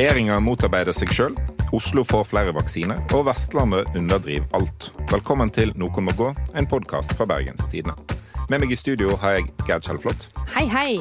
Regjeringa 0.00 0.38
motarbeider 0.40 0.94
seg 0.96 1.10
sjøl, 1.12 1.34
Oslo 1.76 2.00
får 2.08 2.22
flere 2.30 2.54
vaksiner, 2.56 3.02
og 3.12 3.26
Vestlandet 3.26 3.90
underdriver 3.98 4.46
alt. 4.56 4.86
Velkommen 5.10 5.52
til 5.52 5.74
Noen 5.76 6.06
må 6.06 6.14
gå, 6.16 6.30
en 6.56 6.68
podkast 6.70 7.12
fra 7.18 7.26
Bergens 7.28 7.66
Tidende. 7.68 8.16
Med 8.48 8.62
meg 8.62 8.72
i 8.72 8.78
studio 8.80 9.18
har 9.20 9.36
jeg 9.36 9.50
Gerd 9.68 9.84
Kjellflot. 9.84 10.30
Hei, 10.54 10.64
hei. 10.72 10.94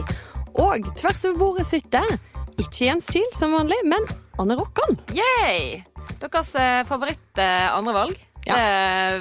Og 0.52 0.92
tvers 1.00 1.24
over 1.30 1.40
bordet 1.40 1.70
sitter 1.70 2.12
ikke 2.60 2.90
Jens 2.90 3.08
Kiel 3.08 3.32
som 3.32 3.56
vanlig, 3.56 3.80
men 3.88 4.04
Anne 4.36 4.60
Rokkan. 4.60 5.00
Yay! 5.16 5.80
Deres 6.20 6.52
eh, 6.60 6.84
favoritt 6.92 7.40
eh, 7.40 7.72
andrevalg. 7.72 8.20
Ja. 8.44 8.60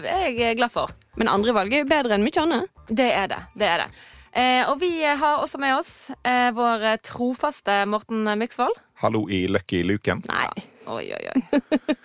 Det 0.02 0.10
er 0.18 0.38
jeg 0.42 0.58
glad 0.58 0.74
for. 0.74 0.90
Men 1.22 1.30
andre 1.30 1.54
valg 1.54 1.70
er 1.70 1.86
jo 1.86 1.92
bedre 1.94 2.18
enn 2.18 2.26
mye 2.26 2.48
annet. 2.48 2.86
Det 2.90 3.12
er 3.14 3.30
det. 3.30 3.44
det 3.62 3.70
er 3.76 3.86
det. 3.86 3.92
Eh, 4.38 4.62
og 4.70 4.78
vi 4.78 4.92
har 5.02 5.40
også 5.42 5.58
med 5.58 5.74
oss 5.74 5.92
eh, 6.22 6.50
vår 6.54 6.84
trofaste 7.02 7.80
Morten 7.90 8.22
Myksvold. 8.38 8.76
Hallo 9.02 9.24
i 9.26 9.48
Lucky 9.50 9.82
Luken. 9.82 10.22
Nei. 10.30 10.66
Oi, 10.88 11.08
oi, 11.12 11.24
oi. 11.32 11.40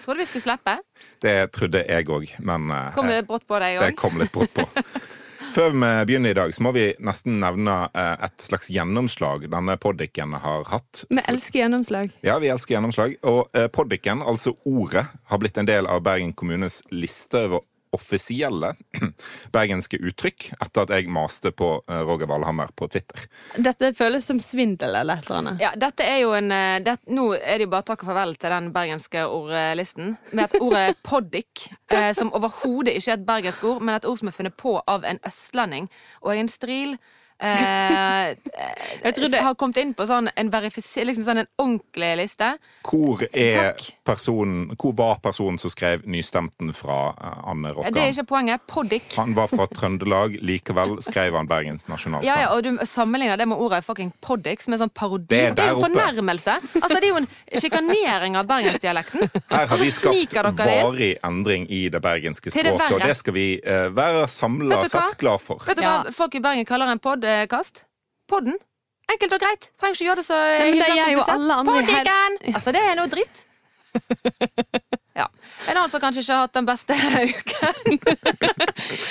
Trodde 0.01 0.17
vi 0.17 0.25
skulle 0.25 0.41
slippe. 0.41 0.77
Det 1.21 1.35
trodde 1.53 1.83
jeg 1.85 2.09
òg, 2.09 2.31
men 2.41 2.71
eh, 2.73 2.89
Kom 2.95 3.11
det 3.11 3.21
brått 3.29 3.45
på 3.45 3.59
deg 3.61 3.77
det 3.83 3.91
kom 3.99 4.17
litt 4.17 4.33
brått 4.33 4.55
på. 4.57 4.65
Før 5.53 5.69
vi 5.69 5.89
begynner 6.09 6.33
i 6.33 6.37
dag, 6.39 6.53
så 6.55 6.63
må 6.65 6.71
vi 6.73 6.87
nesten 7.05 7.37
nevne 7.37 7.75
eh, 7.93 8.25
et 8.25 8.41
slags 8.41 8.71
gjennomslag 8.73 9.45
denne 9.53 9.75
poddiken 9.77 10.33
har 10.41 10.65
hatt. 10.71 11.03
Vi 11.13 11.21
elsker 11.29 11.61
gjennomslag. 11.61 12.15
Ja, 12.25 12.39
vi 12.41 12.49
elsker 12.49 12.79
gjennomslag. 12.79 13.13
Og 13.29 13.53
eh, 13.53 13.69
poddiken, 13.69 14.25
altså 14.25 14.55
ordet, 14.65 15.05
har 15.29 15.41
blitt 15.43 15.61
en 15.61 15.69
del 15.69 15.85
av 15.85 16.01
Bergen 16.07 16.33
kommunes 16.33 16.81
liste 16.89 17.45
over 17.45 17.61
offisielle 17.93 18.73
bergenske 19.55 19.99
uttrykk 20.01 20.49
etter 20.57 20.85
at 20.85 20.93
jeg 20.95 21.11
maste 21.13 21.53
på 21.55 21.69
eh, 21.87 22.01
Roger 22.05 22.29
Valhammer 22.29 22.73
på 22.75 22.87
Twitter. 22.91 23.25
Dette 23.55 23.93
føles 23.97 24.25
som 24.25 24.41
svindel 24.43 24.95
eller 24.99 25.21
et 25.21 25.29
eller 25.29 25.41
annet. 25.41 25.63
Ja, 25.63 25.73
dette 25.79 26.07
er 26.07 26.21
jo 26.23 26.33
en 26.37 26.51
eh, 26.53 26.81
det, 26.83 26.97
Nå 27.13 27.29
er 27.37 27.59
det 27.59 27.67
jo 27.67 27.73
bare 27.73 27.87
takk 27.91 28.05
og 28.05 28.11
farvel 28.11 28.35
til 28.39 28.53
den 28.55 28.71
bergenske 28.75 29.25
ordlisten. 29.29 30.15
Med 30.33 30.45
at 30.47 30.59
ordet 30.61 30.99
poddik, 31.09 31.67
eh, 31.93 32.11
som 32.17 32.33
overhodet 32.33 32.97
ikke 32.97 33.11
er 33.11 33.19
et 33.19 33.27
bergensk 33.27 33.67
ord, 33.69 33.83
men 33.83 33.97
et 33.97 34.07
ord 34.09 34.19
som 34.19 34.31
er 34.31 34.37
funnet 34.37 34.57
på 34.59 34.77
av 34.87 35.05
en 35.07 35.21
østlending 35.27 35.89
og 36.23 36.33
en 36.35 36.51
stril. 36.51 36.97
Eh, 37.43 38.35
Jeg 39.03 39.15
trodde- 39.15 39.41
har 39.41 39.55
kommet 39.55 39.77
inn 39.77 39.93
på 39.93 40.05
sånn 40.07 40.29
en, 40.35 40.49
liksom 40.49 41.23
sånn 41.23 41.39
en 41.39 41.47
ordentlig 41.59 42.17
liste. 42.17 42.57
Hvor, 42.87 43.23
er 43.33 43.75
personen, 44.05 44.75
hvor 44.77 44.93
var 44.95 45.19
personen 45.19 45.59
som 45.59 45.69
skrev 45.69 46.05
nystemten 46.07 46.73
fra 46.73 47.13
Anne 47.45 47.73
Anne 47.73 47.91
Det 47.91 48.01
er 48.01 48.13
ikke 48.13 48.27
poenget. 48.27 48.61
Poddik. 48.67 49.13
Han 49.17 49.33
var 49.35 49.47
fra 49.47 49.67
Trøndelag, 49.67 50.37
likevel 50.41 50.97
skrev 51.03 51.35
han 51.35 51.47
Bergens 51.47 51.87
nasjonalsang. 51.89 52.23
Ja, 52.25 52.39
ja, 52.45 52.49
og 52.55 52.63
du 52.63 52.77
sammenligner 52.85 53.37
det 53.37 53.47
med 53.47 53.57
ordet 53.57 53.83
fucking 53.83 54.13
poddik, 54.21 54.61
som 54.61 54.73
er 54.73 54.77
sånn 54.77 54.93
parodi. 54.93 55.27
Det 55.27 55.41
er 55.51 55.53
Det 55.53 55.65
er 55.65 55.73
jo 55.75 55.81
fornærmelse. 55.83 56.55
Altså, 56.81 56.99
det 56.99 57.03
er 57.03 57.11
jo 57.11 57.19
en 57.21 57.27
sjikanering 57.59 58.37
av 58.37 58.47
bergensdialekten. 58.47 59.29
Her 59.49 59.67
har 59.67 59.77
vi 59.77 59.91
skapt 59.91 60.33
varig 60.63 61.17
endring 61.23 61.67
i 61.69 61.89
det 61.89 62.01
bergenske 62.01 62.51
språket, 62.51 62.79
det 62.79 62.91
og 62.93 63.01
det 63.01 63.15
skal 63.17 63.33
vi 63.33 63.47
uh, 63.65 63.89
være 63.95 64.27
samla 64.27 64.81
sett 64.87 65.17
glad 65.17 65.41
for. 65.41 65.59
Vet 65.67 65.77
du 65.77 65.83
Ja. 65.83 66.03
hva 66.03 66.13
folk 66.13 66.35
i 66.35 66.39
Bergen 66.39 66.65
kaller 66.65 66.87
en 66.87 66.99
podkast? 67.41 67.83
Podden. 68.29 68.57
Enkelt 69.11 69.33
og 69.35 69.41
greit. 69.43 69.69
Trenger 69.79 69.97
ikke 69.97 70.05
gjøre 70.07 70.21
det 70.21 70.25
så 70.27 70.37
men 70.37 70.77
det 70.79 70.91
gjør 70.95 71.11
jo 71.17 71.23
alle 71.35 71.57
andre 71.61 71.73
i 71.81 71.85
Poddiken! 71.89 72.37
Altså, 72.53 72.71
det 72.75 72.83
er 72.89 72.99
noe 72.99 73.11
dritt. 73.11 73.45
Ja. 75.13 75.27
En 75.69 75.77
annen 75.77 75.89
som 75.93 76.01
kanskje 76.01 76.23
ikke 76.23 76.33
har 76.33 76.47
hatt 76.47 76.55
den 76.57 76.65
beste 76.65 76.95
uken. 77.29 77.99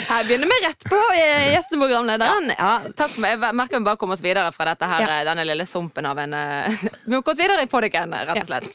Her 0.08 0.24
begynner 0.26 0.48
vi 0.50 0.56
rett 0.64 0.82
på 0.90 0.98
eh, 1.14 1.44
gjesteprogramlederen. 1.52 2.48
Ja. 2.56 2.72
Takk 2.98 3.12
for 3.12 3.22
meg. 3.22 3.36
Jeg 3.38 3.54
merker 3.60 3.78
vi 3.78 3.86
bare 3.86 4.00
kommer 4.00 4.18
oss 4.18 4.24
videre 4.24 4.50
fra 4.50 4.66
dette 4.72 4.88
her, 4.90 5.04
Ja. 5.06 5.20
denne 5.30 5.44
lille 5.46 5.62
sumpen 5.70 6.08
av 6.10 6.18
en 6.24 6.34
eh, 6.34 6.82
Vi 7.06 7.14
må 7.14 7.20
komme 7.22 7.36
oss 7.36 7.44
videre 7.44 7.62
i 7.62 7.70
poddiken, 7.70 8.16
rett 8.18 8.42
og 8.42 8.50
slett. 8.50 8.66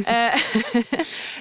Eh, 0.00 0.48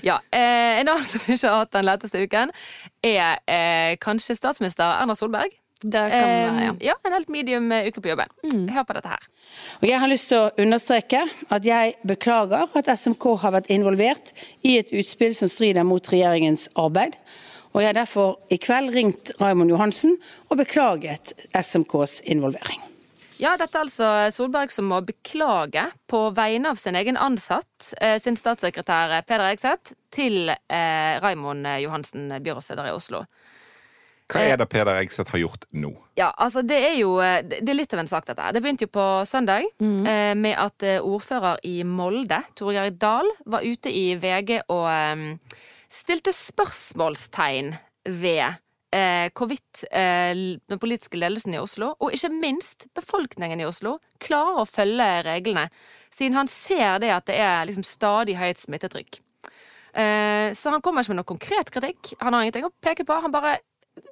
ja. 0.09 0.19
eh, 0.27 0.81
En 0.81 0.91
annen 0.91 1.07
som 1.07 1.23
ikke 1.23 1.47
har 1.47 1.63
hatt 1.63 1.71
den 1.79 1.87
letteste 1.87 2.25
uken, 2.27 2.51
er 2.99 3.39
eh, 3.47 3.95
kanskje 4.03 4.35
statsminister 4.35 4.91
Erna 4.99 5.15
Solberg. 5.15 5.55
Det 5.79 5.99
kan 6.11 6.11
være, 6.11 6.63
ja. 6.65 6.71
Ja, 6.89 6.95
En 7.07 7.13
helt 7.15 7.29
medium 7.31 7.71
eh, 7.71 7.87
uke 7.87 8.01
på 8.03 8.11
jobben. 8.11 8.31
Hør 8.73 8.83
på 8.83 8.95
dette 8.97 9.11
her. 9.13 9.27
Og 9.79 9.85
jeg 9.87 9.99
har 10.01 10.11
lyst 10.11 10.27
til 10.31 10.41
å 10.41 10.49
understreke 10.59 11.21
at 11.49 11.67
jeg 11.67 11.95
beklager 12.07 12.67
at 12.75 12.91
SMK 12.99 13.29
har 13.45 13.55
vært 13.55 13.71
involvert 13.71 14.33
i 14.67 14.75
et 14.81 14.91
utspill 14.91 15.31
som 15.37 15.51
strider 15.51 15.87
mot 15.87 16.11
regjeringens 16.11 16.67
arbeid. 16.75 17.15
Og 17.71 17.83
jeg 17.83 17.93
har 17.93 17.99
derfor 18.01 18.39
i 18.51 18.57
kveld 18.59 18.91
ringt 18.95 19.31
Raymond 19.39 19.71
Johansen 19.71 20.17
og 20.49 20.59
beklaget 20.59 21.33
SMKs 21.55 22.19
involvering. 22.27 22.81
Ja, 23.39 23.53
dette 23.55 23.77
er 23.77 23.85
altså 23.85 24.07
Solberg 24.35 24.73
som 24.73 24.89
må 24.91 24.97
beklage 25.07 25.85
på 26.11 26.25
vegne 26.35 26.73
av 26.73 26.79
sin 26.81 26.97
egen 26.99 27.15
ansatt, 27.15 27.93
eh, 28.01 28.17
sin 28.19 28.35
statssekretær 28.35 29.13
eh, 29.15 29.23
Peder 29.23 29.53
Eikseth, 29.53 29.93
til 30.11 30.51
eh, 30.51 31.13
Raymond 31.23 31.69
Johansen, 31.79 32.33
byrådsleder 32.43 32.89
i 32.89 32.97
Oslo. 32.97 33.23
Hva 34.29 34.43
er 34.45 34.59
det 34.61 34.67
Peder 34.69 34.99
Egseth 35.01 35.33
har 35.33 35.41
gjort 35.41 35.65
nå? 35.73 35.89
Ja, 36.19 36.29
altså 36.37 36.61
det 36.61 36.77
er 36.77 36.95
jo 36.99 37.15
eh, 37.23 37.41
Det 37.49 37.63
er 37.65 37.77
litt 37.79 37.93
av 37.95 38.03
en 38.03 38.11
sak, 38.11 38.27
dette. 38.29 38.51
Det 38.53 38.61
begynte 38.61 38.85
jo 38.85 38.91
på 38.93 39.05
søndag 39.25 39.65
eh, 39.81 40.35
med 40.37 40.55
at 40.61 40.85
eh, 40.85 41.01
ordfører 41.01 41.61
i 41.65 41.79
Molde, 41.87 42.41
Tore 42.55 42.75
Geir 42.77 42.93
Dahl, 43.01 43.29
var 43.49 43.65
ute 43.65 43.89
i 43.89 44.13
VG 44.21 44.59
og 44.69 44.85
eh, 44.93 45.23
stilte 45.89 46.33
spørsmålstegn 46.35 47.71
ved 48.05 48.43
eh, 48.93 49.29
hvorvidt 49.33 49.85
eh, 49.89 50.33
den 50.69 50.81
politiske 50.81 51.17
ledelsen 51.17 51.55
i 51.57 51.61
Oslo, 51.61 51.95
og 51.97 52.13
ikke 52.13 52.29
minst 52.33 52.85
befolkningen 52.97 53.61
i 53.61 53.65
Oslo, 53.65 53.97
klarer 54.21 54.61
å 54.61 54.69
følge 54.69 55.09
reglene, 55.25 55.65
siden 56.13 56.37
han 56.37 56.51
ser 56.51 57.01
det 57.01 57.09
at 57.15 57.27
det 57.29 57.39
er 57.41 57.65
liksom 57.69 57.85
stadig 57.87 58.37
høyt 58.39 58.61
smittetrykk. 58.61 59.21
Eh, 59.93 60.51
så 60.53 60.69
han 60.69 60.83
kommer 60.85 61.01
ikke 61.01 61.15
med 61.15 61.21
noe 61.23 61.31
konkret 61.33 61.71
kritikk. 61.73 62.13
Han 62.21 62.35
har 62.35 62.45
ingenting 62.45 62.67
å 62.67 62.73
peke 62.81 63.05
på. 63.09 63.17
Han 63.23 63.33
bare 63.33 63.57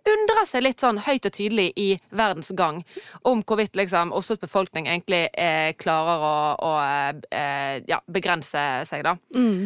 undrer 0.07 0.45
seg 0.47 0.63
litt 0.65 0.83
sånn 0.83 1.01
høyt 1.05 1.27
og 1.29 1.33
tydelig 1.35 1.71
i 1.79 1.87
verdens 2.09 2.51
gang 2.57 2.81
om 3.27 3.43
hvorvidt 3.43 3.77
liksom 3.79 4.13
Oslos 4.15 4.41
befolkning 4.41 4.87
egentlig 4.87 5.27
eh, 5.33 5.73
klarer 5.79 6.25
å, 6.27 6.35
å 6.67 6.73
eh, 7.31 7.83
ja, 7.87 8.01
begrense 8.07 8.63
seg, 8.87 9.05
da. 9.07 9.17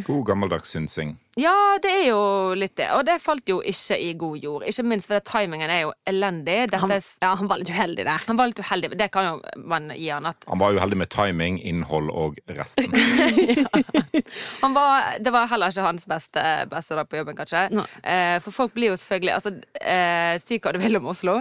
God 0.07 0.25
gammeldags 0.29 0.73
synsing. 0.73 1.15
Ja, 1.39 1.77
det 1.79 1.91
er 1.95 2.05
jo 2.09 2.21
litt 2.59 2.73
det. 2.75 2.89
Og 2.91 3.05
det 3.07 3.13
falt 3.23 3.47
jo 3.47 3.61
ikke 3.63 3.95
i 4.03 4.09
god 4.19 4.41
jord. 4.43 4.65
Ikke 4.67 4.83
minst 4.83 5.07
fordi 5.07 5.21
timingen 5.29 5.71
er 5.71 5.85
jo 5.85 5.93
elendig. 6.09 6.57
Dette 6.67 6.81
Han, 6.81 6.91
ja, 6.91 7.29
han 7.39 7.47
var 7.47 7.61
litt 7.61 7.71
uheldig 7.71 8.03
der. 8.03 8.25
han 8.27 8.39
var 8.39 8.49
litt 8.51 8.59
uheldig. 8.59 8.89
Det 8.99 9.07
kan 9.13 9.29
jo 9.29 9.63
man 9.71 9.93
gi 9.95 10.09
han 10.11 10.27
at 10.27 10.43
Han 10.51 10.59
var 10.59 10.75
uheldig 10.75 10.97
med 10.99 11.11
timing, 11.13 11.61
innhold 11.63 12.11
og 12.11 12.35
resten. 12.57 12.91
Han 14.61 14.73
var, 14.75 15.17
det 15.19 15.31
var 15.33 15.47
heller 15.51 15.71
ikke 15.71 15.83
hans 15.85 16.05
beste, 16.07 16.41
beste 16.71 16.95
dag 16.95 17.07
på 17.09 17.17
jobben, 17.19 17.35
kanskje. 17.37 17.63
Eh, 18.03 18.35
for 18.43 18.53
folk 18.55 18.73
blir 18.75 18.91
jo 18.91 18.97
selvfølgelig 18.99 19.33
altså, 19.33 19.51
eh, 19.81 20.35
Si 20.43 20.59
hva 20.61 20.73
du 20.75 20.79
vil 20.81 20.99
om 20.99 21.07
Oslo, 21.11 21.37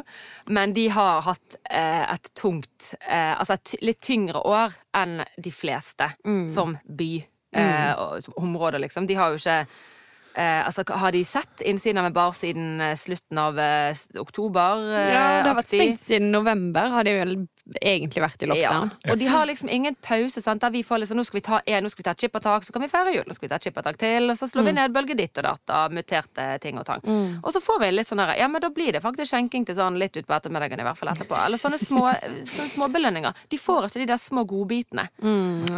men 0.50 0.72
de 0.76 0.86
har 0.94 1.20
hatt 1.26 1.58
eh, 1.70 2.04
et 2.14 2.30
tungt 2.38 2.94
eh, 3.00 3.34
Altså 3.36 3.56
et 3.58 3.74
litt 3.84 4.00
tyngre 4.04 4.42
år 4.46 4.74
enn 4.96 5.20
de 5.38 5.52
fleste 5.54 6.10
som 6.52 6.76
by. 6.86 7.12
Eh, 7.52 7.92
og, 7.98 8.20
som 8.22 8.56
liksom. 8.78 9.06
De 9.06 9.16
har 9.18 9.32
jo 9.32 9.40
ikke 9.40 9.56
eh, 10.38 10.60
altså, 10.66 10.84
Har 10.86 11.10
de 11.10 11.24
sett 11.26 11.64
innsiden 11.66 11.98
av 11.98 12.06
en 12.06 12.14
bar 12.14 12.32
siden 12.36 12.80
eh, 12.80 12.94
slutten 12.94 13.38
av 13.42 13.58
eh, 13.58 13.94
oktober? 14.20 14.84
eh, 14.94 15.14
Ja, 15.14 15.24
det 15.42 15.50
har 15.50 15.58
vært 15.58 15.72
stengt 15.72 16.00
siden 16.04 16.30
november, 16.30 16.92
har 16.94 17.04
de 17.04 17.16
vel 17.18 17.34
egentlig 17.80 18.22
vært 18.24 18.42
i 18.42 18.48
lockdown. 18.50 18.90
Ja. 19.04 19.12
Og 19.12 19.18
de 19.20 19.28
har 19.30 19.46
liksom 19.46 19.68
ingen 19.72 19.94
pause. 20.02 20.42
Sant? 20.42 20.62
Der 20.62 20.72
vi 20.74 20.82
får 20.86 21.02
liksom, 21.02 21.20
nå 21.20 21.24
skal 21.26 21.38
vi 21.38 21.44
ta 21.46 21.60
én, 21.66 21.82
nå 21.84 21.90
skal 21.92 22.02
vi 22.02 22.06
ta 22.08 22.14
et 22.16 22.24
chippertak, 22.24 22.66
så 22.66 22.74
kan 22.74 22.82
vi 22.84 22.88
feire 22.92 23.14
jul. 23.14 23.24
Nå 23.26 23.36
skal 23.36 23.46
vi 23.46 23.52
ta 23.52 23.58
et 23.60 23.68
chippertak 23.68 23.98
til, 24.00 24.30
og 24.32 24.38
så 24.38 24.48
slår 24.50 24.68
vi 24.68 24.74
ned 24.76 24.94
bølge 24.94 25.16
ditt 25.18 25.38
og 25.42 25.46
datt 25.48 25.74
av 25.74 25.94
muterte 25.94 26.46
ting 26.62 26.78
og 26.80 26.86
tang. 26.88 27.04
Og 27.42 27.50
så 27.54 27.62
får 27.64 27.80
vi 27.84 27.90
litt 27.94 28.10
sånn 28.10 28.22
her, 28.24 28.34
ja, 28.40 28.48
men 28.50 28.62
da 28.62 28.70
blir 28.74 28.92
det 28.96 29.02
faktisk 29.04 29.32
skjenking 29.34 29.66
til 29.68 29.78
sånn 29.78 29.98
litt 30.00 30.16
utpå 30.20 30.34
ettermiddagen 30.36 30.80
i 30.82 30.86
hvert 30.86 30.98
fall 30.98 31.12
etterpå. 31.14 31.38
Eller 31.44 31.60
sånne 31.60 31.78
små 31.80 32.06
sånne 32.54 32.68
småbelønninger. 32.74 33.44
De 33.52 33.58
får 33.60 33.88
ikke 33.88 34.02
de 34.02 34.08
der 34.12 34.20
små 34.20 34.44
godbitene. 34.48 35.06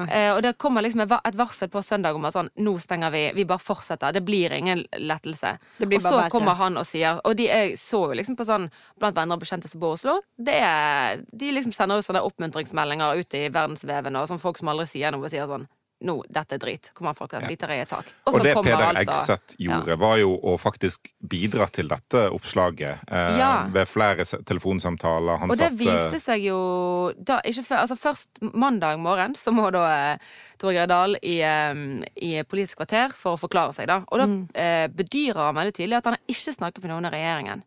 eh, 0.09 0.31
og 0.35 0.43
det 0.44 0.56
kommer 0.59 0.85
liksom 0.85 1.05
et 1.06 1.39
varsel 1.39 1.71
på 1.73 1.83
søndag 1.85 2.17
om 2.17 2.25
at 2.29 2.37
sånn, 2.37 2.50
nå 2.65 2.77
stenger 2.81 3.12
vi, 3.15 3.25
vi 3.37 3.47
bare 3.49 3.62
fortsetter. 3.62 4.12
Det 4.17 4.25
blir 4.27 4.53
ingen 4.56 4.85
lettelse. 4.99 5.56
Det 5.79 5.89
blir 5.91 6.00
og 6.00 6.06
så 6.06 6.17
verre. 6.17 6.31
kommer 6.33 6.56
han 6.59 6.77
og 6.81 6.87
sier 6.89 7.21
Og 7.29 7.37
de 7.37 7.49
jeg 7.49 7.77
så 7.79 8.03
jo 8.09 8.17
liksom 8.19 8.37
på 8.39 8.47
sånn 8.49 8.69
blant 9.00 9.17
venner 9.17 9.37
og 9.37 9.43
bekjente 9.44 9.69
som 9.71 9.83
bor 9.83 9.94
i 9.94 9.99
Oslo. 9.99 10.19
Det 10.37 10.56
er, 10.65 11.23
de 11.33 11.53
liksom 11.53 11.75
sender 11.82 11.99
jo 12.00 12.06
sånne 12.08 12.25
oppmuntringsmeldinger 12.31 13.20
ut 13.23 13.38
i 13.38 13.46
verdensveven, 13.52 14.17
og 14.23 14.31
sånn 14.31 14.40
folk 14.43 14.58
som 14.62 14.70
aldri 14.73 14.87
sier 14.94 15.12
noe, 15.14 15.29
sier 15.32 15.46
sånn 15.50 15.69
nå, 16.02 16.17
dette 16.34 16.56
er 16.56 16.58
drit. 16.58 16.88
Kommer 16.99 17.14
folk 17.14 17.31
til 17.31 17.38
at 17.38 17.44
vi 17.46 17.55
tar 17.55 17.70
i 17.70 17.76
et 17.79 17.87
tak. 17.93 18.08
Og 18.26 18.34
så 18.34 18.40
det 18.43 18.56
Peder 18.56 18.81
altså- 18.88 19.05
Egseth 19.05 19.52
gjorde, 19.62 19.94
var 20.00 20.17
jo 20.19 20.32
å 20.50 20.56
faktisk 20.58 21.12
bidra 21.23 21.69
til 21.70 21.87
dette 21.87 22.25
oppslaget 22.34 23.05
eh, 23.06 23.37
Ja. 23.38 23.69
ved 23.70 23.87
flere 23.87 24.25
telefonsamtaler. 24.26 25.38
Han 25.38 25.50
Og 25.52 25.56
det 25.56 25.69
satt, 25.70 25.79
viste 25.79 26.19
seg 26.19 26.43
jo 26.49 27.12
da, 27.23 27.38
ikke 27.46 27.62
før, 27.62 27.84
altså 27.84 27.96
Først 28.02 28.43
mandag 28.52 28.99
morgen 28.99 29.34
så 29.38 29.55
må 29.55 29.70
da 29.70 29.84
eh, 30.14 30.19
Tore 30.58 30.75
Geir 30.75 31.14
i, 31.23 31.38
eh, 31.38 31.75
i 32.19 32.43
Politisk 32.50 32.82
kvarter 32.82 33.14
for 33.14 33.37
å 33.37 33.40
forklare 33.40 33.73
seg. 33.73 33.87
da 33.87 34.02
Og 34.11 34.19
da 34.19 34.26
Mm. 34.26 34.49
eh, 34.56 34.88
bedyrer 34.88 35.38
han 35.52 35.55
veldig 35.55 35.73
tydelig 35.79 35.96
at 35.99 36.05
han 36.11 36.14
har 36.14 36.20
ikke 36.29 36.56
snakket 36.58 36.82
med 36.82 36.90
noen 36.90 37.06
i 37.06 37.11
regjeringen. 37.14 37.62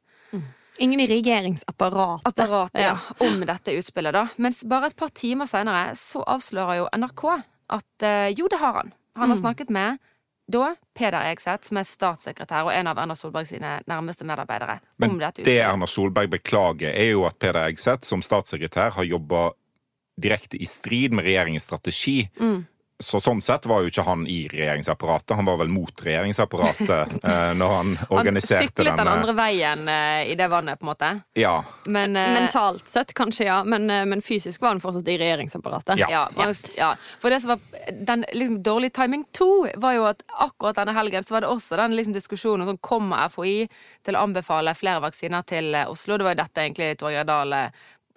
Ingen 0.77 0.99
i 0.99 1.07
regjeringsapparatet. 1.07 2.27
apparatet 2.27 2.81
ja. 2.83 2.97
om 3.23 3.45
dette 3.47 3.71
utspillet. 3.71 4.13
da 4.13 4.27
Mens 4.35 4.63
bare 4.67 4.91
et 4.91 4.97
par 4.97 5.13
timer 5.15 5.47
senere 5.49 5.95
så 5.95 6.23
avslører 6.23 6.81
jo 6.81 6.89
NRK 6.95 7.23
at 7.75 8.03
eh, 8.05 8.33
jo, 8.35 8.49
det 8.51 8.59
har 8.61 8.81
han. 8.81 8.91
Han 9.15 9.31
har 9.31 9.39
snakket 9.39 9.71
med 9.71 9.97
da 10.51 10.75
Peder 10.93 11.25
Egseth, 11.31 11.65
som 11.65 11.79
er 11.79 11.87
statssekretær 11.87 12.67
og 12.67 12.73
en 12.73 12.89
av 12.91 12.99
Erna 13.01 13.15
Solberg 13.17 13.47
sine 13.49 13.79
nærmeste 13.89 14.27
medarbeidere, 14.27 14.77
Men 15.01 15.15
om 15.15 15.19
dette 15.19 15.41
det. 15.41 15.55
Erna 15.57 15.87
Solberg 15.89 16.29
beklager, 16.35 16.91
er 16.93 17.15
jo 17.15 17.25
at 17.25 17.39
Peder 17.41 17.65
Egseth 17.65 18.05
som 18.05 18.21
statssekretær 18.21 18.93
har 18.99 19.07
jobba 19.09 19.49
direkte 20.21 20.59
i 20.61 20.67
strid 20.69 21.15
med 21.15 21.25
regjeringens 21.25 21.65
strategi. 21.65 22.27
Mm. 22.39 22.61
Så 23.03 23.19
sånn 23.19 23.41
sett 23.43 23.65
var 23.67 23.83
jo 23.83 23.89
ikke 23.91 24.05
han 24.07 24.21
i 24.31 24.45
regjeringsapparatet. 24.47 25.33
Han 25.35 25.47
var 25.49 25.57
vel 25.59 25.67
mot 25.67 26.01
regjeringsapparatet 26.05 27.15
eh, 27.27 27.49
når 27.59 27.73
han 27.73 27.89
organiserte 28.07 28.61
Han 28.61 28.69
syklet 28.69 28.99
den 29.01 29.09
andre 29.11 29.33
veien 29.35 29.81
eh, 29.91 30.21
i 30.31 30.37
det 30.39 30.47
vannet, 30.47 30.79
på 30.79 30.87
en 30.87 30.91
måte. 30.93 31.09
Ja. 31.35 31.57
Men 31.91 32.15
eh, 32.15 32.29
Mentalt 32.37 32.87
sett 32.87 33.11
kanskje, 33.13 33.49
ja, 33.49 33.57
men, 33.67 33.89
eh, 33.91 34.05
men 34.07 34.23
fysisk 34.23 34.63
var 34.63 34.71
han 34.71 34.79
fortsatt 34.79 35.11
i 35.11 35.17
regjeringsapparatet. 35.19 35.99
Ja. 35.99 36.07
Ja, 36.11 36.47
ja. 36.77 36.93
For 37.19 37.35
det 37.35 37.41
som 37.43 37.51
var 37.57 37.91
den 38.07 38.23
liksom, 38.31 38.61
dårlig 38.63 38.93
timing 38.95 39.27
to, 39.35 39.67
var 39.75 39.97
jo 39.97 40.07
at 40.13 40.23
akkurat 40.31 40.79
denne 40.79 40.95
helgen 40.95 41.27
så 41.27 41.35
var 41.35 41.43
det 41.43 41.51
også 41.51 41.81
den 41.81 41.97
liksom, 41.99 42.15
diskusjonen 42.15 42.63
om 42.63 42.71
sånn, 42.71 42.79
kommer 42.79 43.27
FHI 43.27 43.57
til 44.07 44.15
å 44.15 44.23
anbefale 44.23 44.71
flere 44.77 45.03
vaksiner 45.03 45.43
til 45.43 45.75
eh, 45.75 45.91
Oslo. 45.91 46.15
Det 46.15 46.29
var 46.29 46.37
jo 46.37 46.43
dette 46.45 46.63
egentlig 46.63 46.93
Torgeir 47.03 47.27
Dahl 47.27 47.59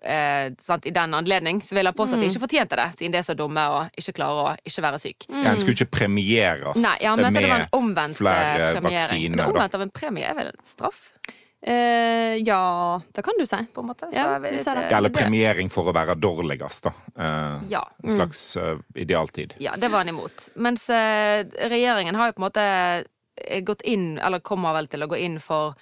eh, 0.02 0.50
sant, 0.60 0.86
I 0.86 0.90
den 0.94 1.14
anledning 1.14 1.60
så 1.62 1.74
vil 1.74 1.84
jeg 1.84 1.94
påstå 1.98 2.14
at 2.16 2.20
de 2.20 2.28
ikke 2.30 2.44
fortjente 2.46 2.76
det, 2.76 2.88
siden 2.98 3.12
de 3.12 3.18
er 3.18 3.26
så 3.26 3.34
dumme 3.38 3.64
og 3.74 3.90
ikke 3.98 4.12
klarer 4.20 4.44
å 4.44 4.56
ikke 4.64 4.82
være 4.82 4.98
syk. 5.02 5.26
ja, 5.28 5.50
En 5.52 5.58
skulle 5.60 5.74
ikke 5.78 5.90
premieres 5.98 6.76
Nei, 6.76 6.96
ja, 7.02 7.16
men 7.16 7.32
det 7.34 7.48
var 7.48 7.60
en 7.66 7.68
omvendt 7.72 8.16
flere 8.16 8.68
eh, 8.68 8.72
premiering. 8.80 9.08
Vaksiner. 9.08 9.36
det 9.36 9.46
omvendt 9.52 9.74
av 9.74 9.82
en 9.82 9.90
premie 9.90 10.24
er 10.30 10.34
vel 10.34 10.46
en 10.54 10.64
straff, 10.64 11.12
Eh, 11.60 12.36
ja, 12.46 13.00
det 13.12 13.22
kan 13.26 13.34
du 13.36 13.42
si. 13.44 13.56
på 13.74 13.80
en 13.82 13.88
måte. 13.88 14.06
Så 14.06 14.14
Ja, 14.14 14.38
jeg 14.38 14.42
vil 14.42 14.60
ikke- 14.60 14.74
det. 14.76 14.90
Ja, 14.92 14.96
eller 14.98 15.10
premiering 15.10 15.68
for 15.68 15.84
å 15.90 15.92
være 15.92 16.14
dårligst, 16.14 16.82
da. 16.86 16.92
Eh, 17.18 17.60
Ja. 17.68 17.82
En 18.04 18.10
slags 18.14 18.56
eh, 18.56 18.76
idealtid. 18.94 19.54
Ja, 19.58 19.74
det 19.74 19.90
var 19.90 19.98
han 20.04 20.08
imot. 20.08 20.50
Mens 20.54 20.88
eh, 20.88 21.42
regjeringen 21.66 22.14
har 22.14 22.28
jo 22.28 22.32
på 22.34 22.44
en 22.44 22.48
måte 22.52 23.04
eh, 23.44 23.60
gått 23.62 23.82
inn, 23.82 24.20
eller 24.20 24.38
kommer 24.38 24.72
vel 24.72 24.86
til 24.86 25.00
å 25.02 25.08
gå 25.08 25.18
inn 25.18 25.40
for 25.40 25.74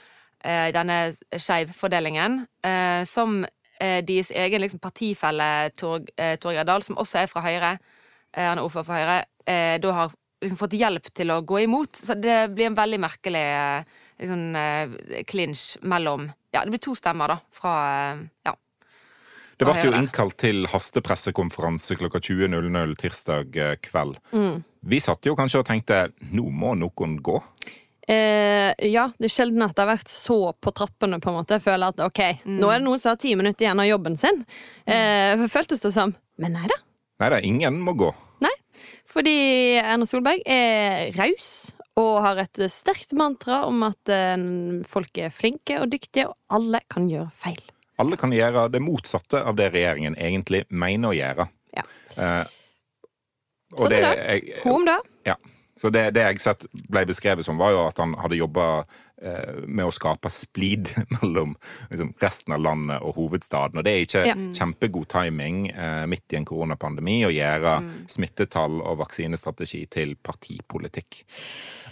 eh, 0.43 0.73
denne 0.73 1.13
skeivfordelingen, 1.37 2.47
eh, 2.65 3.05
som 3.05 3.45
eh, 3.45 3.51
deres 3.79 4.31
egen 4.31 4.63
liksom, 4.63 4.81
partifelle 4.83 5.71
Tor, 5.77 6.05
eh, 6.17 6.37
Torgeir 6.41 6.67
Dahl, 6.69 6.83
som 6.83 6.99
også 7.01 7.23
er 7.23 7.31
fra 7.31 7.43
Høyre, 7.45 7.77
eh, 8.33 8.47
han 8.47 8.59
er 8.59 8.65
ordfører 8.65 8.89
for 8.89 8.97
Høyre, 8.97 9.19
eh, 9.47 9.77
da 9.83 9.93
har 9.93 10.15
liksom 10.43 10.61
fått 10.61 10.77
hjelp 10.77 11.11
til 11.17 11.33
å 11.33 11.41
gå 11.47 11.63
imot. 11.65 11.97
Så 11.97 12.17
det 12.19 12.39
blir 12.55 12.71
en 12.71 12.79
veldig 12.79 13.01
merkelig 13.03 13.47
eh, 13.53 13.97
liksom, 14.21 14.45
eh, 14.57 15.25
clinch 15.29 15.77
mellom 15.83 16.31
Ja, 16.55 16.65
det 16.65 16.73
blir 16.73 16.81
to 16.81 16.95
stemmer, 16.97 17.35
da, 17.35 17.41
fra 17.53 17.75
eh, 18.13 18.23
Ja. 18.49 18.57
Det 19.57 19.65
ble 19.65 19.87
jo 19.87 19.93
innkalt 19.97 20.37
til 20.37 20.67
hastepressekonferanse 20.69 21.97
klokka 21.97 22.21
20.00 22.21 22.91
tirsdag 23.01 23.57
eh, 23.57 23.77
kveld. 23.81 24.19
Mm. 24.37 24.59
Vi 24.85 24.99
satt 25.01 25.25
jo 25.25 25.33
kanskje 25.37 25.63
og 25.63 25.69
tenkte 25.71 26.01
nå 26.37 26.45
må 26.53 26.75
noen 26.77 27.17
gå. 27.25 27.39
Eh, 28.09 28.71
ja, 28.87 29.09
det 29.19 29.27
er 29.29 29.35
sjelden 29.35 29.65
at 29.67 29.75
det 29.75 29.83
har 29.83 29.97
vært 29.97 30.11
så 30.13 30.53
på 30.63 30.73
trappene, 30.79 31.19
på 31.21 31.31
en 31.33 31.39
måte. 31.41 31.57
Jeg 31.59 31.65
føler 31.65 31.91
at 31.91 32.03
ok, 32.07 32.21
nå 32.47 32.69
er 32.71 32.79
det 32.79 32.87
noen 32.87 33.01
som 33.03 33.11
har 33.15 33.21
ti 33.23 33.33
minutter 33.39 33.67
igjen 33.67 33.83
av 33.83 33.89
jobben 33.89 34.17
sin. 34.21 34.45
Eh, 34.87 35.43
føltes 35.51 35.83
det 35.83 35.91
som. 35.95 36.15
Men 36.39 36.55
nei 36.55 36.69
da. 36.71 36.79
Nei 37.23 37.31
da, 37.33 37.41
ingen 37.41 37.81
må 37.83 37.97
gå. 37.99 38.13
Nei. 38.45 38.53
Fordi 39.09 39.33
Erna 39.81 40.07
Solberg 40.07 40.43
er 40.47 41.11
raus 41.17 41.49
og 41.97 42.19
har 42.21 42.37
et 42.43 42.61
sterkt 42.71 43.15
mantra 43.17 43.63
om 43.67 43.81
at 43.89 44.11
eh, 44.13 44.37
folk 44.87 45.17
er 45.19 45.33
flinke 45.33 45.81
og 45.81 45.89
dyktige, 45.95 46.29
og 46.29 46.37
alle 46.61 46.83
kan 46.93 47.09
gjøre 47.11 47.33
feil. 47.33 47.63
Alle 47.99 48.19
kan 48.21 48.31
gjøre 48.37 48.67
det 48.75 48.83
motsatte 48.85 49.41
av 49.41 49.57
det 49.57 49.71
regjeringen 49.73 50.15
egentlig 50.21 50.67
mener 50.69 51.09
å 51.11 51.17
gjøre. 51.17 51.47
Ja. 51.75 51.87
Eh, 52.21 52.45
og 53.73 53.87
Sånn 53.87 53.95
det. 53.97 54.03
jeg- 54.05 54.61
Hun 54.63 54.75
om 54.77 54.85
det. 54.85 54.99
Ja. 55.27 55.35
Så 55.77 55.91
det, 55.93 56.11
det 56.17 56.23
jeg 56.25 56.41
sett 56.41 56.65
ble 56.73 57.03
beskrevet 57.09 57.45
som, 57.45 57.59
var 57.61 57.75
jo 57.75 57.83
at 57.85 57.99
han 58.01 58.15
hadde 58.17 58.39
jobba 58.39 58.67
eh, 59.21 59.59
med 59.69 59.85
å 59.85 59.93
skape 59.93 60.31
splid 60.33 60.89
mellom 61.19 61.53
liksom, 61.91 62.15
resten 62.23 62.57
av 62.57 62.63
landet 62.65 63.05
og 63.05 63.19
hovedstaden. 63.19 63.81
Og 63.81 63.85
det 63.85 63.93
er 63.93 64.07
ikke 64.07 64.25
Ja. 64.27 64.37
kjempegod 64.57 65.11
timing 65.13 65.67
eh, 65.71 66.07
midt 66.09 66.33
i 66.33 66.41
en 66.41 66.49
koronapandemi 66.49 67.19
å 67.29 67.35
gjøre 67.35 67.77
smittetall 68.09 68.81
og 68.81 69.03
vaksinestrategi 69.05 69.85
til 69.93 70.17
partipolitikk. 70.17 71.21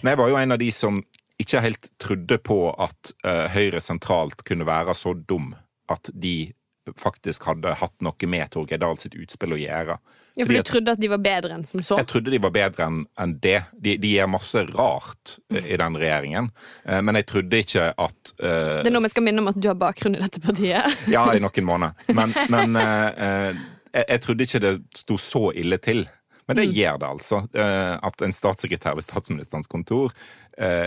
Men 0.01 0.15
jeg 0.15 0.21
var 0.23 0.33
jo 0.33 0.41
en 0.41 0.57
av 0.57 0.61
de 0.61 0.71
som 0.73 0.99
ikke 1.41 1.61
helt 1.61 1.89
trodde 2.01 2.37
på 2.41 2.59
at 2.81 3.13
eh, 3.27 3.45
Høyre 3.53 3.81
sentralt 3.83 4.41
kunne 4.47 4.67
være 4.67 4.95
så 4.97 5.13
dum 5.13 5.51
at 5.91 6.09
de 6.13 6.53
faktisk 6.99 7.47
hadde 7.49 7.73
hatt 7.79 8.03
noe 8.05 8.29
med 8.29 8.49
Torgeir 8.53 8.79
Dahl 8.81 8.97
sitt 9.01 9.15
utspill 9.17 9.55
å 9.55 9.59
gjøre. 9.59 9.97
Ja, 10.35 10.43
for 10.43 10.49
Fordi 10.49 10.59
de 10.59 10.67
trodde 10.67 10.93
at 10.95 10.99
de 10.99 11.09
var 11.09 11.21
bedre 11.23 11.55
enn 11.55 11.63
som 11.67 11.81
så. 11.85 11.97
jeg 12.01 12.09
trodde 12.11 12.33
de 12.33 12.39
var 12.43 12.51
bedre 12.55 12.87
enn 12.89 12.97
en 13.23 13.35
det. 13.39 13.61
De, 13.71 13.95
de 14.01 14.11
gjør 14.17 14.27
masse 14.33 14.63
rart 14.73 15.37
eh, 15.53 15.69
i 15.71 15.79
den 15.79 15.95
regjeringen. 16.01 16.49
Eh, 16.83 16.99
Men 17.01 17.19
jeg 17.21 17.27
trodde 17.31 17.61
ikke 17.63 17.87
at 17.93 18.33
uh, 18.43 18.81
Det 18.83 18.91
er 18.91 18.95
nå 18.95 19.01
vi 19.05 19.13
skal 19.13 19.25
minne 19.25 19.43
om 19.45 19.49
at 19.53 19.61
du 19.61 19.69
har 19.71 19.79
bakgrunn 19.79 20.17
i 20.19 20.21
dette 20.23 20.43
partiet. 20.43 20.91
Ja, 21.15 21.23
i 21.31 21.41
noen 21.43 21.67
måneder. 21.67 22.11
Men, 22.17 22.35
men 22.51 22.75
uh, 22.77 23.55
jeg, 23.93 24.03
jeg 24.03 24.23
trodde 24.25 24.47
ikke 24.49 24.63
det 24.65 24.75
sto 25.05 25.17
så 25.21 25.43
ille 25.55 25.79
til. 25.79 26.03
Men 26.45 26.59
det 26.59 26.67
gjør 26.77 26.99
det 27.01 27.07
altså. 27.09 27.37
At 27.57 28.21
en 28.21 28.33
statssekretær 28.35 28.93
ved 28.99 29.01
statsministerens 29.01 29.65
kontor 29.65 30.11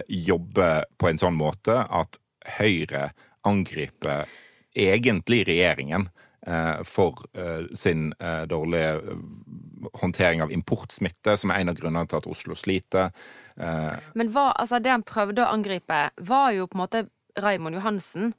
jobber 0.06 0.84
på 0.94 1.08
en 1.10 1.18
sånn 1.18 1.34
måte 1.34 1.74
at 1.82 2.20
Høyre 2.60 3.08
angriper 3.48 4.28
egentlig 4.74 5.44
regjeringen 5.48 6.08
eh, 6.46 6.80
for 6.84 7.26
eh, 7.34 7.66
sin 7.76 8.12
eh, 8.18 8.42
dårlige 8.50 9.00
håndtering 10.00 10.42
av 10.42 10.52
importsmitte, 10.52 11.36
som 11.36 11.50
er 11.50 11.62
en 11.62 11.72
av 11.72 11.78
grunnene 11.78 12.08
til 12.10 12.18
at 12.18 12.26
Oslo 12.30 12.56
sliter. 12.58 13.12
Men 13.58 14.32
hva, 14.34 14.50
altså, 14.58 14.80
det 14.82 14.90
han 14.90 15.06
prøvde 15.06 15.44
å 15.44 15.52
angripe, 15.54 16.00
var 16.26 16.50
jo 16.54 16.66
på 16.66 16.78
en 16.78 16.82
måte 16.82 17.04
Raimond 17.38 17.78
Johansen, 17.78 18.32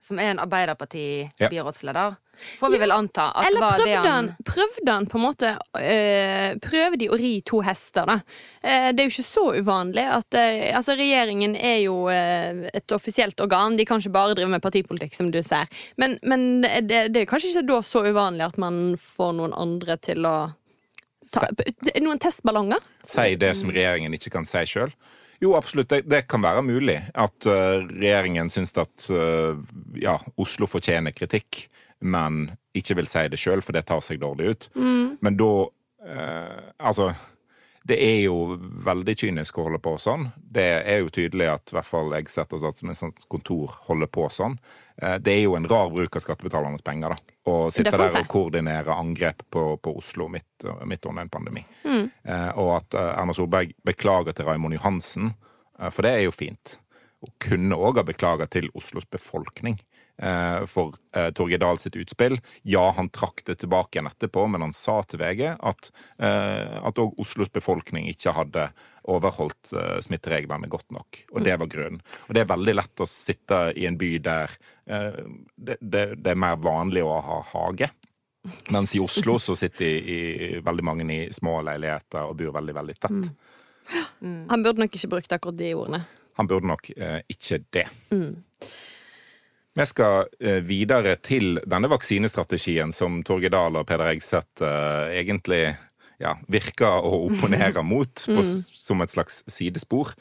som 0.00 0.18
er 0.18 0.32
en 0.32 0.40
Arbeiderparti-byrådsleder. 0.40 2.16
Får 2.58 2.70
vi 2.72 2.78
vel 2.80 2.92
anta 2.94 3.26
at 3.36 3.46
Eller 3.46 3.60
var 3.60 3.76
det 3.76 3.84
prøvde 3.84 3.96
han 3.98 4.06
han, 4.08 4.28
prøvde 4.48 4.92
han 4.92 5.06
på 5.06 5.18
en 5.18 5.24
måte 5.26 5.50
øh, 5.76 6.54
Prøvde 6.64 7.00
de 7.02 7.08
å 7.12 7.18
ri 7.20 7.32
to 7.44 7.60
hester, 7.64 8.08
da? 8.08 8.16
Eh, 8.64 8.86
det 8.94 9.02
er 9.02 9.08
jo 9.08 9.12
ikke 9.12 9.26
så 9.26 9.44
uvanlig 9.58 10.06
at 10.08 10.38
eh, 10.40 10.70
Altså, 10.76 10.96
regjeringen 10.96 11.56
er 11.56 11.82
jo 11.82 12.06
eh, 12.12 12.64
et 12.72 12.96
offisielt 12.96 13.40
organ. 13.44 13.76
De 13.76 13.84
kan 13.84 14.00
ikke 14.00 14.14
bare 14.14 14.38
drive 14.38 14.48
med 14.54 14.64
partipolitikk, 14.64 15.12
som 15.18 15.28
du 15.34 15.42
ser. 15.44 15.68
Men, 16.00 16.16
men 16.22 16.64
det, 16.64 17.10
det 17.12 17.24
er 17.24 17.28
kanskje 17.28 17.52
ikke 17.52 17.66
da 17.68 17.80
så 17.84 18.04
uvanlig 18.08 18.46
at 18.46 18.58
man 18.62 18.96
får 19.00 19.34
noen 19.36 19.56
andre 19.56 19.98
til 20.00 20.24
å 20.24 20.36
ta, 21.28 21.48
Noen 22.00 22.20
testballonger? 22.22 22.80
si 23.04 23.34
det 23.40 23.52
som 23.58 23.72
regjeringen 23.72 24.16
ikke 24.16 24.32
kan 24.32 24.48
si 24.48 24.64
sjøl? 24.68 24.94
Jo, 25.40 25.54
absolutt. 25.56 25.88
Det, 25.88 26.02
det 26.10 26.26
kan 26.28 26.42
være 26.44 26.62
mulig 26.66 26.98
at 27.16 27.48
uh, 27.48 27.80
regjeringen 27.88 28.50
syns 28.52 28.74
at 28.80 29.08
uh, 29.08 29.56
ja, 29.96 30.18
Oslo 30.40 30.68
fortjener 30.68 31.16
kritikk, 31.16 31.64
men 32.00 32.46
ikke 32.76 32.98
vil 33.00 33.08
si 33.10 33.26
det 33.32 33.40
sjøl, 33.40 33.64
for 33.64 33.76
det 33.76 33.86
tar 33.88 34.02
seg 34.04 34.20
dårlig 34.20 34.52
ut. 34.52 34.68
Men 35.24 35.38
da 35.40 35.52
uh, 35.64 36.60
Altså, 36.80 37.10
det 37.88 37.96
er 38.04 38.18
jo 38.26 38.58
veldig 38.84 39.14
kynisk 39.16 39.58
å 39.58 39.64
holde 39.66 39.80
på 39.82 39.94
sånn. 40.00 40.26
Det 40.36 40.66
er 40.84 41.00
jo 41.00 41.12
tydelig 41.12 41.48
at 41.48 41.72
i 41.72 41.76
hvert 41.78 41.88
fall 41.88 42.12
jeg 42.12 42.28
setter 42.28 42.60
statsministerens 42.60 43.24
kontor 43.30 43.72
holder 43.88 44.10
på 44.12 44.26
sånn. 44.32 44.58
Eh, 45.00 45.16
Det 45.18 45.32
er 45.32 45.42
jo 45.46 45.56
en 45.56 45.68
rar 45.68 45.88
bruk 45.90 46.16
av 46.16 46.24
skattebetalernes 46.24 46.84
penger, 46.84 47.14
da. 47.14 47.36
Å 47.50 47.70
sitte 47.72 47.90
der 47.96 48.20
og 48.20 48.28
koordinere 48.28 48.92
angrep 48.92 49.42
på, 49.50 49.64
på 49.80 49.96
Oslo 49.96 50.28
midt, 50.28 50.66
midt 50.84 51.06
under 51.08 51.22
en 51.24 51.32
pandemi. 51.32 51.64
Mm. 51.84 52.10
og 52.60 52.76
at 52.76 52.94
eh, 52.94 53.14
Erna 53.16 53.32
Solberg 53.34 53.72
beklager 53.84 54.36
til 54.36 54.46
Raimond 54.46 54.76
Johansen, 54.76 55.32
eh, 55.78 55.90
for 55.90 56.04
det 56.04 56.12
er 56.18 56.24
jo 56.28 56.36
fint. 56.36 56.78
Og 57.24 57.32
kunne 57.40 57.76
òg 57.76 58.00
ha 58.00 58.04
beklaga 58.04 58.46
til 58.48 58.70
Oslos 58.76 59.08
befolkning 59.08 59.80
eh, 59.80 59.89
for 60.68 60.96
eh, 61.16 61.30
Torgeir 61.36 61.60
Dahl 61.62 61.78
sitt 61.80 61.96
utspill. 61.96 62.36
Ja, 62.68 62.90
han 62.96 63.08
trakk 63.08 63.44
det 63.46 63.60
tilbake 63.62 63.96
igjen 63.96 64.10
etterpå, 64.10 64.46
men 64.52 64.64
han 64.66 64.74
sa 64.76 64.98
til 65.08 65.22
VG 65.22 65.46
at 65.56 65.90
eh, 66.18 66.90
Oslos 67.20 67.52
befolkning 67.52 68.08
ikke 68.10 68.34
hadde 68.36 68.68
overholdt 69.08 69.72
eh, 69.72 69.96
smittereglene 70.04 70.68
godt 70.68 70.90
nok. 70.92 71.22
Og 71.32 71.44
det 71.44 71.56
var 71.60 71.70
grunnen. 71.72 72.02
Og 72.28 72.36
det 72.36 72.44
er 72.44 72.52
veldig 72.52 72.76
lett 72.76 73.02
å 73.02 73.08
sitte 73.08 73.62
i 73.76 73.86
en 73.88 73.98
by 74.00 74.12
der 74.24 74.54
eh, 74.86 75.24
det, 75.56 75.80
det, 75.80 76.04
det 76.20 76.34
er 76.34 76.44
mer 76.44 76.60
vanlig 76.60 77.04
å 77.06 77.16
ha 77.24 77.40
hage. 77.54 77.90
Mens 78.72 78.94
i 78.96 79.00
Oslo 79.00 79.36
så 79.38 79.56
sitter 79.56 79.86
i, 79.86 80.20
i 80.44 80.60
veldig 80.64 80.84
mange 80.84 81.08
i 81.12 81.26
små 81.32 81.58
leiligheter 81.66 82.28
og 82.28 82.38
bor 82.40 82.54
veldig, 82.56 82.76
veldig 82.76 82.96
tett. 83.00 83.34
Han 84.22 84.64
burde 84.64 84.84
nok 84.84 84.96
ikke 84.96 85.10
brukt 85.12 85.34
akkurat 85.34 85.58
de 85.58 85.74
ordene. 85.76 86.04
Han 86.40 86.48
burde 86.48 86.70
nok 86.70 86.88
eh, 86.96 87.20
ikke 87.28 87.60
det. 87.74 87.86
Vi 89.80 89.86
skal 89.88 90.26
eh, 90.44 90.58
videre 90.66 91.14
til 91.24 91.54
denne 91.64 91.88
vaksinestrategien 91.88 92.90
som 92.92 93.22
Torgeir 93.24 93.52
Dahl 93.54 93.78
og 93.80 93.86
Peder 93.88 94.10
Egseth 94.12 94.60
eh, 94.66 95.14
egentlig 95.22 95.62
ja, 96.20 96.34
virker 96.52 97.00
å 97.08 97.14
opponere 97.30 97.80
mot 97.94 98.26
på, 98.28 98.42
s- 98.44 98.68
som 98.82 99.00
et 99.00 99.12
slags 99.14 99.38
sidespor. 99.48 100.12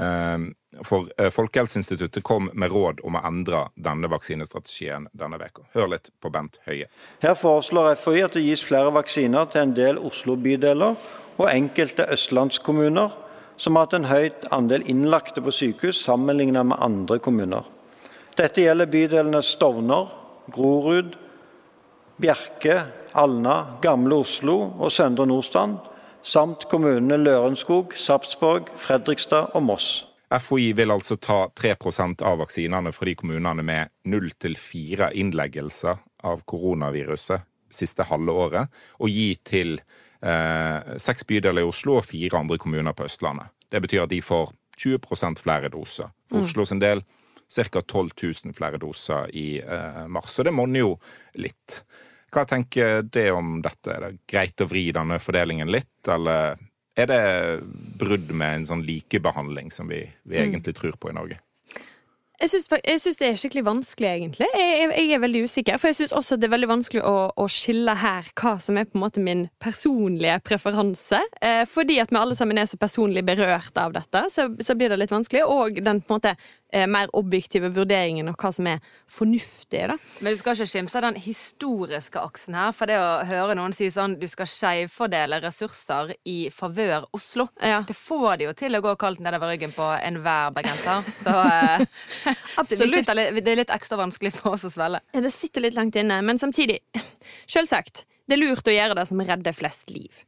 Eh, 0.00 0.46
For 0.88 1.10
eh, 1.20 1.28
Folkehelseinstituttet 1.28 2.24
kom 2.24 2.48
med 2.56 2.72
råd 2.72 3.02
om 3.04 3.18
å 3.18 3.24
endre 3.28 3.66
denne 3.76 4.08
vaksinestrategien 4.08 5.10
denne 5.12 5.36
veka. 5.42 5.66
Hør 5.74 5.90
litt 5.92 6.08
på 6.24 6.32
Bent 6.32 6.56
Høie. 6.64 6.88
Her 7.20 7.36
foreslår 7.36 7.92
FHI 8.00 8.24
at 8.30 8.38
det 8.38 8.46
gis 8.46 8.64
flere 8.64 8.94
vaksiner 8.96 9.50
til 9.52 9.66
en 9.66 9.76
del 9.76 10.00
Oslo-bydeler 10.00 10.96
og 11.36 11.44
enkelte 11.52 12.08
østlandskommuner 12.16 13.12
som 13.60 13.76
har 13.76 13.84
hatt 13.84 13.98
en 14.00 14.08
høyt 14.08 14.48
andel 14.56 14.88
innlagte 14.88 15.44
på 15.44 15.52
sykehus 15.52 16.00
sammenlignet 16.08 16.64
med 16.72 16.80
andre 16.80 17.20
kommuner. 17.20 17.68
Dette 18.36 18.62
gjelder 18.64 18.88
bydelene 18.88 19.42
Stovner, 19.44 20.08
Grorud, 20.52 21.16
Bjerke, 22.16 22.78
Alna, 23.12 23.78
Gamle 23.82 24.22
Oslo 24.22 24.56
og 24.78 24.92
Søndre 24.92 25.26
Nordstrand, 25.28 25.78
samt 26.22 26.64
kommunene 26.70 27.18
Lørenskog, 27.20 27.92
Sarpsborg, 27.98 28.70
Fredrikstad 28.80 29.52
og 29.52 29.66
Moss. 29.68 29.90
FHI 30.32 30.70
vil 30.72 30.94
altså 30.94 31.18
ta 31.20 31.44
3% 31.52 32.24
av 32.24 32.40
vaksinene 32.40 32.92
fra 32.96 33.08
de 33.10 33.16
kommunene 33.20 33.64
med 33.66 33.92
0-4 34.08 35.10
innleggelser 35.20 36.00
av 36.24 36.44
koronaviruset 36.48 37.44
siste 37.72 38.04
halve 38.08 38.32
året, 38.32 38.80
og 39.00 39.12
gi 39.12 39.32
til 39.44 39.76
eh, 39.76 40.96
seks 41.00 41.24
bydeler 41.28 41.64
i 41.64 41.68
Oslo 41.68 41.98
og 41.98 42.06
fire 42.08 42.40
andre 42.40 42.58
kommuner 42.60 42.96
på 42.96 43.06
Østlandet. 43.08 43.52
Det 43.72 43.80
betyr 43.84 44.04
at 44.04 44.12
de 44.12 44.20
får 44.24 44.52
20 44.80 45.40
flere 45.40 45.68
doser. 45.68 46.08
For 46.28 46.40
Mm. 46.40 46.44
Oslo 46.44 46.64
sin 46.64 46.80
del 46.80 47.02
ca. 47.52 47.80
12 47.80 48.10
000 48.22 48.54
flere 48.56 48.78
doser 48.80 49.30
i 49.36 49.60
eh, 49.60 50.06
mars. 50.08 50.30
Så 50.38 50.42
det 50.46 50.54
monner 50.56 50.80
jo 50.84 50.94
litt. 51.34 51.82
Hva 52.32 52.46
tenker 52.48 53.02
det 53.04 53.26
om 53.32 53.58
dette? 53.62 53.92
Er 53.92 54.06
det 54.06 54.18
greit 54.30 54.60
å 54.64 54.68
vri 54.70 54.86
denne 54.96 55.18
fordelingen 55.20 55.68
litt, 55.68 56.08
eller 56.08 56.56
er 56.96 57.08
det 57.08 57.20
brudd 58.00 58.30
med 58.36 58.56
en 58.62 58.66
sånn 58.68 58.84
likebehandling 58.84 59.70
som 59.72 59.88
vi, 59.88 60.02
vi 60.24 60.36
Mm. 60.38 60.48
egentlig 60.50 60.74
tror 60.76 60.96
på 61.00 61.10
i 61.10 61.16
Norge? 61.16 61.38
Jeg 62.42 62.50
syns, 62.50 63.18
det 63.20 63.28
er 63.28 63.36
skikkelig 63.38 63.62
vanskelig, 63.68 64.08
egentlig. 64.16 64.48
Jeg, 64.58 64.70
jeg, 64.80 64.90
jeg 64.98 65.16
er 65.16 65.22
veldig 65.22 65.42
usikker. 65.46 65.78
For 65.78 65.92
jeg 65.92 65.98
syns 66.00 66.14
også 66.18 66.38
det 66.40 66.48
er 66.48 66.54
veldig 66.56 66.70
vanskelig 66.72 67.04
å, 67.06 67.14
å 67.38 67.46
skille 67.50 67.94
her 68.02 68.26
hva 68.40 68.56
som 68.62 68.80
er 68.80 68.88
på 68.90 68.98
en 68.98 69.04
måte 69.04 69.22
min 69.22 69.44
personlige 69.62 70.40
preferanse. 70.48 71.20
Eh, 71.40 71.62
fordi 71.70 72.00
at 72.02 72.10
vi 72.10 72.18
alle 72.18 72.34
sammen 72.38 72.58
er 72.58 72.66
så 72.70 72.80
personlig 72.82 73.22
berørt 73.28 73.78
av 73.78 73.94
dette, 73.94 74.24
så, 74.34 74.48
så 74.58 74.74
blir 74.78 74.90
det 74.90 74.98
litt 75.04 75.14
vanskelig. 75.14 75.44
Og 75.46 75.78
den 75.86 76.02
på 76.02 76.10
en 76.12 76.18
måte 76.18 76.34
eh, 76.74 76.88
mer 76.90 77.12
objektive 77.18 77.70
vurderingen 77.76 78.32
av 78.32 78.36
hva 78.42 78.50
som 78.58 78.66
er 78.72 78.82
fornuftig. 79.12 79.84
da. 79.92 79.96
Men 80.24 80.34
du 80.34 80.40
skal 80.40 80.56
ikke 80.58 80.70
skimse 80.72 81.02
den 81.04 81.20
historiske 81.22 82.18
aksen 82.26 82.58
her. 82.58 82.74
For 82.74 82.90
det 82.90 82.98
å 82.98 83.12
høre 83.28 83.54
noen 83.58 83.76
si 83.76 83.86
sånn 83.94 84.18
du 84.18 84.26
skal 84.30 84.50
skjevfordele 84.50 85.38
ressurser 85.46 86.16
i 86.26 86.48
favør 86.52 87.06
Oslo, 87.14 87.46
Ja. 87.62 87.84
det 87.86 87.94
får 87.98 88.40
de 88.42 88.50
jo 88.50 88.56
til 88.58 88.74
å 88.78 88.82
gå 88.82 88.96
kaldt 88.98 89.22
nedover 89.22 89.54
ryggen 89.54 89.74
på 89.76 89.86
enhver 90.02 90.50
bergenser. 90.58 91.06
Så 91.12 91.38
eh, 91.54 92.31
Absolutt. 92.60 92.94
sitter 92.94 93.20
det 93.38 93.54
er 93.54 93.60
litt 93.62 93.72
ekstra 93.74 93.98
vanskelig 94.00 94.34
for 94.36 94.56
oss 94.56 94.66
å 94.68 94.72
svelge. 94.72 95.02
Ja, 95.14 95.22
Det 95.24 95.32
sitter 95.34 95.66
litt 95.66 95.78
langt 95.78 95.96
inne, 95.98 96.20
men 96.24 96.40
samtidig 96.42 96.80
Selvsagt, 97.46 98.04
det 98.28 98.36
er 98.36 98.42
lurt 98.42 98.68
å 98.68 98.74
gjøre 98.74 98.96
det 98.98 99.06
som 99.08 99.20
redder 99.22 99.54
flest 99.56 99.90
liv. 99.92 100.22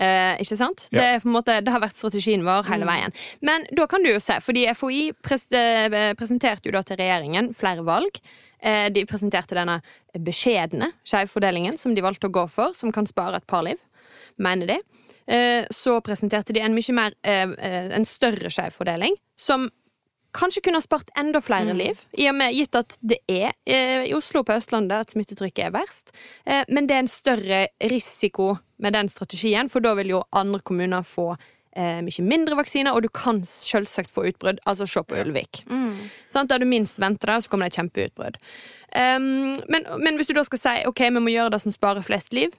Eh, 0.00 0.38
ikke 0.40 0.56
sant? 0.56 0.86
Ja. 0.90 0.96
Det, 0.96 1.06
er 1.06 1.22
på 1.22 1.28
en 1.28 1.34
måte, 1.34 1.56
det 1.60 1.72
har 1.74 1.82
vært 1.82 1.98
strategien 1.98 2.44
vår 2.46 2.68
hele 2.70 2.86
veien. 2.88 3.12
Men 3.44 3.66
da 3.76 3.84
kan 3.90 4.04
du 4.04 4.08
jo 4.08 4.20
se, 4.22 4.38
fordi 4.40 4.64
FHI 4.72 5.02
pres 5.20 5.44
eh, 5.52 6.12
presenterte 6.16 6.70
jo 6.70 6.76
da 6.76 6.80
til 6.86 7.00
regjeringen 7.00 7.50
flere 7.56 7.84
valg. 7.84 8.20
Eh, 8.60 8.88
de 8.92 9.04
presenterte 9.08 9.56
denne 9.58 9.80
beskjedne 10.16 10.88
skjevfordelingen 11.04 11.76
som 11.80 11.92
de 11.96 12.04
valgte 12.04 12.30
å 12.30 12.34
gå 12.34 12.46
for, 12.48 12.72
som 12.76 12.92
kan 12.94 13.08
spare 13.08 13.42
et 13.42 13.48
par 13.50 13.66
liv. 13.66 13.82
Mener 14.40 14.72
de. 14.72 14.80
Eh, 15.30 15.68
så 15.70 15.98
presenterte 16.00 16.56
de 16.56 16.62
en 16.64 16.74
mye 16.74 16.94
mer 16.96 17.14
eh, 17.22 17.44
eh, 17.46 17.92
En 17.94 18.06
større 18.08 18.50
skjevfordeling, 18.50 19.14
som 19.38 19.68
kanskje 20.36 20.62
kunne 20.64 20.80
ha 20.80 20.84
spart 20.84 21.12
enda 21.18 21.40
flere 21.44 21.74
liv, 21.76 22.00
i 22.18 22.28
og 22.30 22.36
med 22.38 22.54
gitt 22.54 22.76
at 22.78 22.96
det 23.00 23.20
er 23.30 23.52
eh, 23.66 24.08
i 24.10 24.14
Oslo 24.16 24.42
og 24.42 24.48
på 24.48 24.56
Østlandet 24.56 25.06
at 25.06 25.14
smittetrykket 25.14 25.66
er 25.68 25.74
verst. 25.74 26.14
Eh, 26.46 26.62
men 26.68 26.88
det 26.88 26.96
er 26.96 27.04
en 27.04 27.12
større 27.12 27.62
risiko 27.90 28.54
med 28.80 28.96
den 28.96 29.10
strategien, 29.12 29.70
for 29.72 29.84
da 29.84 29.94
vil 29.98 30.14
jo 30.14 30.24
andre 30.36 30.62
kommuner 30.64 31.06
få 31.06 31.32
eh, 31.76 32.00
mye 32.02 32.24
mindre 32.26 32.56
vaksiner, 32.58 32.92
og 32.96 33.02
du 33.02 33.08
kan 33.08 33.42
selvsagt 33.46 34.10
få 34.10 34.26
utbrudd. 34.30 34.58
Altså 34.66 34.86
se 34.90 35.02
på 35.06 35.18
Ulvik. 35.20 35.62
Sant? 36.28 36.50
Der 36.50 36.58
du 36.58 36.66
minst 36.66 36.98
venter 37.02 37.32
det, 37.34 37.42
så 37.44 37.50
kommer 37.52 37.68
det 37.68 37.74
et 37.74 37.80
kjempeutbrudd. 37.80 38.38
Um, 38.90 39.52
men, 39.70 39.84
men 40.02 40.16
hvis 40.18 40.26
du 40.26 40.32
da 40.34 40.42
skal 40.42 40.58
si 40.58 40.72
ok, 40.88 41.04
vi 41.14 41.20
må 41.22 41.30
gjøre 41.30 41.52
det 41.54 41.60
som 41.62 41.70
sparer 41.74 42.02
flest 42.02 42.32
liv, 42.34 42.50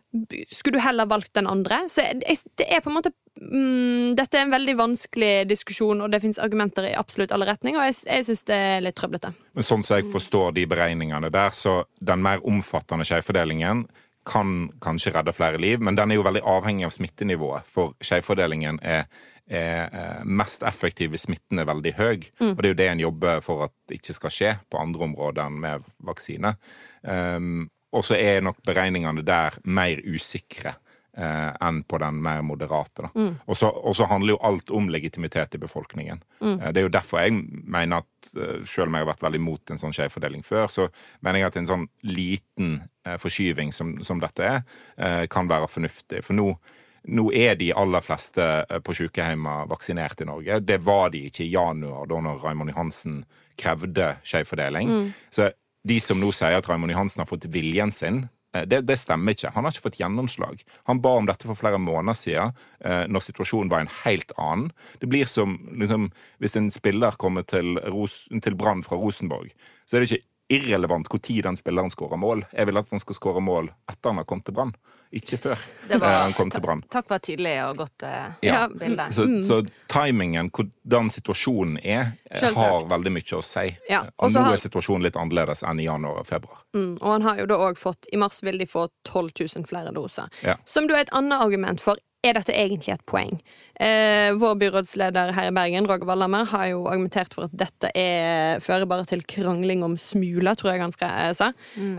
skulle 0.47 0.77
du 0.79 0.83
heller 0.85 1.09
valgt 1.11 1.33
den 1.35 1.47
andre? 1.51 1.81
Så 1.91 2.05
jeg- 2.07 2.39
det 2.55 2.67
er 2.71 2.79
på 2.79 2.87
en 2.89 2.95
måte 3.01 3.11
mm, 3.41 4.15
Dette 4.15 4.37
er 4.39 4.45
en 4.45 4.53
veldig 4.53 4.75
vanskelig 4.79 5.33
diskusjon, 5.49 6.01
og 6.05 6.11
det 6.11 6.21
finnes 6.23 6.39
argumenter 6.39 6.87
i 6.89 6.95
absolutt 6.95 7.31
alle 7.35 7.47
retninger, 7.49 7.79
og 7.79 7.89
jeg, 7.89 7.97
jeg 8.07 8.25
syns 8.29 8.43
det 8.47 8.55
er 8.55 8.81
litt 8.85 8.95
trøblete. 8.95 9.33
Men 9.55 9.63
sånn 9.67 9.83
som 9.83 9.97
jeg 9.99 10.07
forstår 10.13 10.53
de 10.55 10.65
beregningene 10.71 11.31
der, 11.31 11.51
så 11.55 11.81
den 11.99 12.23
mer 12.23 12.39
omfattende 12.47 13.03
skjevfordelingen 13.07 13.85
kan 14.27 14.69
kanskje 14.81 15.13
redde 15.15 15.33
flere 15.33 15.57
liv, 15.61 15.81
men 15.81 15.97
den 15.97 16.11
er 16.11 16.19
jo 16.19 16.25
veldig 16.25 16.43
avhengig 16.47 16.85
av 16.87 16.93
smittenivået. 16.93 17.67
For 17.67 17.95
skjevfordelingen 18.03 18.79
er, 18.85 19.07
er 19.49 19.81
eh, 19.89 20.23
mest 20.25 20.65
effektiv 20.67 21.13
hvis 21.13 21.25
smitten 21.27 21.61
er 21.61 21.69
veldig 21.69 21.93
høy. 21.97 22.29
Og 22.51 22.61
det 22.61 22.69
er 22.69 22.73
jo 22.75 22.79
det 22.83 22.89
en 22.91 23.05
jobber 23.07 23.41
for 23.45 23.65
at 23.65 23.75
det 23.89 23.99
ikke 24.01 24.17
skal 24.17 24.35
skje 24.35 24.55
på 24.69 24.81
andre 24.81 25.07
områder 25.09 25.45
enn 25.47 25.59
med 25.63 25.89
vaksine. 26.05 26.53
Um, 27.01 27.65
og 27.91 28.05
så 28.07 28.15
er 28.15 28.45
nok 28.45 28.61
beregningene 28.67 29.25
der 29.25 29.57
mer 29.67 29.99
usikre 30.05 30.77
eh, 31.17 31.51
enn 31.67 31.83
på 31.83 31.99
den 32.01 32.21
mer 32.23 32.41
moderate. 32.45 33.07
Da. 33.07 33.27
Og, 33.45 33.57
så, 33.57 34.05
handler 34.09 34.35
jo 34.35 34.41
alt 34.47 34.71
om 34.71 34.89
legitimitet 34.89 35.55
i 35.55 35.61
befolkningen. 35.61 36.23
Eh, 36.41 36.67
det 36.71 36.81
er 36.81 36.87
jo 36.87 36.93
derfor 36.93 37.23
jeg 37.23 37.37
mener 37.45 38.03
at 38.03 38.33
eh, 38.35 38.59
selv 38.67 38.89
om 38.89 38.97
jeg 38.97 39.05
har 39.05 39.11
vært 39.13 39.25
veldig 39.25 39.41
imot 39.41 39.73
en 39.73 39.81
sånn 39.81 39.95
skjevfordeling 39.95 40.45
før, 40.47 40.67
så 40.71 40.87
mener 41.21 41.41
jeg 41.41 41.51
at 41.51 41.61
en 41.61 41.71
sånn 41.71 41.87
liten 42.07 42.77
eh, 43.05 43.17
forskyving 43.21 43.73
som, 43.75 43.97
som 44.05 44.21
dette 44.23 44.47
er, 44.47 44.63
eh, 44.97 45.25
kan 45.31 45.49
være 45.51 45.71
fornuftig. 45.71 46.23
For 46.27 46.37
nå 46.37 46.53
nå 47.09 47.31
er 47.33 47.55
de 47.57 47.71
aller 47.73 48.03
fleste 48.05 48.43
eh, 48.61 48.77
på 48.85 48.93
sykehjemmet 48.93 49.69
vaksinert 49.71 50.21
i 50.21 50.27
Norge. 50.29 50.59
Det 50.61 50.77
var 50.85 51.09
de 51.09 51.23
ikke 51.31 51.47
i 51.47 51.49
januar, 51.49 52.05
da 52.05 52.19
når 52.21 52.43
Raymond 52.43 52.69
Johansen 52.69 53.23
krevde 53.57 54.11
skjevfordeling. 54.21 55.09
Så 55.33 55.49
de 55.87 55.97
som 56.03 56.21
nå 56.21 56.29
sier 56.35 56.59
at 56.59 56.69
Raymond 56.69 56.93
Johansen 56.93 57.23
har 57.23 57.29
fått 57.29 57.49
viljen 57.49 57.89
sin, 57.93 58.27
det, 58.51 58.81
det 58.87 58.97
stemmer 58.99 59.35
ikke. 59.35 59.51
Han 59.55 59.65
har 59.65 59.73
ikke 59.73 59.85
fått 59.85 59.99
gjennomslag. 60.01 60.63
Han 60.89 61.01
ba 61.03 61.13
om 61.19 61.29
dette 61.29 61.47
for 61.47 61.59
flere 61.59 61.79
måneder 61.81 62.17
siden, 62.17 62.57
eh, 62.83 63.05
når 63.07 63.25
situasjonen 63.27 63.71
var 63.71 63.85
en 63.85 63.93
helt 64.01 64.33
annen. 64.37 64.71
Det 64.99 65.09
blir 65.11 65.29
som 65.29 65.55
liksom, 65.71 66.09
hvis 66.43 66.57
en 66.59 66.71
spiller 66.73 67.15
kommer 67.21 67.47
til, 67.47 67.79
til 68.43 68.57
Brann 68.59 68.83
fra 68.83 68.99
Rosenborg, 68.99 69.53
så 69.85 69.97
er 69.97 70.03
det 70.03 70.11
ikke 70.11 70.27
irrelevant 70.51 71.07
tid 71.23 71.43
den 71.47 71.55
spilleren 71.57 71.89
skårer 71.93 72.19
mål. 72.19 72.43
Jeg 72.51 72.67
vil 72.67 72.77
at 72.81 72.89
han 72.91 72.99
skal 72.99 73.15
skåre 73.17 73.41
mål 73.43 73.69
etter 73.89 74.09
han 74.11 74.17
har 74.21 74.25
kommet 74.29 74.45
til 74.45 74.53
Brann, 74.57 74.73
ikke 75.13 75.37
før 75.39 75.57
var- 75.89 76.07
eh, 76.07 76.21
han 76.23 76.33
kom 76.33 76.49
til 76.51 76.61
Brann. 76.63 76.83
Takk 76.91 77.07
for 77.07 77.15
et 77.15 77.23
tydelig 77.27 77.53
og 77.69 77.77
godt 77.77 78.03
uh, 78.03 78.31
Ja. 78.43 78.67
bilde. 78.67 79.07
Så, 79.15 79.25
så 79.47 79.61
timingen, 79.91 80.49
hvordan 80.51 81.09
situasjonen 81.09 81.77
er, 81.83 82.13
eh, 82.29 82.39
Selvsagt. 82.39 82.57
har 82.57 82.85
veldig 82.97 83.11
mye 83.11 83.37
å 83.39 83.43
si. 83.43 83.65
Ja, 83.89 84.01
Og 84.17 84.25
og 84.27 84.31
nå 84.31 84.43
har- 84.43 84.53
er 84.53 84.57
situasjonen 84.57 85.03
litt 85.03 85.15
annerledes 85.15 85.63
enn 85.63 85.79
i 85.79 85.85
januar 85.87 86.19
og 86.19 86.27
februar. 86.27 86.63
Mm, 86.75 86.97
og 87.01 87.11
han 87.11 87.21
har 87.21 87.37
jo 87.37 87.45
da 87.45 87.55
òg 87.55 87.77
fått 87.77 88.07
I 88.13 88.17
mars 88.17 88.41
vil 88.43 88.57
de 88.57 88.65
få 88.65 88.87
12 89.03 89.31
000 89.57 89.65
flere 89.67 89.91
doser. 89.93 90.27
Ja. 90.43 90.55
Som 90.65 90.87
da 90.87 90.95
er 90.95 91.01
et 91.01 91.13
annet 91.13 91.41
argument 91.41 91.79
for 91.81 91.95
er 92.21 92.37
dette 92.37 92.53
egentlig 92.53 92.93
et 92.93 93.03
poeng. 93.09 93.33
Eh, 93.81 94.29
vår 94.37 94.55
byrådsleder 94.61 95.31
her 95.33 95.47
i 95.49 95.53
Bergen, 95.55 95.87
Roger 95.89 96.05
Wallhammer, 96.05 96.45
har 96.51 96.67
jo 96.69 96.83
argumentert 96.85 97.33
for 97.33 97.47
at 97.47 97.55
dette 97.57 97.89
er, 97.97 98.59
fører 98.61 98.85
bare 98.89 99.07
til 99.09 99.23
krangling 99.25 99.81
om 99.85 99.95
smuler, 99.97 100.53
tror 100.59 100.75
jeg 100.75 100.83
han 100.83 100.93
skal 100.93 101.15
eh, 101.23 101.31
sa. 101.37 101.49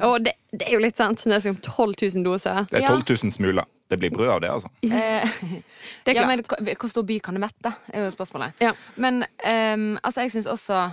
Og 0.07 0.21
det, 0.23 0.37
det 0.52 0.69
er 0.69 0.76
jo 0.76 0.83
litt 0.85 1.00
sant. 1.00 1.25
Det 1.26 1.35
er 1.35 1.43
som 1.43 1.59
12 1.59 1.97
000 1.99 2.26
doser. 2.26 2.67
Det 2.71 2.85
er 2.85 2.87
12 2.87 3.02
000 3.25 3.35
smuler. 3.35 3.67
Det 3.91 3.99
blir 4.00 4.12
brød 4.14 4.31
av 4.37 4.41
det, 4.45 4.50
altså. 4.55 4.71
Det 6.05 6.14
er 6.14 6.21
Ja, 6.23 6.26
men 6.26 6.41
hvor- 6.47 6.88
stor 6.88 7.02
by 7.09 7.19
kan 7.19 7.35
det 7.35 7.43
mette, 7.43 7.73
er 7.93 8.05
jo 8.07 8.12
spørsmålet. 8.14 8.62
Ja. 8.62 8.71
Men 8.97 9.25
um, 9.25 9.99
altså, 10.02 10.23
jeg 10.23 10.33
syns 10.37 10.47
også 10.47 10.85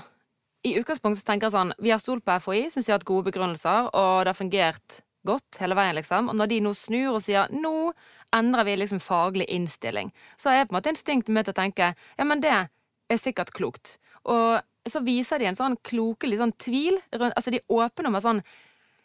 I 0.67 0.73
utgangspunktet 0.81 1.21
så 1.21 1.29
tenker 1.29 1.47
jeg 1.47 1.55
sånn 1.55 1.71
Vi 1.79 1.93
har 1.93 2.01
stolt 2.01 2.25
på 2.27 2.35
FHI, 2.43 2.65
syns 2.73 2.89
de 2.89 2.91
har 2.91 2.99
hatt 2.99 3.07
gode 3.07 3.29
begrunnelser, 3.29 3.87
og 3.93 4.25
det 4.25 4.33
har 4.33 4.37
fungert 4.41 4.99
godt 5.27 5.59
hele 5.61 5.75
veien, 5.75 5.95
liksom. 5.95 6.29
Og 6.31 6.35
når 6.39 6.51
de 6.51 6.59
nå 6.63 6.73
snur 6.75 7.15
og 7.17 7.21
sier 7.23 7.47
nå 7.51 7.91
endrer 8.35 8.67
vi 8.67 8.77
liksom 8.79 9.01
faglig 9.03 9.49
innstilling, 9.49 10.13
så 10.37 10.53
er 10.53 10.65
på 10.65 10.73
en 10.73 10.79
måte 10.79 10.93
instinktet 10.93 11.33
mitt 11.35 11.49
å 11.51 11.55
tenke 11.55 11.93
ja, 11.93 12.25
men 12.25 12.43
det 12.43 12.53
er 12.53 13.21
sikkert 13.21 13.53
klokt. 13.55 13.97
Og 14.29 14.59
så 14.89 15.01
viser 15.05 15.41
de 15.41 15.49
en 15.49 15.57
sånn 15.57 15.77
klokelig 15.85 16.39
sånn 16.39 16.55
tvil 16.61 16.97
rundt 17.13 17.35
Altså, 17.35 17.53
de 17.53 17.61
åpner 17.67 18.15
at 18.17 18.25
sånn 18.25 18.41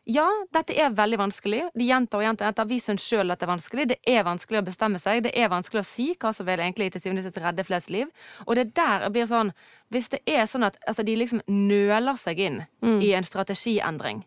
ja, 0.04 0.26
dette 0.52 0.74
er 0.76 0.92
veldig 0.92 1.16
vanskelig. 1.16 1.62
De 1.72 1.86
gjentar 1.88 2.20
og 2.20 2.26
gjentar. 2.26 2.50
gjentar. 2.50 2.66
Vi 2.68 2.76
syns 2.82 3.06
sjøl 3.08 3.30
dette 3.32 3.46
er 3.46 3.48
vanskelig. 3.48 3.86
Det 3.88 3.96
er 4.04 4.26
vanskelig 4.26 4.60
å 4.60 4.66
bestemme 4.66 4.98
seg. 5.00 5.22
Det 5.24 5.32
er 5.32 5.48
vanskelig 5.48 5.80
å 5.80 5.86
si 5.88 6.10
hva 6.20 6.32
som 6.36 6.44
vil 6.44 6.60
egentlig 6.60 6.90
til 6.92 7.00
syvende 7.00 7.22
og 7.22 7.28
sist 7.30 7.40
redde 7.40 7.64
flest 7.64 7.88
liv. 7.94 8.10
Og 8.44 8.52
det 8.58 8.66
er 8.66 8.74
der 8.76 9.06
blir 9.14 9.30
sånn 9.30 9.54
Hvis 9.88 10.10
det 10.12 10.20
er 10.28 10.44
sånn 10.50 10.66
at 10.68 10.76
altså, 10.86 11.06
de 11.08 11.16
liksom 11.16 11.40
nøler 11.48 12.20
seg 12.20 12.40
inn 12.40 12.60
i 12.84 13.14
en 13.16 13.24
strategiendring, 13.24 14.24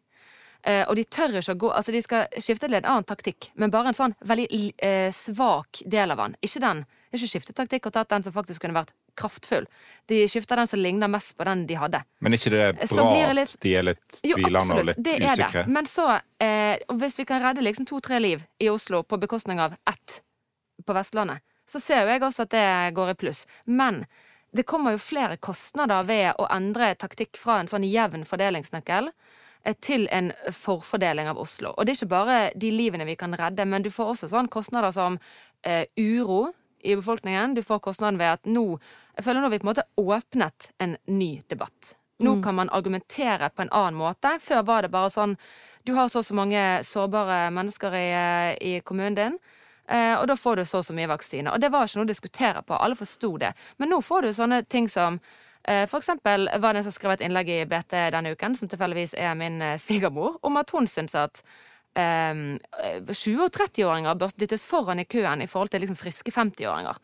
og 0.90 0.96
de 0.98 1.04
tør 1.04 1.38
ikke 1.40 1.54
å 1.54 1.60
gå 1.62 1.72
Altså, 1.72 1.92
de 1.92 2.02
skal 2.02 2.28
skifte 2.42 2.68
til 2.68 2.78
en 2.80 2.86
annen 2.86 3.08
taktikk, 3.08 3.52
men 3.56 3.72
bare 3.74 3.92
en 3.94 3.98
sånn 3.98 4.16
veldig 4.26 4.74
eh, 4.78 5.12
svak 5.16 5.84
del 5.86 6.12
av 6.12 6.18
den. 6.24 6.38
Ikke 6.42 6.64
den. 6.64 6.86
Det 7.08 7.16
er 7.16 7.22
ikke 7.22 7.34
skiftet 7.38 7.56
taktikk 7.56 7.86
og 7.88 7.94
tatt 7.96 8.10
den 8.10 8.26
som 8.26 8.34
faktisk 8.36 8.62
kunne 8.66 8.76
vært 8.76 8.94
kraftfull. 9.18 9.66
De 10.06 10.28
skifter 10.30 10.60
den 10.60 10.68
som 10.70 10.80
ligner 10.80 11.10
mest 11.12 11.38
på 11.38 11.46
den 11.48 11.66
de 11.70 11.78
hadde. 11.80 12.04
Men 12.20 12.34
er 12.36 12.42
ikke 12.42 12.54
det 12.54 12.62
er 12.64 12.76
bra 12.78 13.08
det 13.14 13.36
litt- 13.40 13.56
at 13.56 13.66
de 13.66 13.74
er 13.76 13.88
litt 13.88 14.20
tvilende 14.22 14.78
og 14.78 14.86
litt 14.92 15.02
det 15.04 15.16
er 15.18 15.26
usikre? 15.32 15.64
det. 15.64 15.74
Men 15.74 15.86
så, 15.90 16.08
eh, 16.40 16.78
hvis 17.00 17.18
vi 17.20 17.26
kan 17.26 17.42
redde 17.42 17.64
liksom 17.66 17.88
to-tre 17.90 18.20
liv 18.20 18.46
i 18.60 18.70
Oslo 18.70 19.04
på 19.04 19.18
bekostning 19.18 19.60
av 19.60 19.74
ett 19.88 20.22
på 20.86 20.94
Vestlandet, 20.94 21.42
så 21.68 21.82
ser 21.82 22.04
jo 22.04 22.14
jeg 22.14 22.22
også 22.22 22.42
at 22.46 22.50
det 22.50 22.94
går 22.96 23.10
i 23.10 23.14
pluss. 23.16 23.48
Men 23.66 24.06
det 24.54 24.66
kommer 24.66 24.92
jo 24.92 24.98
flere 24.98 25.38
kostnader 25.38 26.04
ved 26.08 26.36
å 26.40 26.48
endre 26.52 26.96
taktikk 26.96 27.38
fra 27.38 27.60
en 27.60 27.68
sånn 27.68 27.84
jevn 27.90 28.24
fordelingsnøkkel 28.26 29.08
eh, 29.08 29.14
til 29.74 30.08
en 30.12 30.32
forfordeling 30.54 31.28
av 31.28 31.40
Oslo. 31.42 31.74
Og 31.76 31.86
det 31.86 31.94
er 31.94 32.00
ikke 32.00 32.14
bare 32.14 32.38
de 32.56 32.72
livene 32.72 33.08
vi 33.08 33.18
kan 33.20 33.36
redde, 33.36 33.66
men 33.66 33.84
du 33.84 33.90
får 33.92 34.14
også 34.14 34.32
sånn 34.32 34.50
kostnader 34.52 34.94
som 34.96 35.20
eh, 35.64 35.86
uro 35.98 36.48
i 36.84 36.96
befolkningen. 36.96 37.56
Du 37.58 37.64
får 37.64 37.80
kostnaden 37.84 38.20
ved 38.20 38.38
at 38.38 38.46
nå 38.46 38.80
Jeg 39.18 39.26
føler 39.26 39.42
nå 39.42 39.48
har 39.48 39.56
vi 39.56 39.60
på 39.60 39.66
en 39.66 39.74
måte 39.74 39.88
åpnet 39.98 40.72
en 40.78 40.98
ny 41.10 41.42
debatt. 41.50 41.98
Nå 42.20 42.42
kan 42.42 42.56
man 42.56 42.70
argumentere 42.70 43.50
på 43.50 43.62
en 43.62 43.72
annen 43.72 43.98
måte. 43.98 44.38
Før 44.42 44.64
var 44.66 44.82
det 44.82 44.94
bare 44.94 45.10
sånn 45.14 45.38
Du 45.86 45.94
har 45.96 46.10
så 46.10 46.20
og 46.20 46.26
så 46.26 46.36
mange 46.36 46.62
sårbare 46.84 47.48
mennesker 47.56 47.94
i, 47.96 48.08
eh, 48.12 48.58
i 48.62 48.80
kommunen 48.82 49.16
din. 49.16 49.38
Eh, 49.88 50.20
og 50.20 50.28
da 50.28 50.36
får 50.36 50.56
du 50.56 50.66
så 50.66 50.82
og 50.82 50.86
så 50.86 50.94
mye 50.94 51.08
vaksiner. 51.08 51.54
Og 51.54 51.62
det 51.62 51.72
var 51.72 51.88
ikke 51.88 52.02
noe 52.02 52.08
å 52.08 52.12
diskutere 52.12 52.62
på. 52.62 52.76
Alle 52.76 52.96
forsto 52.96 53.38
det. 53.38 53.54
Men 53.78 53.90
nå 53.90 54.02
får 54.04 54.22
du 54.22 54.34
sånne 54.34 54.64
ting 54.68 54.90
som 54.92 55.16
eh, 55.16 55.47
for 55.90 56.00
eksempel 56.00 56.48
var 56.64 56.74
det 56.74 56.80
en 56.80 56.88
som 56.88 56.96
skrev 56.96 57.18
et 57.18 57.24
innlegg 57.28 57.50
i 57.52 57.66
BT 57.68 57.96
denne 58.16 58.32
uken, 58.32 58.56
som 58.56 58.70
tilfeldigvis 58.72 59.18
er 59.20 59.34
min 59.36 59.62
eh, 59.62 59.80
svigermor, 59.82 60.38
om 60.48 60.60
at 60.62 60.72
hun 60.72 60.88
syns 60.88 61.16
at 61.20 61.42
um, 61.98 62.56
20- 63.12 63.42
og 63.44 63.52
30-åringer 63.52 64.16
bør 64.22 64.36
dyttes 64.40 64.64
foran 64.70 65.04
i 65.04 65.08
køen 65.10 65.44
i 65.44 65.48
forhold 65.52 65.74
til 65.74 65.84
liksom 65.84 66.00
friske 66.00 66.32
50-åringer. 66.32 67.02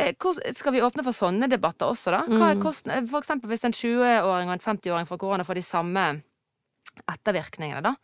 Eh, 0.00 0.14
Skal 0.54 0.72
vi 0.72 0.82
åpne 0.82 1.04
for 1.04 1.12
sånne 1.12 1.48
debatter 1.50 1.90
også, 1.92 2.14
da? 2.14 2.22
Hva 2.40 2.52
er 2.54 2.62
kosten, 2.62 3.06
for 3.10 3.20
eksempel 3.20 3.52
hvis 3.52 3.64
en 3.68 3.76
20-åring 3.76 4.48
og 4.48 4.56
en 4.56 4.64
50-åring 4.64 5.06
fra 5.10 5.18
korona 5.20 5.44
får 5.44 5.60
de 5.60 5.66
samme 5.68 6.08
ettervirkningene, 7.04 7.82
da. 7.84 7.94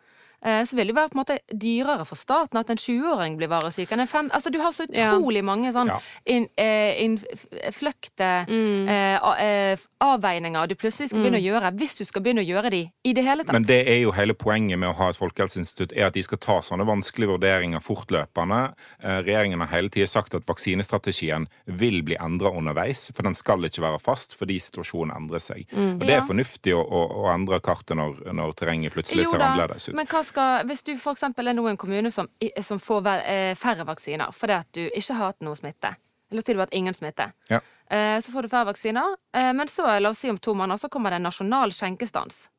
Eh, 0.45 0.63
Så 0.65 0.77
vil 0.77 0.87
det 0.89 0.95
være 0.97 1.09
på 1.09 1.19
en 1.19 1.23
måte 1.25 1.39
dyrere 1.53 2.05
for 2.07 2.17
staten 2.21 2.59
at 2.61 2.71
en 2.71 2.77
20-åring 2.77 3.37
blir 3.39 3.49
varesyk 3.49 3.91
enn 3.93 4.01
en 4.05 4.07
fem... 4.11 4.31
Altså, 4.33 4.51
du 4.53 4.59
har 4.61 4.71
så 4.73 4.85
Ja. 4.93 5.15
utrolig 5.15 5.43
mange 5.45 5.73
sånn 5.73 5.89
Ja. 5.89 5.99
inn- 6.27 6.49
eh, 6.59 7.03
innfløkte 7.05 8.47
mm. 8.49 8.89
eh, 8.89 9.85
avveininger 10.05 10.69
du 10.69 10.75
plutselig 10.79 11.09
skal 11.11 11.23
begynne 11.25 11.41
å 11.41 11.45
gjøre, 11.45 11.71
hvis 11.79 11.97
du 11.99 12.05
skal 12.05 12.23
begynne 12.25 12.43
å 12.45 12.49
gjøre 12.49 12.71
de 12.75 12.83
i 13.05 13.13
det 13.17 13.25
hele 13.25 13.45
tatt. 13.45 13.53
Men 13.57 13.63
det 13.69 13.81
er 13.89 14.01
jo 14.03 14.13
hele 14.17 14.35
poenget 14.35 14.79
med 14.79 14.91
å 14.93 14.97
ha 14.99 15.09
et 15.13 15.17
folkehelseinstitutt, 15.19 15.95
er 15.97 16.09
at 16.11 16.15
de 16.17 16.23
skal 16.27 16.39
ta 16.39 16.59
sånne 16.65 16.87
vanskelige 16.89 17.33
vurderinger 17.35 17.81
fortløpende. 17.85 18.75
Eh, 19.03 19.21
Regjeringen 19.25 19.61
har 19.65 19.69
hele 19.73 19.89
tiden 19.89 20.09
sagt 20.11 20.35
at 20.35 20.45
vaksinestrategien 20.47 21.47
vil 21.67 22.03
bli 22.03 22.17
endra 22.21 22.53
underveis, 22.55 23.11
for 23.15 23.23
den 23.23 23.35
skal 23.35 23.65
ikke 23.65 23.81
være 23.85 24.01
fast 24.03 24.35
fordi 24.37 24.59
situasjonen 24.61 25.15
endrer 25.17 25.41
seg. 25.43 25.65
Og 25.73 26.01
det 26.01 26.11
er 26.11 26.21
Ja. 26.21 26.27
fornuftig 26.27 26.75
å, 26.75 26.83
å, 26.85 27.03
å 27.25 27.35
endre 27.35 27.61
kartet 27.61 27.97
når, 27.97 28.33
når 28.35 28.53
terrenget 28.55 28.93
plutselig 28.93 29.25
Jo 29.25 29.31
ser 29.31 29.39
annerledes 29.41 29.89
ut. 29.89 29.95
Men 29.95 30.07
hva 30.07 30.23
skal, 30.25 30.34
hvis 30.67 30.83
du 30.85 30.93
eksempel 31.13 31.49
er 31.49 31.55
nå 31.55 31.67
en 31.69 31.77
kommune 31.77 32.11
som, 32.11 32.29
som 32.61 32.79
får 32.79 33.07
eh, 33.27 33.55
færre 33.55 33.85
vaksiner 33.87 34.33
fordi 34.33 34.53
at 34.53 34.69
du 34.73 34.83
ikke 34.89 35.15
har 35.15 35.33
hatt 35.33 35.41
noe 35.47 35.55
smitte, 35.55 35.95
la 36.31 36.39
oss 36.39 36.45
si 36.49 36.53
du 36.53 36.59
har 36.59 36.67
hatt 36.67 36.75
ingen 36.75 36.95
smitte, 36.95 37.33
Ja. 37.51 37.61
eh, 37.91 38.19
så 38.21 38.33
får 38.33 38.43
du 38.43 38.49
færre 38.49 38.71
vaksiner, 38.73 39.17
eh, 39.35 39.53
men 39.53 39.69
så, 39.69 39.87
la 40.01 40.09
oss 40.11 40.19
si 40.19 40.31
om 40.31 40.39
to 40.39 40.55
måneder, 40.55 40.77
så 40.77 40.89
kommer 40.89 41.11
det 41.11 41.17
en 41.23 41.29
nasjonal 41.31 41.71
skjenkestans. 41.71 42.51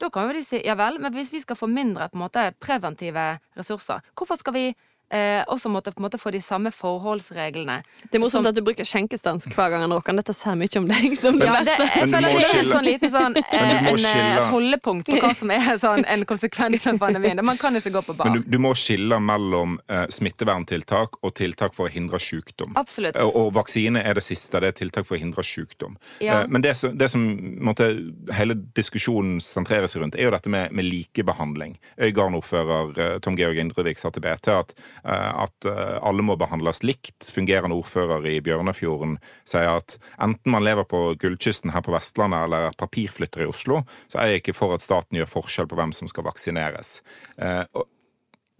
Da 0.00 0.08
kan 0.10 0.26
jo 0.28 0.32
de 0.32 0.42
si 0.44 0.62
ja 0.64 0.74
vel, 0.74 0.98
men 0.98 1.12
hvis 1.12 1.32
vi 1.32 1.40
skal 1.40 1.56
få 1.56 1.66
mindre 1.68 2.08
på 2.08 2.16
en 2.16 2.22
måte 2.24 2.54
preventive 2.58 3.38
ressurser, 3.56 4.00
hvorfor 4.16 4.38
skal 4.40 4.54
vi 4.56 4.74
eh, 5.10 5.42
også 5.50 5.70
måtte 5.72 5.92
på 5.94 6.00
en 6.00 6.06
måte 6.08 6.18
få 6.20 6.32
de 6.34 6.40
samme 6.42 6.70
forholdsreglene? 6.74 7.80
Det 8.10 8.18
er 8.18 8.22
morsomt 8.22 8.46
at 8.50 8.56
du 8.56 8.62
bruker 8.66 8.86
skjenkestans 8.86 9.46
hver 9.50 9.72
gang 9.72 9.84
han 9.84 9.92
råker. 9.94 10.16
Dette 10.20 10.34
sier 10.36 10.56
mye 10.58 10.78
om 10.80 10.88
deg. 10.90 11.16
som 11.18 11.38
det 11.40 11.48
Ja, 11.48 11.60
det, 11.66 11.76
jeg 11.78 12.08
føler 12.12 12.26
det 12.28 12.42
er 12.44 12.60
et 12.60 12.72
sånn 12.72 12.86
lite 12.86 13.10
sånn 13.12 13.36
eh, 13.40 13.58
en 13.60 13.90
eh, 13.90 13.98
skille- 13.98 14.46
holdepunkt 14.50 15.10
for 15.10 15.24
hva 15.26 15.32
som 15.36 15.50
er 15.54 15.70
sånn, 15.80 16.04
en 16.06 16.24
konsekvens 16.28 16.86
av 16.90 16.98
pandemien. 17.02 17.40
Man 17.44 17.58
kan 17.60 17.76
ikke 17.78 17.92
gå 17.98 18.02
på 18.10 18.16
bar. 18.18 18.30
Men 18.30 18.40
du, 18.42 18.50
du 18.56 18.58
må 18.62 18.72
skille 18.78 19.18
mellom 19.22 19.78
eh, 19.90 20.06
smitteverntiltak 20.12 21.20
og 21.24 21.34
tiltak 21.38 21.74
for 21.76 21.88
å 21.88 21.92
hindre 21.92 22.20
sykdom. 22.22 22.74
Absolutt. 22.80 23.16
Og, 23.20 23.34
og 23.36 23.52
vaksine 23.56 24.02
er 24.04 24.18
det 24.18 24.24
siste. 24.26 24.60
Det 24.60 24.72
er 24.72 24.76
tiltak 24.82 25.06
for 25.08 25.16
å 25.16 25.20
hindre 25.22 25.44
sykdom. 25.46 25.96
Ja. 26.20 26.42
Eh, 26.42 26.48
men 26.52 26.62
det 26.64 26.74
som, 26.80 26.94
det 26.98 27.08
som 27.12 27.24
måtte, 27.64 27.90
hele 28.36 28.56
diskusjonen 28.76 29.40
sentrerer 29.44 29.88
seg 29.90 30.02
rundt, 30.04 30.18
er 30.18 30.28
jo 30.28 30.34
dette 30.34 30.50
med, 30.52 30.72
med 30.76 30.86
likebehandling. 30.88 31.76
Øygarden-ordfører 32.00 32.98
eh, 33.00 33.18
Tom 33.24 33.36
Georg 33.38 33.58
Indrevik 33.62 33.98
sa 34.00 34.10
til 34.12 34.24
BT 34.24 34.50
at, 34.54 34.74
eh, 34.76 34.99
at 35.08 35.68
eh, 35.68 35.96
alle 36.02 36.24
må 36.26 36.36
behandles 36.40 36.82
likt. 36.86 37.28
Fungerende 37.34 37.76
ordfører 37.78 38.26
i 38.30 38.38
Bjørnafjorden 38.44 39.16
sier 39.48 39.70
at 39.76 39.96
enten 40.22 40.54
man 40.54 40.66
lever 40.66 40.88
på 40.88 41.04
gullkysten 41.20 41.74
her 41.74 41.84
på 41.86 41.94
Vestlandet 41.94 42.46
eller 42.46 42.68
er 42.68 42.80
papirflytter 42.80 43.44
i 43.44 43.48
Oslo, 43.50 43.82
så 44.10 44.20
er 44.20 44.34
jeg 44.34 44.44
ikke 44.44 44.58
for 44.58 44.76
at 44.76 44.84
staten 44.84 45.20
gjør 45.20 45.32
forskjell 45.38 45.70
på 45.70 45.80
hvem 45.80 45.94
som 45.96 46.10
skal 46.10 46.28
vaksineres. 46.28 47.00
Eh, 47.40 47.64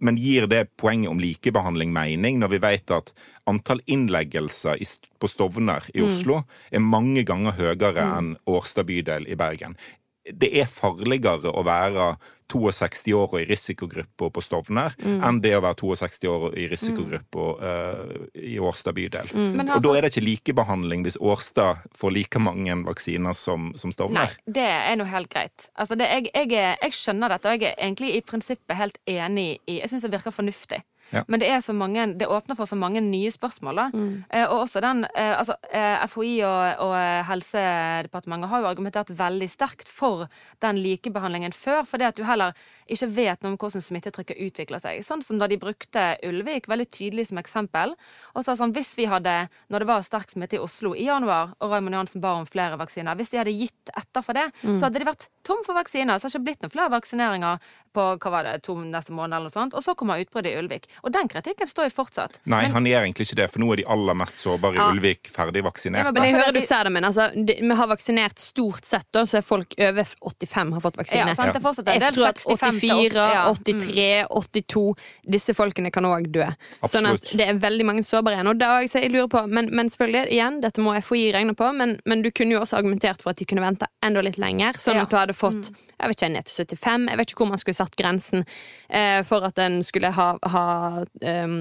men 0.01 0.17
gir 0.17 0.47
det 0.49 0.63
poenget 0.81 1.11
om 1.11 1.19
likebehandling 1.21 1.91
mening, 1.93 2.39
når 2.41 2.55
vi 2.55 2.59
vet 2.63 2.93
at 2.95 3.11
antall 3.49 3.83
innleggelser 3.85 4.81
på 5.21 5.29
Stovner 5.29 5.85
i 5.93 6.01
Oslo 6.01 6.39
er 6.73 6.81
mange 6.81 7.21
ganger 7.27 7.53
høyere 7.59 8.07
enn 8.17 8.31
Årstad 8.49 8.89
bydel 8.89 9.29
i 9.29 9.37
Bergen? 9.37 9.77
Det 10.33 10.51
er 10.61 10.69
farligere 10.69 11.51
å 11.51 11.63
være 11.67 12.13
62 12.51 13.13
år 13.15 13.29
og 13.31 13.39
i 13.39 13.45
risikogruppa 13.47 14.29
på 14.33 14.43
Stovner 14.43 14.95
enn 14.99 15.39
det 15.43 15.53
å 15.55 15.61
være 15.63 15.77
62 15.79 16.29
år 16.31 16.47
og 16.49 16.57
i 16.59 16.67
risikogruppa 16.71 17.47
uh, 17.61 18.25
i 18.35 18.57
Årstad 18.59 18.97
bydel. 18.97 19.31
Mm. 19.31 19.61
Og 19.77 19.83
da 19.85 19.93
er 19.95 20.05
det 20.05 20.11
ikke 20.11 20.25
likebehandling 20.25 21.05
hvis 21.07 21.19
Årstad 21.21 21.85
får 21.97 22.15
like 22.17 22.41
mange 22.43 22.75
vaksiner 22.87 23.35
som, 23.37 23.71
som 23.79 23.93
Nei, 24.11 24.27
det 24.47 24.67
er 24.67 24.95
nå 24.99 25.05
helt 25.07 25.31
greit. 25.31 25.69
Altså 25.79 25.97
det, 25.99 26.07
jeg, 26.11 26.31
jeg, 26.33 26.51
jeg 26.81 26.95
skjønner 26.95 27.35
dette, 27.35 27.47
og 27.47 27.59
jeg 27.59 27.71
er 27.71 27.83
egentlig 27.85 28.15
i 28.17 28.23
prinsippet 28.25 28.79
helt 28.79 28.97
enig 29.09 29.49
i 29.69 29.79
Jeg 29.81 29.91
syns 29.91 30.07
det 30.07 30.13
virker 30.13 30.35
fornuftig. 30.35 30.81
Ja. 31.11 31.23
Men 31.27 31.41
det, 31.41 31.49
er 31.51 31.61
så 31.63 31.73
mange, 31.75 32.05
det 32.17 32.27
åpner 32.27 32.57
for 32.57 32.69
så 32.69 32.77
mange 32.79 33.01
nye 33.03 33.31
spørsmål. 33.31 33.81
Da. 33.81 33.85
Eh, 34.29 34.45
og 34.45 34.63
også 34.63 34.81
den 34.83 35.03
eh, 35.09 35.33
altså, 35.35 35.57
eh, 35.71 36.05
FHI 36.07 36.33
og, 36.47 36.83
og 36.87 36.95
Helsedepartementet 37.27 38.51
har 38.51 38.63
jo 38.63 38.69
argumentert 38.69 39.13
veldig 39.19 39.49
sterkt 39.51 39.91
for 39.91 40.27
den 40.63 40.79
likebehandlingen 40.81 41.55
før, 41.55 41.83
fordi 41.87 42.07
at 42.07 42.17
du 42.19 42.23
heller 42.27 42.55
ikke 42.91 43.09
vet 43.11 43.43
noe 43.43 43.53
om 43.53 43.59
hvordan 43.59 43.83
smittetrykket 43.83 44.39
utvikler 44.47 44.83
seg. 44.83 45.03
Sånn 45.05 45.23
som 45.25 45.39
da 45.41 45.49
de 45.51 45.59
brukte 45.61 46.05
Ulvik 46.27 46.69
veldig 46.71 46.87
tydelig 46.91 47.29
som 47.29 47.39
eksempel. 47.41 47.95
Og 48.35 48.45
sa 48.45 48.55
sånn, 48.57 48.73
hvis 48.75 48.93
vi 48.99 49.07
hadde, 49.11 49.35
når 49.71 49.83
det 49.83 49.89
var 49.91 50.05
sterk 50.05 50.31
smitte 50.31 50.59
i 50.59 50.63
Oslo 50.63 50.93
i 50.95 51.07
januar, 51.07 51.55
og 51.59 51.75
Raymond 51.75 51.97
Johansen 51.97 52.23
ba 52.23 52.35
om 52.39 52.47
flere 52.49 52.79
vaksiner, 52.79 53.17
hvis 53.19 53.33
de 53.33 53.41
hadde 53.41 53.55
gitt 53.55 53.93
etter 53.97 54.25
for 54.25 54.37
det, 54.37 54.47
så 54.63 54.87
hadde 54.87 55.01
de 55.01 55.07
vært 55.07 55.29
tom 55.47 55.63
for 55.65 55.77
vaksiner. 55.77 56.19
Så 56.19 56.27
hadde 56.27 56.35
det 56.35 56.39
ikke 56.39 56.47
blitt 56.49 56.65
noen 56.65 56.73
flere 56.73 56.93
vaksineringer 56.93 57.71
på 57.95 58.07
hva 58.15 58.31
var 58.33 58.47
det, 58.47 58.57
to 58.65 58.75
neste 58.79 59.15
måned 59.15 59.35
eller 59.35 59.51
noe 59.51 59.53
sånt. 59.53 59.75
Og 59.77 59.83
så 59.83 59.95
kommer 59.99 60.21
utbruddet 60.21 60.53
i 60.53 60.59
Ulvik. 60.61 60.87
Og 61.03 61.13
den 61.13 61.27
kritikken 61.31 61.67
står 61.69 61.89
jo 61.89 61.93
fortsatt. 61.95 62.39
Nei, 62.51 62.65
han 62.73 62.85
gjør 62.85 63.05
egentlig 63.07 63.27
ikke 63.29 63.39
det, 63.41 63.47
for 63.53 63.63
nå 63.63 63.71
er 63.73 63.81
de 63.81 63.85
aller 63.95 64.17
mest 64.17 64.41
sårbare 64.41 64.77
i 64.77 64.81
Ja. 64.81 64.89
Ulvik 64.91 65.31
ferdig 65.33 65.63
vaksinert. 65.65 66.05
Ja, 66.05 66.11
Men 66.11 66.23
jeg 66.27 66.35
hører 66.35 66.53
du 66.53 66.61
sier 66.61 66.83
det, 66.83 66.91
men 66.91 67.07
altså, 67.07 67.29
de, 67.35 67.55
vi 67.61 67.75
har 67.79 67.87
vaksinert 67.89 68.39
stort 68.39 68.85
sett, 68.85 69.07
da, 69.13 69.25
så 69.25 69.37
er 69.39 69.45
folk 69.45 69.73
over 69.77 70.03
85 70.05 70.73
har 70.73 70.81
fått 70.81 70.97
vaksine. 71.01 71.27
Ja, 71.27 71.35
sant, 71.35 71.53
det 71.53 71.61
fortsatt 71.63 71.87
Jeg 71.91 72.13
tror 72.13 72.27
at 72.31 72.41
84, 72.45 73.27
83, 73.65 74.25
82 74.29 74.85
Disse 75.37 75.53
folkene 75.57 75.91
kan 75.91 76.05
òg 76.05 76.27
dø. 76.33 76.45
Sånn 76.87 77.07
at 77.09 77.25
det 77.37 77.47
er 77.47 77.59
veldig 77.61 77.85
mange 77.87 78.03
sårbare 78.05 78.39
igjen. 78.39 78.51
Og 78.51 78.59
da 78.61 78.73
har 78.75 78.85
jeg, 78.85 78.93
jeg 79.07 79.13
lurer 79.13 79.29
på, 79.31 79.45
men, 79.47 79.69
men 79.75 79.89
selvfølgelig, 79.89 80.27
igjen, 80.33 80.59
dette 80.63 80.83
må 80.83 80.93
FHI 81.01 81.31
regne 81.37 81.55
på, 81.57 81.71
men, 81.77 81.97
men 82.05 82.21
du 82.25 82.31
kunne 82.31 82.55
jo 82.57 82.61
også 82.61 82.77
argumentert 82.81 83.21
for 83.23 83.33
at 83.33 83.41
de 83.41 83.47
kunne 83.49 83.63
vente 83.63 83.87
enda 84.05 84.21
litt 84.25 84.37
lenger, 84.41 84.77
sånn 84.81 84.99
Ja. 85.01 85.05
at 85.07 85.09
du 85.13 85.17
hadde 85.17 85.33
fått 85.37 85.71
jeg 86.01 86.09
vet 86.09 86.17
ikke, 86.17 86.29
ned 86.33 86.47
til 86.49 86.65
75. 86.65 87.03
Jeg 87.11 87.17
vet 87.19 87.31
ikke 87.31 87.43
hvor 87.43 87.49
man 87.51 87.61
skulle 87.61 87.77
satt 87.77 87.95
grensen 87.99 88.41
eh, 88.89 89.21
for 89.27 89.45
at 89.45 89.59
en 89.61 89.83
skulle 89.85 90.09
ha, 90.15 90.31
ha 90.49 90.63
em, 91.21 91.59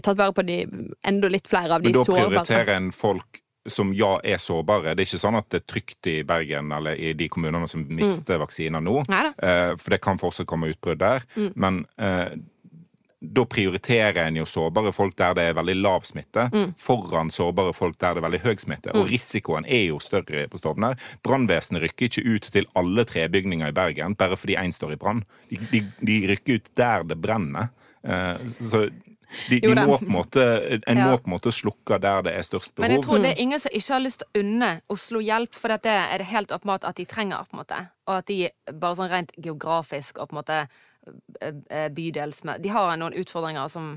tatt 0.00 0.16
vare 0.18 0.34
på 0.36 0.44
de 0.46 0.62
enda 1.06 1.30
litt 1.32 1.48
flere 1.50 1.78
av 1.78 1.84
de 1.84 1.92
sårbare. 1.94 2.28
Men 2.28 2.36
da 2.36 2.44
prioriterer 2.44 2.76
en 2.76 2.90
folk 2.94 3.42
som 3.68 3.92
ja 3.94 4.14
er 4.24 4.40
sårbare. 4.40 4.94
Det 4.94 5.04
er 5.04 5.08
ikke 5.10 5.20
sånn 5.20 5.38
at 5.38 5.50
det 5.52 5.60
er 5.60 5.66
trygt 5.68 6.08
i 6.10 6.20
Bergen 6.26 6.72
eller 6.72 6.96
i 6.96 7.12
de 7.16 7.28
kommunene 7.32 7.68
som 7.68 7.84
mister 7.92 8.40
vaksiner 8.40 8.82
nå. 8.84 9.02
Eh, 9.10 9.74
for 9.76 9.92
det 9.94 10.00
kan 10.04 10.20
fortsatt 10.20 10.48
komme 10.48 10.72
utbrudd 10.72 11.02
der. 11.02 11.26
Men 11.60 11.84
uh, 12.00 12.32
da 13.20 13.44
prioriterer 13.44 14.22
en 14.22 14.38
jo 14.40 14.46
sårbare 14.48 14.94
folk 14.96 15.12
der 15.18 15.34
det 15.36 15.44
er 15.50 15.56
veldig 15.58 15.74
lav 15.82 16.06
smitte, 16.08 16.46
foran 16.80 17.28
sårbare 17.32 17.74
folk 17.76 17.98
der 18.00 18.16
det 18.16 18.22
er 18.22 18.26
veldig 18.26 18.40
høy 18.46 18.54
smitte. 18.62 18.94
Og 18.96 19.10
risikoen 19.10 19.68
er 19.68 19.90
jo 19.90 19.98
større 20.00 20.46
på 20.48 20.60
Stovner. 20.60 20.96
Brannvesenet 21.26 21.84
rykker 21.84 22.08
ikke 22.08 22.24
ut 22.24 22.48
til 22.54 22.68
alle 22.80 23.04
trebygninger 23.04 23.68
i 23.68 23.76
Bergen 23.76 24.16
bare 24.16 24.40
fordi 24.40 24.56
én 24.56 24.72
står 24.72 24.96
i 24.96 25.00
brann. 25.02 25.20
De, 25.50 25.60
de, 25.68 25.84
de 26.00 26.16
rykker 26.32 26.62
ut 26.62 26.72
der 26.80 27.04
det 27.12 27.20
brenner. 27.20 27.68
Eh, 28.04 28.44
så 28.46 28.88
de, 29.48 29.60
de 29.60 29.74
må 29.74 29.96
på 30.00 30.06
en 30.06 30.12
måte, 30.12 30.44
en 30.86 30.98
Ja. 30.98 31.06
må 31.10 31.18
på 31.20 31.28
en 31.30 31.34
måte 31.36 31.52
slukke 31.54 32.00
der 32.02 32.22
det 32.26 32.34
er 32.34 32.42
størst 32.42 32.74
behov. 32.74 32.86
Men 32.88 32.96
jeg 32.96 33.04
tror 33.04 33.18
det 33.22 33.30
er 33.30 33.42
ingen 33.42 33.60
som 33.62 33.70
ikke 33.72 33.92
har 33.94 34.00
lyst 34.02 34.22
til 34.22 34.28
å 34.28 34.44
unne 34.44 34.70
Oslo 34.90 35.20
hjelp, 35.22 35.54
for 35.54 35.68
det 35.68 35.86
er 35.86 36.18
det 36.18 36.26
helt 36.32 36.50
åpenbart 36.50 36.84
at 36.88 36.96
de 36.96 37.04
trenger, 37.06 37.44
på 37.46 37.54
en 37.54 37.62
måte. 37.62 37.80
Og 38.08 38.14
at 38.18 38.26
de 38.26 38.48
bare 38.72 38.96
sånn 38.98 39.10
rent 39.10 39.32
geografisk 39.38 40.18
og 40.18 40.30
på 40.30 40.36
en 40.36 40.40
måte 40.42 40.62
bydels... 41.94 42.44
eh, 42.44 42.58
De 42.58 42.72
har 42.72 42.96
noen 42.96 43.14
utfordringer 43.16 43.68
som 43.68 43.92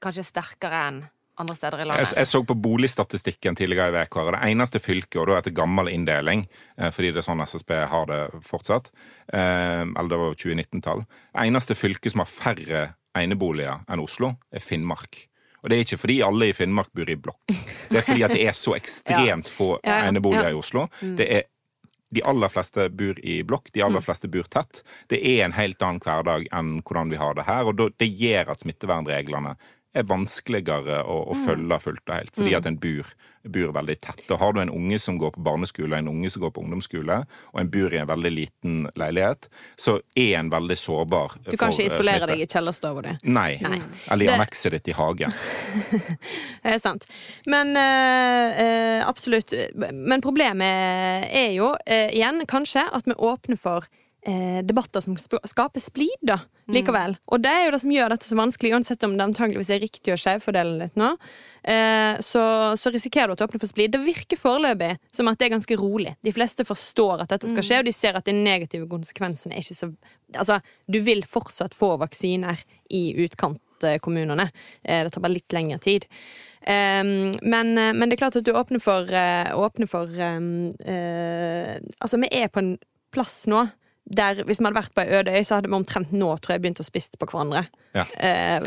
kanskje 0.00 0.24
er 0.24 0.30
sterkere 0.30 0.86
enn 0.88 1.02
andre 1.42 1.54
steder 1.56 1.80
i 1.80 1.84
landet. 1.88 2.12
jeg 2.16 2.26
så 2.28 2.42
på 2.44 2.54
boligstatistikken 2.54 3.56
tidligere 3.56 4.02
i 4.02 4.06
uka, 4.06 4.24
det 4.30 4.40
eneste 4.50 4.80
fylket, 4.80 5.20
og 5.20 5.28
da 5.30 5.38
etter 5.40 5.54
gammel 5.56 5.88
inndeling, 5.88 6.46
eh, 6.78 6.90
fordi 6.90 7.12
det 7.12 7.22
er 7.22 7.28
sånn 7.28 7.40
SSB 7.44 7.74
har 7.88 8.06
det 8.06 8.20
fortsatt, 8.44 8.90
eh, 9.32 9.82
eller 9.82 10.08
det 10.08 10.18
var 10.18 10.34
2019-tall, 10.34 11.04
det 11.32 11.46
eneste 11.46 11.74
fylket 11.74 12.12
som 12.12 12.20
har 12.24 12.26
færre 12.32 12.82
eneboliger 13.18 13.84
enn 13.88 14.02
Oslo, 14.02 14.34
er 14.52 14.64
Finnmark. 14.64 15.26
Og 15.62 15.70
det 15.70 15.76
er 15.76 15.84
ikke 15.84 16.00
fordi 16.02 16.18
alle 16.26 16.50
i 16.50 16.54
Finnmark 16.56 16.90
bor 16.96 17.10
i 17.10 17.16
blokk. 17.16 17.54
Det 17.90 18.00
er 18.00 18.06
fordi 18.06 18.24
at 18.26 18.34
det 18.34 18.46
er 18.48 18.56
så 18.58 18.74
ekstremt 18.80 19.50
få 19.50 19.76
Ja, 19.82 19.98
ja, 20.00 20.10
eneboliger 20.10 20.50
ja. 20.50 20.54
i 20.56 20.58
Oslo. 20.58 20.88
Det 21.00 21.28
er 21.28 21.48
de 22.12 22.24
aller 22.28 22.50
fleste 22.52 22.88
bor 22.92 23.20
i 23.24 23.38
blokk, 23.46 23.70
de 23.72 23.84
aller 23.84 24.02
fleste 24.04 24.28
bor 24.28 24.48
tett. 24.52 24.82
Det 25.08 25.20
er 25.22 25.46
en 25.46 25.54
helt 25.56 25.80
annen 25.80 26.02
hverdag 26.02 26.48
enn 26.52 26.74
hvordan 26.82 27.12
vi 27.12 27.20
har 27.20 27.38
det 27.38 27.46
her, 27.48 27.70
og 27.70 27.78
det 27.96 28.10
gjør 28.10 28.52
at 28.52 28.64
smittevernreglene 28.64 29.54
er 29.92 30.06
vanskeligere 30.08 31.02
å, 31.04 31.18
å 31.32 31.36
følge 31.44 31.78
fullt 31.82 32.08
og 32.08 32.14
helt, 32.16 32.32
fordi 32.36 32.54
at 32.56 32.66
en 32.68 32.78
bur, 32.80 33.08
bur 33.44 33.72
veldig 33.76 33.96
tett. 34.00 34.24
Og 34.32 34.40
har 34.40 34.54
du 34.54 34.62
en 34.62 34.72
unge 34.72 34.98
som 35.02 35.18
går 35.20 35.34
på 35.34 35.44
barneskole, 35.44 35.98
en 35.98 36.08
unge 36.08 36.30
som 36.32 36.44
går 36.44 36.54
på 36.56 36.64
ungdomsskole, 36.64 37.18
og 37.52 37.60
en 37.60 37.70
bur 37.72 37.92
i 37.92 38.00
en 38.00 38.08
veldig 38.08 38.32
liten 38.32 38.78
leilighet, 38.98 39.50
så 39.76 39.98
er 40.16 40.38
en 40.40 40.52
veldig 40.52 40.78
sårbar 40.80 41.36
Du 41.42 41.52
kan 41.56 41.68
ikke 41.68 41.76
for, 41.76 41.82
eh, 41.82 41.90
isolere 41.90 42.22
smitte. 42.22 42.32
deg 42.32 42.44
i 42.44 42.50
kjellerstua 42.54 43.06
di. 43.08 43.16
Nei. 43.36 43.50
Eller 44.08 44.26
i 44.26 44.32
annekset 44.36 44.78
ditt 44.78 44.92
i 44.92 44.96
hagen. 44.96 45.34
Det 46.62 46.76
er 46.76 46.80
sant. 46.80 47.08
Men 47.50 47.76
eh, 47.76 49.02
absolutt. 49.04 49.52
Men 49.74 50.24
problemet 50.24 51.28
er 51.28 51.50
jo 51.56 51.72
øh, 51.74 52.08
igjen 52.08 52.46
kanskje 52.48 52.86
at 52.92 53.08
vi 53.08 53.18
åpner 53.18 53.60
for 53.60 53.88
eh, 54.26 54.60
debatter 54.64 55.00
som 55.00 55.16
skaper 55.18 55.80
splid, 55.80 56.20
da. 56.22 56.40
Likevel. 56.72 57.16
Og 57.34 57.40
det 57.42 57.50
er 57.50 57.64
jo 57.66 57.72
det 57.74 57.80
som 57.82 57.92
gjør 57.92 58.12
dette 58.14 58.26
så 58.26 58.36
vanskelig, 58.38 58.70
uansett 58.76 59.02
om 59.04 59.16
det 59.18 59.24
antageligvis 59.26 59.70
er 59.74 59.80
riktig 59.82 60.12
å 60.14 60.18
skjevfordele 60.20 60.76
litt 60.78 60.94
nå. 61.00 61.08
Eh, 61.68 62.20
så, 62.22 62.44
så 62.78 62.92
risikerer 62.94 63.28
du 63.28 63.34
at 63.34 63.42
det 63.42 63.48
åpner 63.48 63.62
for 63.64 63.72
splid. 63.72 63.92
Det 63.92 64.00
virker 64.04 64.40
foreløpig 64.40 64.92
som 65.12 65.28
at 65.28 65.40
det 65.40 65.48
er 65.48 65.56
ganske 65.56 65.78
rolig. 65.80 66.14
De 66.22 66.32
fleste 66.34 66.64
forstår 66.68 67.24
at 67.24 67.34
dette 67.34 67.50
skal 67.50 67.66
skje, 67.66 67.80
og 67.82 67.90
de 67.90 67.96
ser 67.96 68.18
at 68.18 68.28
de 68.28 68.36
negative 68.36 68.88
konsekvensene 68.90 69.56
er 69.56 69.64
ikke 69.64 69.80
så 69.82 69.92
Altså, 70.32 70.62
du 70.88 70.96
vil 71.04 71.18
fortsatt 71.28 71.74
få 71.76 71.90
vaksiner 72.00 72.56
i 72.96 73.02
utkantkommunene. 73.20 74.46
Eh, 74.80 75.02
det 75.04 75.12
tar 75.12 75.20
bare 75.20 75.34
litt 75.34 75.52
lengre 75.52 75.76
tid. 75.84 76.06
Um, 76.62 77.34
men, 77.42 77.74
eh, 77.76 77.90
men 77.92 78.06
det 78.06 78.16
er 78.16 78.22
klart 78.22 78.38
at 78.38 78.46
du 78.46 78.54
åpner 78.56 78.80
for, 78.80 79.12
uh, 79.12 79.50
åpner 79.60 79.88
for 79.90 80.06
um, 80.06 80.70
uh, 80.86 81.74
Altså, 81.98 82.20
vi 82.22 82.30
er 82.30 82.48
på 82.48 82.62
en 82.62 82.76
plass 83.12 83.42
nå 83.50 83.66
der 84.04 84.42
hvis 84.42 84.60
vi 84.60 84.66
hadde 84.66 84.78
vært 84.80 84.94
på 84.96 85.04
ei 85.04 85.20
øde 85.20 85.34
øy, 85.34 85.42
så 85.44 85.58
hadde 85.58 85.70
vi 85.70 85.78
omtrent 85.78 86.12
nå 86.12 86.30
tror 86.38 86.56
jeg, 86.56 86.64
begynt 86.64 86.82
å 86.82 86.86
spise 86.86 87.18
på 87.18 87.28
hverandre. 87.30 87.66
Ja. 87.94 88.04
Eh, 88.18 88.60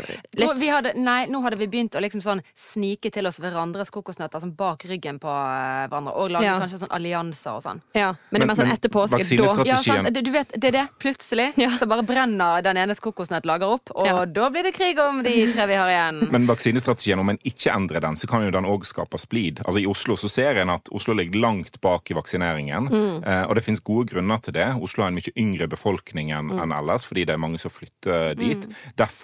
vi 0.56 0.68
hadde, 0.70 0.92
nei, 0.96 1.26
nå 1.26 1.40
hadde 1.42 1.56
vi 1.58 1.66
begynt 1.66 1.96
å 1.98 2.00
liksom 2.02 2.20
sånn 2.22 2.40
snike 2.54 3.10
til 3.12 3.26
oss 3.26 3.40
hverandres 3.42 3.90
kokosnøtter 3.94 4.40
sånn 4.42 4.54
bak 4.56 4.84
ryggen 4.86 5.18
på 5.22 5.28
eh, 5.30 5.86
hverandre. 5.90 6.14
Og 6.14 6.30
lage 6.30 6.44
Ja. 6.46 6.58
kanskje 6.60 6.78
sånn 6.84 6.92
allianser 6.94 7.56
og 7.56 7.62
sånn. 7.64 7.80
Ja, 7.94 8.12
men, 8.30 8.40
det 8.40 8.46
er 8.46 8.50
mer 8.52 8.58
sånn 8.60 8.72
etter 8.72 8.88
påske. 8.92 9.22
Da 9.36 9.64
Ja, 9.66 9.76
sant? 9.82 10.12
Du, 10.14 10.20
du 10.22 10.30
vet, 10.30 10.52
det 10.54 10.68
er 10.70 10.76
det. 10.80 10.84
Plutselig 11.02 11.52
Ja. 11.64 11.70
så 11.78 11.88
bare 11.90 12.04
brenner 12.06 12.62
den 12.62 12.76
enes 12.76 13.00
kokosnøtt 13.02 13.46
lager 13.46 13.66
opp, 13.76 13.90
og 13.94 14.06
Ja. 14.06 14.24
da 14.24 14.48
blir 14.50 14.62
det 14.62 14.74
krig 14.74 14.98
om 15.02 15.22
de 15.26 15.34
tre 15.52 15.66
vi 15.66 15.74
har 15.74 15.88
igjen. 15.90 16.30
Men 16.30 16.46
vaksinestrategien, 16.46 17.18
om 17.18 17.28
en 17.34 17.38
ikke 17.44 17.74
endrer 17.74 18.00
den, 18.00 18.14
så 18.14 18.28
kan 18.30 18.44
jo 18.44 18.50
den 18.54 18.64
òg 18.64 18.84
skape 18.86 19.18
splid. 19.18 19.62
Altså 19.66 19.80
I 19.82 19.86
Oslo 19.90 20.14
så 20.16 20.28
ser 20.30 20.58
en 20.62 20.70
at 20.70 20.88
Oslo 20.92 21.14
ligger 21.14 21.40
langt 21.40 21.80
bak 21.80 22.10
i 22.10 22.14
vaksineringen. 22.14 22.88
Mm. 22.92 23.24
Eh, 23.26 23.42
og 23.48 23.54
det 23.56 23.64
finnes 23.64 23.82
gode 23.82 24.06
grunner 24.12 24.38
til 24.40 24.52
det. 24.54 24.68
Oslo 24.80 25.02
har 25.02 25.08
en 25.10 25.18
mye 25.18 25.34
yngre 25.36 25.66
befolkning 25.68 26.30
enn 26.30 26.46
Mm. 26.56 26.72
ellers, 26.78 27.04
fordi 27.06 27.24
det 27.26 27.34
er 27.34 27.38
mange 27.42 27.58
som 27.58 27.70
flytter 27.70 28.34
dit. 28.36 28.66
Derfor 28.96 29.15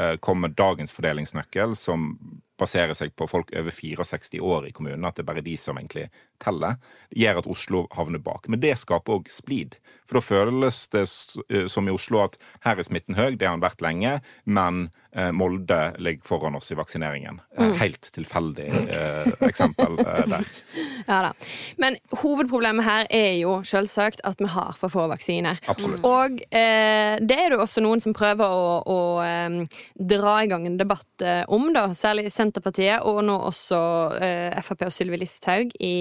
eh, 0.00 0.16
kommer 0.20 0.52
dagens 0.52 0.92
fordelingsnøkkel, 0.94 1.76
som 1.76 2.12
baserer 2.58 2.94
seg 2.98 3.14
på 3.16 3.28
folk 3.30 3.52
over 3.56 3.74
64 3.74 4.40
år 4.42 4.68
i 4.68 4.74
kommunen, 4.74 5.04
at 5.06 5.16
det 5.16 5.24
er 5.24 5.30
bare 5.30 5.44
de 5.46 5.56
som 5.60 5.78
egentlig 5.78 6.08
teller, 6.42 6.78
gjør 7.14 7.42
at 7.42 7.50
Oslo 7.50 7.84
havner 7.96 8.22
bak. 8.22 8.48
Men 8.48 8.62
det 8.62 8.76
skaper 8.80 9.18
òg 9.18 9.30
splid. 9.32 9.78
For 10.08 10.18
da 10.18 10.24
føles 10.24 10.84
det 10.94 11.04
eh, 11.04 11.66
som 11.70 11.88
i 11.88 11.94
Oslo 11.94 12.22
at 12.24 12.38
her 12.66 12.78
er 12.78 12.86
smitten 12.86 13.18
høy, 13.18 13.36
det 13.36 13.48
har 13.48 13.56
den 13.56 13.64
vært 13.64 13.84
lenge, 13.84 14.18
men 14.44 14.88
eh, 15.12 15.32
Molde 15.32 15.92
ligger 15.98 16.24
foran 16.24 16.56
oss 16.58 16.72
i 16.72 16.78
vaksineringen. 16.78 17.40
Mm. 17.58 17.74
Helt 17.80 18.10
tilfeldig 18.14 18.68
eh, 18.68 19.32
eksempel 19.48 19.98
eh, 20.04 20.24
der. 20.28 20.48
Ja 21.08 21.22
da. 21.24 21.28
Men 21.80 21.94
hovedproblemet 22.20 22.84
her 22.84 23.06
er 23.14 23.38
jo 23.38 23.58
selvsagt 23.64 24.20
at 24.28 24.42
vi 24.42 24.48
har 24.52 24.74
for 24.76 24.92
få 24.92 25.06
vaksiner. 25.08 25.56
Absolutt. 25.70 26.02
Og 26.04 26.42
eh, 26.50 27.16
det 27.22 27.38
er 27.38 27.48
det 27.48 27.56
jo 27.56 27.62
også 27.64 27.80
noen 27.84 28.02
som 28.04 28.12
prøver 28.16 28.44
å, 28.44 28.74
å 28.84 28.98
eh, 29.24 29.78
dra 29.96 30.34
i 30.42 30.50
gang 30.50 30.66
en 30.68 30.76
debatt 30.80 31.24
eh, 31.24 31.44
om, 31.48 31.70
da. 31.72 31.86
Særlig 31.96 32.28
Senterpartiet, 32.34 33.06
og 33.08 33.22
nå 33.24 33.38
også 33.48 33.80
eh, 34.20 34.60
Frp 34.64 34.84
og 34.88 34.92
Sylvi 34.92 35.22
Listhaug 35.22 35.72
i 35.80 35.96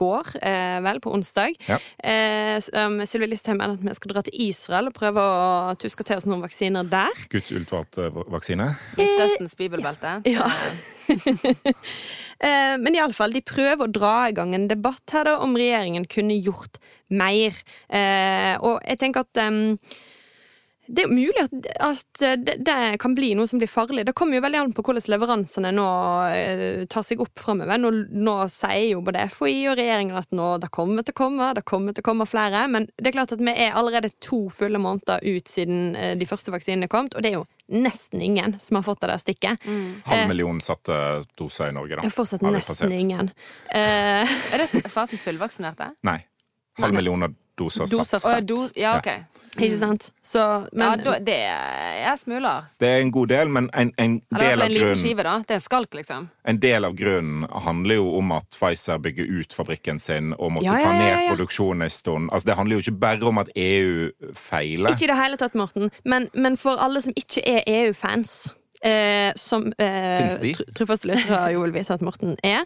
går, 0.00 0.30
eh, 0.40 0.78
vel, 0.84 1.00
på 1.04 1.12
onsdag. 1.12 1.54
Ja. 1.68 1.76
Eh, 2.02 2.56
um, 2.84 3.00
Sylvi 3.06 3.28
Listhaug 3.30 3.58
mener 3.58 3.76
at 3.76 3.84
vi 3.84 3.94
skal 3.98 4.12
dra 4.14 4.22
til 4.24 4.36
Israel 4.48 4.88
og 4.88 4.96
prøve 4.96 5.20
å 5.20 5.74
tuske 5.80 6.06
til 6.08 6.16
oss 6.16 6.26
noen 6.28 6.42
vaksiner 6.44 6.88
der. 6.88 7.20
Guds 7.32 7.52
utvalgte 7.52 8.08
vaksine. 8.32 8.70
Midtøstens 9.00 9.56
bibelbelte. 9.60 10.18
Ja. 10.30 10.48
Eh, 12.40 12.78
Men 12.80 12.94
iallfall, 12.96 13.34
de 13.36 13.42
prøver 13.44 13.84
å 13.84 13.92
dra 13.92 14.12
i 14.30 14.32
gang 14.32 14.54
en 14.56 14.62
debatt 14.70 15.12
her 15.12 15.26
da, 15.28 15.34
om 15.44 15.52
regjeringen 15.58 16.06
kunne 16.08 16.38
gjort 16.40 16.78
mer. 17.12 17.52
Eh, 17.92 18.54
og 18.64 18.78
jeg 18.86 18.96
tenker 19.02 19.26
at 19.26 19.40
em, 19.42 19.58
det 20.90 21.04
er 21.04 21.12
mulig 21.12 21.42
at, 21.42 21.52
at 21.86 22.22
det, 22.42 22.56
det 22.66 22.76
kan 23.02 23.14
bli 23.14 23.30
noe 23.38 23.46
som 23.50 23.60
blir 23.62 23.70
farlig. 23.70 24.02
Det 24.08 24.14
kommer 24.18 24.38
jo 24.38 24.44
veldig 24.44 24.60
an 24.60 24.72
på 24.74 24.82
hvordan 24.86 25.06
leveransene 25.12 25.70
nå 25.76 25.86
eh, 26.34 26.82
tar 26.90 27.04
seg 27.06 27.22
opp 27.22 27.38
framover. 27.38 27.78
Nå, 27.78 27.92
nå 28.10 28.34
sier 28.50 28.96
jo 28.96 29.02
både 29.06 29.22
FHI 29.30 29.54
og 29.70 29.78
regjeringen 29.78 30.18
at 30.18 30.34
nå, 30.34 30.48
det 30.62 30.72
kommer 30.74 31.06
til 31.06 31.14
å 31.14 31.20
komme, 31.20 31.50
det 31.56 31.64
kommer 31.68 31.94
til 31.94 32.02
å 32.02 32.08
komme 32.10 32.26
flere. 32.28 32.64
Men 32.72 32.88
det 32.96 33.12
er 33.12 33.16
klart 33.20 33.36
at 33.36 33.44
vi 33.44 33.54
er 33.54 33.76
allerede 33.78 34.10
to 34.18 34.42
fulle 34.52 34.80
måneder 34.82 35.22
ut 35.22 35.50
siden 35.50 35.94
eh, 35.94 36.16
de 36.18 36.28
første 36.28 36.54
vaksinene 36.54 36.90
kom, 36.90 37.10
og 37.14 37.22
det 37.22 37.32
er 37.32 37.38
jo 37.38 37.46
nesten 37.70 38.22
ingen 38.26 38.56
som 38.58 38.80
har 38.80 38.86
fått 38.86 39.04
det 39.04 39.12
der 39.12 39.22
stikket. 39.22 39.68
Halv 40.10 40.26
million 40.32 40.58
satte 40.64 40.96
doser 41.38 41.70
i 41.70 41.76
Norge, 41.76 42.00
da. 42.00 42.06
Det 42.06 42.14
fortsatt 42.14 42.42
nesten 42.42 42.74
passert. 42.74 42.98
ingen. 42.98 43.30
Eh, 43.70 44.38
Er 44.54 44.64
det 44.64 44.90
fasen 44.90 45.22
fullvaksinerte? 45.22 45.92
Nei. 46.06 46.18
Halv 46.78 46.94
million 46.94 47.34
doser 47.58 47.86
doser 47.90 48.18
satt. 48.18 48.46
do, 48.48 48.56
ja, 48.74 48.98
ok. 48.98 49.40
Ikke 49.58 49.76
sant? 49.76 50.12
Så, 50.22 50.38
Ja, 50.38 50.68
men 50.72 51.00
da, 51.02 51.16
det 51.18 51.36
er 51.42 52.16
smuler. 52.16 52.68
Det 52.78 52.88
er 52.88 53.00
en 53.02 53.10
god 53.12 53.28
del, 53.32 53.48
men 53.50 53.66
en, 53.74 53.90
en, 53.98 54.20
del 54.30 54.60
av 54.60 54.66
en 54.66 54.72
liten 54.72 54.86
grunnen, 54.86 55.00
skive, 55.00 55.24
da. 55.26 55.32
Det 55.42 55.56
er 55.56 55.58
en 55.58 55.64
skalk, 55.64 55.96
liksom. 55.98 56.28
en 56.52 56.60
del 56.62 56.86
av 56.86 56.94
grunnen 56.96 57.48
handler 57.66 57.98
jo 57.98 58.12
om 58.20 58.30
at 58.38 58.46
Pfizer 58.54 59.02
bygger 59.02 59.26
ut 59.40 59.56
fabrikken 59.56 59.98
sin 59.98 60.32
og 60.38 60.54
måtte 60.54 60.68
Ja, 60.68 60.78
ja, 60.78 60.86
ta 60.86 60.94
ja, 60.94 61.00
ned 61.02 61.10
ja, 61.10 61.18
ja. 61.24 61.34
produksjonen 61.34 61.82
en 61.88 61.90
stund. 61.90 62.30
Altså, 62.30 62.52
det 62.52 62.56
handler 62.60 62.78
jo 62.78 62.86
ikke 62.86 63.00
bare 63.02 63.26
om 63.32 63.42
at 63.42 63.50
EU 63.56 64.08
feiler. 64.38 64.94
Ikke 64.94 65.08
i 65.08 65.12
det 65.12 65.18
hele 65.18 65.42
tatt, 65.42 65.58
Morten. 65.58 65.90
Men, 66.04 66.30
men 66.34 66.56
for 66.60 66.78
alle 66.78 67.02
som 67.02 67.16
ikke 67.18 67.42
er 67.42 67.66
EU-fans 67.66 68.54
Eh, 68.80 69.28
som 69.36 69.66
eh, 69.76 69.84
Finnes 69.84 70.38
de? 70.40 70.50
tr- 70.56 70.70
trofaste 70.78 71.10
lyttere 71.10 71.40
jo 71.52 71.60
vil 71.66 71.74
vite 71.74 71.92
at 71.92 72.00
Morten 72.00 72.32
er, 72.40 72.62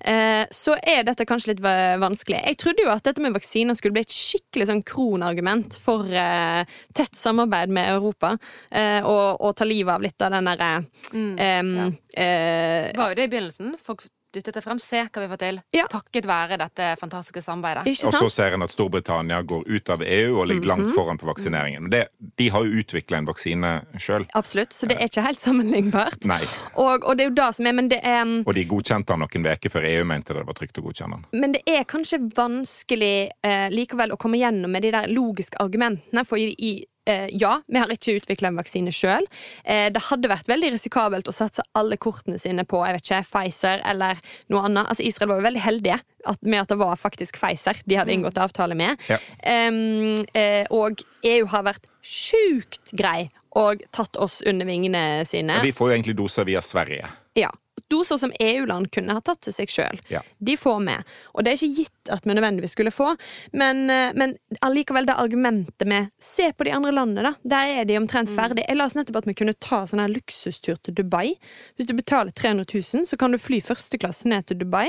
eh, 0.00 0.46
så 0.48 0.72
er 0.80 1.02
dette 1.04 1.26
kanskje 1.28 1.50
litt 1.52 1.60
vanskelig. 1.60 2.38
Jeg 2.46 2.56
trodde 2.62 2.86
jo 2.86 2.92
at 2.94 3.04
dette 3.04 3.20
med 3.20 3.36
vaksiner 3.36 3.76
skulle 3.76 3.92
bli 3.98 4.06
et 4.06 4.14
skikkelig 4.16 4.70
sånn 4.70 4.80
kronargument 4.88 5.76
for 5.84 6.08
eh, 6.08 6.64
tett 6.96 7.12
samarbeid 7.20 7.68
med 7.76 7.90
Europa, 7.98 8.32
eh, 8.72 9.04
og, 9.04 9.42
og 9.44 9.52
ta 9.60 9.68
livet 9.68 9.92
av 9.98 10.06
litt 10.08 10.24
av 10.24 10.32
den 10.38 10.48
derre 10.48 10.70
em, 11.12 11.74
eh, 12.16 12.88
var 12.96 13.12
jo 13.12 13.20
det 13.20 13.28
i 13.28 13.32
begynnelsen. 13.36 13.76
Folk 13.84 14.08
dyttet 14.34 14.54
det 14.58 14.62
frem. 14.64 14.78
Se 14.78 15.00
hva 15.06 15.22
vi 15.24 15.28
får 15.30 15.40
til. 15.42 15.60
Ja. 15.74 15.86
Takket 15.90 16.26
være 16.28 16.58
dette 16.60 16.88
fantastiske 17.00 17.42
samarbeidet. 17.44 17.86
Ikke 17.92 18.08
Og 18.10 18.14
så 18.14 18.28
ser 18.30 18.54
en 18.56 18.62
at 18.66 18.70
Storbritannia 18.74 19.42
går 19.42 19.64
ut 19.68 19.90
av 19.90 20.02
EU 20.02 20.40
og 20.40 20.46
ligger 20.50 20.66
Mhm. 20.66 20.68
langt 20.68 20.94
foran 20.94 21.18
på 21.18 21.26
vaksineringen. 21.26 21.90
Det, 21.90 22.08
de 22.36 22.48
har 22.48 22.64
jo 22.64 22.82
utvikla 22.82 23.18
en 23.18 23.26
vaksine 23.26 23.72
sjøl. 23.98 24.26
Absolutt. 24.34 24.72
Så 24.72 24.86
det 24.88 24.98
er 25.00 25.08
ikke 25.08 25.22
helt 25.26 25.40
sammenlignbart. 25.46 26.24
Nei. 26.26 26.42
Og, 26.76 27.04
og 27.08 27.16
det 27.16 27.24
er 27.24 27.30
jo 27.30 27.34
det 27.40 27.54
som 27.54 27.66
er, 27.66 27.72
men 27.72 27.88
det 27.88 28.00
er 28.04 28.24
Og 28.46 28.54
de 28.54 28.64
godkjente 28.64 29.14
den 29.14 29.20
noen 29.24 29.46
uker 29.52 29.70
før 29.70 29.84
EU 29.88 30.04
mente 30.04 30.34
det 30.34 30.44
var 30.46 30.54
trygt 30.54 30.78
å 30.78 30.84
godkjenne 30.84 31.18
den. 31.22 31.40
Men 31.40 31.52
det 31.56 31.62
er 31.66 31.84
kanskje 31.88 32.18
vanskelig 32.36 33.30
eh, 33.44 33.68
likevel 33.70 34.12
å 34.12 34.18
komme 34.20 34.38
gjennom 34.40 34.70
med 34.70 34.82
de 34.82 34.90
der 34.94 35.08
logiske 35.08 35.58
argumentene. 35.62 36.24
For 36.26 36.36
i, 36.40 36.50
i, 36.58 36.72
ja, 37.32 37.54
vi 37.66 37.80
har 37.80 37.92
ikke 37.92 38.18
utvikla 38.18 38.50
en 38.50 38.58
vaksine 38.60 38.92
sjøl. 38.94 39.26
Eh, 39.64 39.88
det 39.94 40.04
hadde 40.08 40.30
vært 40.30 40.50
veldig 40.50 40.72
risikabelt 40.74 41.30
å 41.30 41.34
satse 41.34 41.64
alle 41.78 41.98
kortene 42.00 42.38
sine 42.40 42.66
på 42.68 42.82
jeg 42.84 42.98
vet 42.98 43.08
ikke, 43.08 43.22
Pfizer 43.28 43.84
eller 43.88 44.20
noe 44.52 44.64
annet. 44.68 44.88
Altså 44.88 45.06
Israel 45.06 45.32
var 45.32 45.42
jo 45.42 45.48
veldig 45.48 45.64
heldige 45.64 45.98
med 46.42 46.60
at 46.60 46.72
det 46.72 46.78
var 46.80 46.98
faktisk 47.00 47.38
Pfizer 47.40 47.78
de 47.88 47.98
hadde 47.98 48.14
inngått 48.14 48.40
avtale 48.42 48.76
med. 48.78 48.98
Ja. 49.08 49.20
Eh, 49.42 50.64
og 50.74 51.04
EU 51.24 51.48
har 51.52 51.66
vært 51.68 51.88
sjukt 52.04 52.92
grei 52.96 53.28
og 53.58 53.82
tatt 53.94 54.16
oss 54.20 54.40
under 54.46 54.68
vingene 54.68 55.24
sine. 55.28 55.58
Vi 55.64 55.72
får 55.74 55.90
jo 55.90 55.96
egentlig 55.96 56.18
doser 56.18 56.46
via 56.48 56.62
Sverige. 56.64 57.08
Ja. 57.38 57.50
Doser 57.90 58.16
som 58.20 58.32
EU-land 58.40 58.90
kunne 58.94 59.16
ha 59.16 59.22
tatt 59.24 59.40
til 59.46 59.54
seg 59.54 59.72
sjøl. 59.72 60.00
Ja. 60.12 60.22
De 60.38 60.56
får 60.56 60.80
med. 60.84 61.14
Og 61.34 61.44
det 61.44 61.52
er 61.52 61.60
ikke 61.60 61.82
gitt 61.82 62.12
at 62.12 62.26
vi 62.26 62.34
nødvendigvis 62.36 62.74
skulle 62.76 62.92
få, 62.94 63.10
men, 63.52 63.90
eh, 63.90 64.12
men 64.14 64.34
allikevel 64.64 65.06
det 65.08 65.16
argumentet 65.20 65.88
med 65.88 66.08
se 66.18 66.50
på 66.52 66.64
de 66.64 66.72
andre 66.76 66.92
landene, 66.92 67.22
da. 67.28 67.32
Der 67.56 67.80
er 67.80 67.88
de 67.88 67.98
omtrent 67.98 68.32
ferdig. 68.34 68.64
Jeg 68.68 68.78
las 68.78 68.96
nettopp 68.96 69.22
at 69.22 69.28
vi 69.28 69.36
kunne 69.38 69.56
ta 69.56 69.84
sånn 69.86 70.02
her 70.02 70.12
luksustur 70.12 70.78
til 70.82 70.96
Dubai. 71.00 71.34
Hvis 71.76 71.88
du 71.88 71.94
betaler 71.96 72.32
300 72.32 72.66
000, 72.72 73.06
så 73.08 73.18
kan 73.20 73.32
du 73.32 73.40
fly 73.40 73.60
første 73.64 74.00
klasse 74.00 74.28
ned 74.28 74.48
til 74.48 74.60
Dubai. 74.62 74.88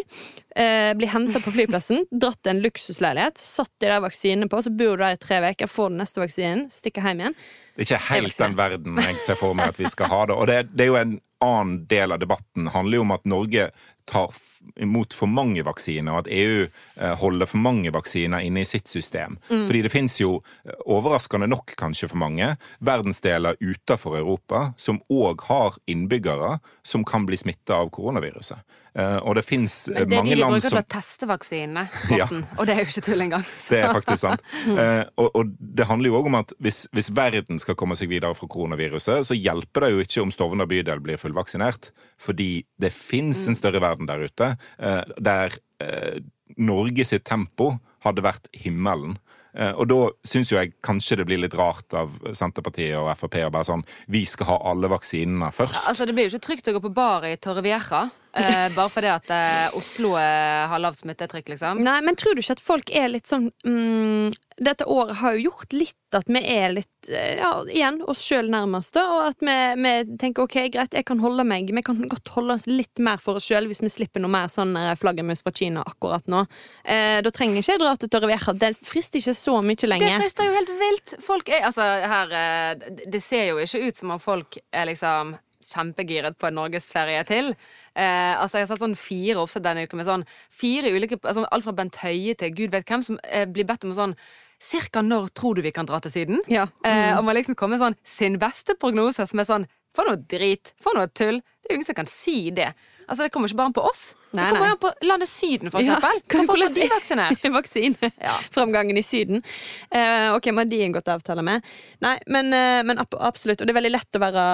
Eh, 0.55 0.91
bli 0.97 1.07
henta 1.07 1.39
på 1.39 1.53
flyplassen, 1.55 2.05
dratt 2.21 2.41
til 2.43 2.55
en 2.55 2.63
luksusleilighet, 2.63 3.39
satt 3.39 3.71
de 3.79 3.87
der 3.87 4.03
vaksinene 4.03 4.49
på, 4.51 4.61
så 4.63 4.73
bor 4.73 4.97
du 4.97 5.05
der 5.05 5.15
i 5.15 5.21
tre 5.21 5.41
uker, 5.49 5.71
får 5.71 5.93
den 5.93 6.03
neste 6.03 6.23
vaksinen, 6.23 6.67
stikker 6.73 7.05
hjem 7.05 7.25
igjen. 7.25 7.39
Det 7.75 7.85
er 7.85 7.87
ikke 7.87 8.05
helt 8.09 8.39
den 8.41 8.57
verden 8.57 8.99
jeg 8.99 9.19
ser 9.23 9.37
for 9.39 9.55
meg 9.55 9.71
at 9.71 9.79
vi 9.79 9.87
skal 9.87 10.09
ha 10.11 10.25
det. 10.27 10.35
Og 10.35 10.47
det, 10.49 10.61
det 10.73 10.83
er 10.83 10.89
jo 10.89 10.99
en 10.99 11.19
annen 11.45 11.85
del 11.87 12.11
av 12.11 12.19
debatten 12.19 12.67
handler 12.67 12.99
jo 12.99 13.01
om 13.01 13.11
at 13.15 13.25
Norge 13.25 13.69
tar 14.05 14.31
imot 14.79 15.13
for 15.15 15.27
mange 15.31 15.63
vaksiner, 15.65 16.11
og 16.13 16.25
at 16.25 16.31
EU 16.33 16.65
eh, 16.65 17.13
holder 17.21 17.47
for 17.49 17.61
mange 17.63 17.91
vaksiner 17.95 18.43
inne 18.45 18.63
i 18.63 18.67
sitt 18.67 18.87
system. 18.91 19.37
Fordi 19.47 19.81
det 19.85 19.91
fins 19.93 20.17
jo, 20.21 20.39
eh, 20.65 20.75
overraskende 20.89 21.47
nok 21.49 21.75
kanskje 21.79 22.09
for 22.11 22.19
mange, 22.21 22.51
verdensdeler 22.83 23.57
utenfor 23.61 24.17
Europa 24.19 24.73
som 24.79 24.99
òg 25.11 25.45
har 25.49 25.77
innbyggere 25.89 26.57
som 26.85 27.05
kan 27.07 27.25
bli 27.29 27.37
smitta 27.39 27.79
av 27.83 27.89
koronaviruset. 27.95 28.59
Eh, 28.99 29.17
og 29.21 29.35
det 29.37 29.45
fins 29.45 29.75
Men 29.93 30.09
det 30.09 30.17
er 30.17 30.23
de 30.25 30.35
de 30.35 30.43
bruker 30.49 30.65
til 30.73 30.79
å 30.81 30.85
teste 30.89 31.27
vaksinene, 31.29 31.85
Ja. 32.19 32.25
Og 32.57 32.65
det 32.67 32.73
er 32.75 32.81
jo 32.83 32.89
ikke 32.89 33.05
tull 33.05 33.21
engang. 33.27 33.43
Så- 33.45 33.69
det 33.75 33.83
er 33.85 33.93
faktisk 33.95 34.23
sant. 34.25 34.43
Eh, 34.79 35.03
og, 35.19 35.31
og 35.35 35.49
det 35.59 35.85
handler 35.89 36.09
jo 36.11 36.17
òg 36.19 36.27
om 36.29 36.35
at 36.39 36.51
hvis, 36.63 36.85
hvis 36.95 37.09
verden 37.15 37.59
skal 37.59 37.75
komme 37.79 37.95
seg 37.99 38.09
videre 38.11 38.35
fra 38.37 38.47
koronaviruset, 38.49 39.25
så 39.27 39.35
hjelper 39.35 39.85
det 39.85 39.89
jo 39.93 40.03
ikke 40.03 40.21
om 40.23 40.31
Stovner 40.33 40.67
bydel 40.69 41.01
blir 41.03 41.19
fullvaksinert. 41.19 41.89
Fordi 42.21 42.63
det 42.79 42.91
fins 42.95 43.41
en 43.49 43.57
større 43.57 43.81
verden 43.83 44.07
der 44.09 44.23
ute 44.27 44.48
eh, 44.55 45.01
der 45.17 45.55
eh, 45.83 46.19
Norge 46.59 47.05
sitt 47.05 47.25
tempo 47.29 47.75
hadde 48.05 48.23
vært 48.25 48.49
himmelen. 48.55 49.17
Eh, 49.57 49.73
og 49.73 49.87
da 49.89 49.99
syns 50.27 50.51
jo 50.51 50.59
jeg 50.59 50.75
kanskje 50.85 51.19
det 51.19 51.25
blir 51.29 51.41
litt 51.41 51.57
rart 51.57 51.93
av 51.97 52.13
Senterpartiet 52.37 52.97
og 52.99 53.09
Frp 53.17 53.39
å 53.47 53.51
bare 53.53 53.65
sånn 53.65 53.81
Vi 54.11 54.21
skal 54.29 54.51
ha 54.51 54.57
alle 54.71 54.91
vaksinene 54.91 55.49
først. 55.55 55.87
Altså, 55.89 56.05
Det 56.05 56.13
blir 56.13 56.27
jo 56.27 56.35
ikke 56.35 56.47
trygt 56.51 56.69
å 56.69 56.75
gå 56.77 56.83
på 56.85 56.93
bar 56.93 57.25
i 57.25 57.35
Torrevieja 57.41 58.09
eh, 58.33 58.67
bare 58.75 58.89
fordi 58.89 59.09
at 59.13 59.31
uh, 59.33 59.77
Oslo 59.77 60.13
eh, 60.19 60.67
har 60.71 60.79
lavt 60.83 60.99
smittetrykk, 61.01 61.49
liksom. 61.55 61.81
Nei, 61.85 61.99
men 62.05 62.15
tror 62.19 62.35
du 62.37 62.41
ikke 62.43 62.55
at 62.57 62.63
folk 62.63 62.91
er 62.95 63.09
litt 63.09 63.27
sånn 63.29 63.49
mm, 63.65 64.29
Dette 64.59 64.85
året 64.91 65.17
har 65.21 65.37
jo 65.37 65.49
gjort 65.49 65.73
litt 65.73 65.95
at 66.17 66.27
vi 66.27 66.41
er 66.51 66.73
litt 66.73 67.09
Ja, 67.09 67.51
igjen 67.71 68.01
oss 68.11 68.19
sjøl 68.25 68.49
nærmest, 68.51 68.93
da. 68.97 69.03
Og 69.15 69.21
at 69.29 69.43
vi, 69.45 69.55
vi 69.79 69.93
tenker 70.19 70.43
ok, 70.45 70.57
greit, 70.73 70.93
jeg 70.97 71.05
kan 71.07 71.21
holde 71.23 71.45
meg 71.47 71.69
Vi 71.73 71.83
kan 71.85 71.99
godt 72.11 72.31
holde 72.35 72.57
oss 72.57 72.67
litt 72.67 72.99
mer 73.03 73.21
for 73.23 73.39
oss 73.39 73.47
sjøl 73.47 73.69
hvis 73.69 73.81
vi 73.85 73.91
slipper 73.93 74.23
noe 74.23 74.33
mer 74.33 74.49
sånn 74.51 74.75
flaggermus 74.99 75.43
fra 75.45 75.53
Kina 75.55 75.83
akkurat 75.87 76.25
nå. 76.29 76.43
Uh, 76.83 77.19
da 77.25 77.31
trenger 77.33 77.61
ikke 77.61 77.75
jeg 77.77 77.81
dra 77.83 77.93
til 77.99 78.11
Torrevieja. 78.11 78.53
Det 78.59 78.73
frister 78.89 79.21
ikke 79.21 79.37
så 79.37 79.59
mye 79.63 79.89
lenger. 79.93 80.15
Det 80.17 80.23
frister 80.25 80.49
jo 80.49 80.57
helt 80.57 80.73
vilt. 80.81 81.15
Folk 81.23 81.49
er, 81.53 81.63
altså, 81.69 81.85
her, 82.13 82.33
det- 82.81 83.07
det 83.13 83.21
ser 83.23 83.51
jo 83.53 83.61
ikke 83.63 83.85
ut 83.87 83.97
som 84.01 84.11
om 84.15 84.19
folk 84.21 84.57
er 84.75 84.89
liksom 84.91 85.37
kjempegiret 85.63 86.37
på 86.39 86.47
en 86.49 86.57
norgesferie 86.59 87.23
til. 87.27 87.53
Eh, 87.93 88.33
altså 88.39 88.59
Jeg 88.59 88.67
har 88.67 88.71
sett 88.73 88.83
sånn 88.83 88.99
fire 88.99 89.41
oppsett 89.41 89.65
denne 89.65 89.85
uken 89.87 89.99
med 89.99 90.07
sånn 90.07 90.27
fire 90.53 90.91
ulike 90.93 91.17
altså 91.19 91.47
Alt 91.51 91.65
fra 91.65 91.73
Bent 91.75 91.99
Høie 92.03 92.35
til 92.39 92.53
gud 92.55 92.71
vet 92.71 92.87
hvem, 92.87 93.03
som 93.03 93.19
eh, 93.27 93.47
blir 93.49 93.67
bedt 93.67 93.87
om 93.87 93.95
sånn 93.97 94.15
Cirka 94.59 94.99
når 94.99 95.29
tror 95.31 95.55
du 95.55 95.63
vi 95.63 95.71
kan 95.71 95.87
dra 95.87 96.01
til 96.03 96.11
Syden? 96.11 96.41
Ja. 96.51 96.65
Eh, 96.83 97.13
og 97.15 97.23
man 97.23 97.37
liksom 97.37 97.55
kommer 97.55 97.77
med 97.77 97.85
sånn 97.85 97.99
sin 98.03 98.35
beste 98.41 98.75
prognose, 98.79 99.23
som 99.27 99.39
er 99.39 99.47
sånn 99.47 99.67
For 99.95 100.05
noe 100.05 100.19
drit, 100.29 100.73
for 100.77 100.93
noe 100.93 101.09
tull. 101.09 101.39
Det 101.41 101.69
er 101.69 101.73
jo 101.73 101.79
ingen 101.79 101.87
som 101.87 101.97
kan 101.97 102.09
si 102.11 102.51
det. 102.53 102.67
Altså 103.09 103.25
Det 103.25 103.31
kommer 103.33 103.49
ikke 103.49 103.57
bare 103.59 103.71
an 103.71 103.75
på 103.75 103.83
oss. 103.89 104.03
Nei, 104.37 104.43
det 104.45 104.53
kommer 104.53 104.73
an 104.75 104.81
på 104.83 104.91
landet 105.09 105.29
Syden, 105.31 105.71
for 105.73 105.81
Ja, 105.81 105.95
eksempel. 105.97 106.21
kan 106.29 106.45
Kan 106.45 106.47
hvordan- 106.47 106.75
de 106.75 106.87
vaksinert? 106.93 107.43
Ja. 107.43 107.51
Vaksineframgangen 107.57 108.97
i 108.97 109.03
Syden. 109.05 109.41
Uh, 109.89 110.35
ok, 110.37 110.51
må 110.53 110.65
de 110.69 110.83
inngått 110.85 111.09
avtale 111.09 111.41
med? 111.45 111.65
Nei, 112.05 112.15
men, 112.27 112.53
uh, 112.53 112.83
men 112.85 113.01
absolutt. 113.01 113.61
Og 113.61 113.67
det 113.67 113.73
er 113.73 113.79
veldig 113.81 113.91
lett 113.97 114.19
å 114.19 114.23
være, 114.23 114.45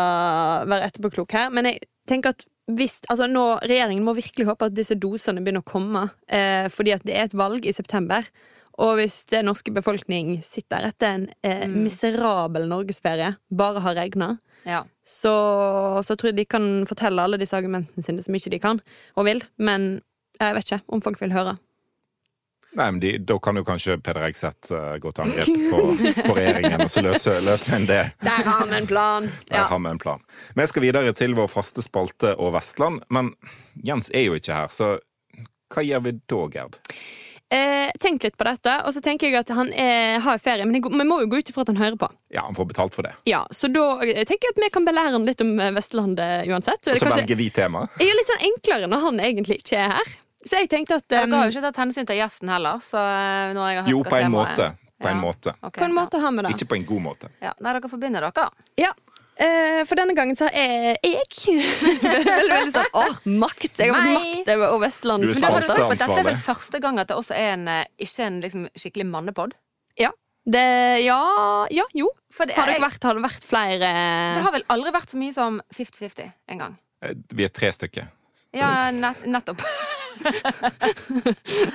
være 0.71 0.87
etterpåklok 0.89 1.31
her. 1.37 1.49
Men 1.51 1.65
jeg 1.71 1.83
tenker 2.07 2.29
at 2.35 2.45
hvis, 2.71 3.01
altså 3.11 3.27
nå, 3.29 3.43
Regjeringen 3.67 4.05
må 4.07 4.15
virkelig 4.17 4.47
håpe 4.47 4.65
at 4.71 4.73
disse 4.73 4.95
dosene 4.97 5.43
begynner 5.43 5.61
å 5.61 5.69
komme, 5.69 6.07
uh, 6.31 6.67
fordi 6.73 6.95
at 6.95 7.03
det 7.05 7.15
er 7.19 7.27
et 7.29 7.37
valg 7.37 7.65
i 7.67 7.75
september. 7.75 8.23
Og 8.77 8.97
hvis 8.99 9.21
det 9.31 9.43
norske 9.47 9.71
befolkning 9.71 10.33
sitter 10.43 10.83
etter 10.89 11.13
en 11.13 11.21
eh, 11.47 11.61
miserabel 11.71 12.65
norgesferie, 12.67 13.29
bare 13.47 13.79
har 13.79 13.95
regna, 13.95 14.33
Ja. 14.65 14.83
så, 15.05 15.31
så 16.05 16.15
tror 16.17 16.31
jeg 16.31 16.37
de 16.39 16.45
kan 16.49 16.65
fortelle 16.89 17.21
alle 17.21 17.37
disse 17.41 17.53
argumentene 17.57 18.01
sine 18.03 18.23
som 18.25 18.33
ikke 18.37 18.49
de 18.55 18.59
kan 18.63 18.79
og 19.15 19.27
vil. 19.27 19.43
Men 19.61 20.01
jeg 20.41 20.55
vet 20.57 20.65
ikke 20.71 20.81
om 20.95 21.03
folk 21.05 21.21
vil 21.21 21.33
høre. 21.35 21.53
Nei, 22.75 22.89
men 22.91 22.97
de, 22.99 23.13
Da 23.23 23.37
kan 23.39 23.55
jo 23.55 23.61
kanskje 23.63 23.93
Peder 24.03 24.25
Ekseth 24.27 24.73
uh, 24.75 24.97
gå 24.99 25.11
til 25.15 25.23
angrep 25.23 25.47
på, 25.71 25.77
på 26.25 26.33
regjeringen 26.35 26.81
og 26.83 26.89
så 26.91 27.03
løse, 27.05 27.37
løse 27.45 27.71
en 27.77 27.85
det. 27.87 28.01
Der 28.25 28.41
har 28.49 28.65
vi 28.67 28.75
en 28.81 28.89
plan! 28.89 29.29
Der 29.47 29.61
Ja. 29.61 29.67
har 29.69 29.79
vi 29.79 29.93
en 29.93 30.01
plan. 30.01 30.19
Vi 30.59 30.65
skal 30.67 30.83
videre 30.83 31.13
til 31.15 31.37
vår 31.37 31.47
faste 31.53 31.85
spalte 31.85 32.33
og 32.35 32.51
Vestland, 32.57 32.99
men 33.15 33.31
Jens 33.87 34.09
er 34.13 34.25
jo 34.27 34.35
ikke 34.35 34.57
her, 34.57 34.67
så 34.67 34.97
hva 35.71 35.85
gjør 35.87 36.03
vi 36.09 36.15
da, 36.27 36.41
Gerd? 36.51 36.75
Eh, 37.55 37.91
tenk 38.01 38.23
litt 38.25 38.35
på 38.37 38.43
dette, 38.47 38.71
og 38.83 38.91
så 38.95 39.01
tenker 39.05 39.29
jeg 39.29 39.37
at 39.39 39.51
han 39.55 39.69
er, 39.71 40.19
har 40.25 40.39
ferie, 40.43 40.65
men 40.67 40.81
vi 40.83 41.05
må 41.07 41.21
jo 41.23 41.27
gå 41.31 41.39
ut 41.39 41.51
ifra 41.53 41.63
at 41.63 41.71
han 41.71 41.79
hører 41.79 41.95
på. 42.01 42.09
Ja, 42.35 42.43
han 42.47 42.55
får 42.57 42.67
betalt 42.73 42.95
for 42.97 43.07
det. 43.07 43.13
Ja, 43.29 43.43
Så 43.53 43.69
da 43.71 43.85
eh, 44.03 44.23
tenker 44.27 44.49
jeg 44.49 44.55
at 44.57 44.61
vi 44.65 44.69
kan 44.75 44.87
belære 44.87 45.13
han 45.15 45.27
litt 45.29 45.41
om 45.45 45.53
eh, 45.63 45.71
Vestlandet 45.77 46.49
uansett. 46.51 46.81
Og 46.91 46.97
så 46.99 47.05
kanskje, 47.05 47.21
velger 47.23 47.39
vi 47.39 47.49
tema. 47.55 47.85
jeg 48.01 48.11
er 48.11 48.19
litt 48.19 48.31
sånn 48.33 48.45
enklere 48.51 48.89
når 48.91 49.05
han 49.07 49.21
egentlig 49.29 49.59
ikke 49.63 49.79
er 49.85 49.93
her. 49.99 50.15
Så 50.45 50.59
jeg 50.61 50.69
tenkte 50.69 50.99
at 50.99 51.07
Dere 51.09 51.25
um, 51.25 51.31
har 51.39 51.47
jo 51.47 51.55
ikke 51.55 51.63
tatt 51.71 51.79
hensyn 51.81 52.05
til 52.05 52.19
gjesten 52.19 52.51
heller. 52.53 52.81
Så 52.83 52.99
eh, 53.01 53.53
når 53.57 53.69
jeg 53.71 53.79
har 53.85 53.93
Jo, 53.95 54.01
på 54.05 54.17
en 54.19 54.27
temaet- 54.27 54.51
måte. 54.57 54.71
På 55.01 55.09
en 55.11 55.17
Ja. 55.17 55.21
måte. 55.25 55.51
Okay, 55.59 55.79
på 55.81 55.85
en 55.89 55.93
måte 55.95 56.19
har 56.23 56.31
vi 56.31 56.43
det. 56.45 56.51
Ikke 56.55 56.67
på 56.71 56.75
en 56.77 56.85
god 56.87 57.01
måte. 57.03 57.29
Ja. 57.41 57.47
Ja. 57.49 57.53
Nei, 57.65 57.73
dere 57.75 57.89
forbinder 57.91 58.23
dere. 58.29 58.45
Ja. 58.79 58.91
Eh, 59.35 59.81
for 59.83 59.99
denne 59.99 60.13
gangen 60.15 60.37
så 60.39 60.47
er 60.47 60.95
jeg 61.03 61.23
veldig, 61.83 62.19
veldig 62.47 62.71
sånn 62.71 62.93
Åh, 62.95 63.17
makt! 63.35 63.81
Jeg 63.81 63.91
har 63.91 64.05
fått 64.05 64.13
makt 64.15 64.51
over 64.53 64.69
over 64.69 64.83
Vestlandet. 64.85 65.27
Du 65.27 65.33
er 65.35 65.41
Men 65.41 65.51
har 65.51 65.59
du 65.59 65.65
spalte 65.65 65.75
tenkt 65.75 65.81
på 65.81 65.95
at 65.95 66.03
dette 66.05 66.19
er 66.21 66.29
vel 66.29 66.37
første 66.45 66.81
gang 66.85 67.01
at 67.03 67.09
det 67.11 67.17
også 67.19 67.35
er 67.35 67.49
en, 67.57 67.65
eh, 67.67 67.81
ikke 68.05 68.29
en 68.29 68.37
liksom, 68.45 68.69
skikkelig 68.79 69.07
mannepod? 69.09 69.57
Ja. 69.99 70.13
Det, 70.45 70.61
ja, 71.03 71.19
ja, 71.73 71.83
jo. 71.97 72.07
For 72.31 72.47
det, 72.47 72.55
Har 72.55 72.69
det, 72.69 72.77
ikke 72.77 72.85
vært, 72.85 73.07
har 73.09 73.17
det 73.17 73.23
vært 73.25 73.47
flere 73.49 73.89
det 74.37 74.43
har 74.45 74.53
vel 74.53 74.65
aldri 74.75 74.93
vært 74.93 75.11
så 75.15 75.19
mye 75.19 75.33
som 75.33 75.59
50-50 75.73 76.31
en 76.53 76.63
gang. 76.63 76.77
Eh, 77.03 77.17
Vi 77.35 77.47
er 77.47 77.51
tre 77.51 77.73
stykker. 77.75 78.07
Ja, 78.55 78.71
nett, 78.95 79.25
nettopp. 79.27 79.65
Det 80.15 80.31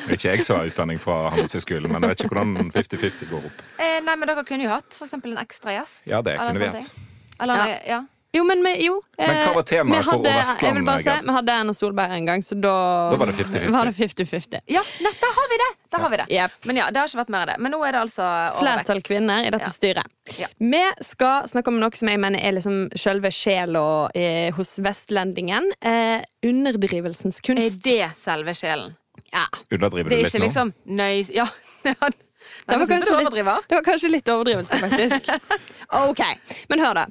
er 0.08 0.16
ikke 0.16 0.30
jeg 0.32 0.44
som 0.46 0.56
har 0.56 0.70
utdanning 0.70 0.98
fra 1.02 1.18
Handelshøyskolen, 1.34 1.92
men 1.92 2.06
jeg 2.06 2.14
vet 2.14 2.22
ikke 2.24 2.32
hvordan 2.32 2.72
50-50 2.72 3.28
går 3.30 3.46
opp. 3.50 3.62
Eh, 3.76 3.98
nei, 4.06 4.16
men 4.16 4.30
dere 4.30 4.46
kunne 4.48 4.64
jo 4.64 4.72
hatt 4.72 4.96
for 4.96 5.12
en 5.12 5.40
ekstra 5.44 5.76
gjest. 5.76 6.06
Ja, 6.08 6.22
det 6.24 6.38
kunne 6.40 6.56
vi 6.56 6.70
hatt. 6.72 7.09
Eller, 7.40 7.68
Ja. 7.68 7.78
ja. 7.96 8.00
Jo, 8.32 8.44
men 8.46 8.60
vi, 8.62 8.76
jo. 8.86 9.00
Men 9.18 9.26
hva 9.42 9.54
var 9.56 9.64
eh, 9.64 9.66
temaet 9.66 10.04
for 10.06 10.20
Vestlandet? 10.22 10.60
Jeg 10.62 10.74
vil 10.76 10.84
bare 10.86 11.00
si, 11.02 11.14
Vi 11.26 11.32
hadde 11.34 11.50
Erna 11.50 11.72
Solberg 11.74 12.12
en 12.14 12.26
gang, 12.28 12.42
så 12.46 12.54
da 12.62 12.74
Da 13.10 13.16
var 13.18 13.26
det 13.26 13.34
50-50. 13.40 13.72
var 13.74 13.88
det 13.90 13.94
50-50. 13.96 14.60
Ja, 14.70 14.82
nett, 15.02 15.16
der 15.18 15.32
har 15.34 15.48
vi 15.50 15.58
det! 15.58 15.66
Der 15.90 15.98
har 16.04 16.10
vi 16.12 16.16
det. 16.20 16.26
Yep. 16.30 16.50
Men 16.70 16.76
ja, 16.78 16.84
det 16.94 17.00
har 17.02 17.08
ikke 17.10 17.18
vært 17.24 17.32
mer 17.34 17.40
av 17.42 17.46
det. 17.50 17.56
Men 17.58 17.72
nå 17.74 17.80
er 17.88 17.92
det 17.96 18.00
altså 18.04 18.22
overvekt. 18.22 18.60
Flertall 18.62 19.02
kvinner 19.02 19.48
i 19.48 19.50
dette 19.50 19.66
Ja. 19.66 19.74
styret. 19.74 20.06
Ja. 20.38 20.46
Vi 20.62 20.84
skal 21.02 21.48
snakke 21.50 21.74
om 21.74 21.80
noe 21.82 21.90
som 21.98 22.08
jeg 22.12 22.20
mener 22.22 22.38
er 22.38 22.52
liksom 22.54 22.78
selve 22.94 23.32
sjela 23.34 23.84
eh, 24.14 24.52
hos 24.54 24.76
vestlendingen. 24.78 25.66
Eh, 25.82 26.22
underdrivelsens 26.46 27.40
Er 27.50 27.54
det 27.82 28.12
selve 28.16 28.54
sjelen? 28.54 28.94
Ja. 29.32 29.42
Underdriver 29.74 30.08
Det 30.08 30.16
du 30.16 30.22
litt 30.22 30.34
nå? 30.38 30.46
liksom 30.46 30.72
nøys... 30.86 31.30
Ja. 31.34 31.48
Nei, 32.66 32.76
Det 32.76 32.78
var, 32.78 32.90
kanskje 32.90 33.16
litt, 33.16 33.34
det 33.68 33.76
var 33.76 33.84
kanskje 33.84 34.10
litt 34.12 34.28
overdrivelse, 34.30 34.78
faktisk. 34.82 35.30
ok, 36.10 36.22
Men 36.68 36.82
hør, 36.84 37.00
da. 37.00 37.06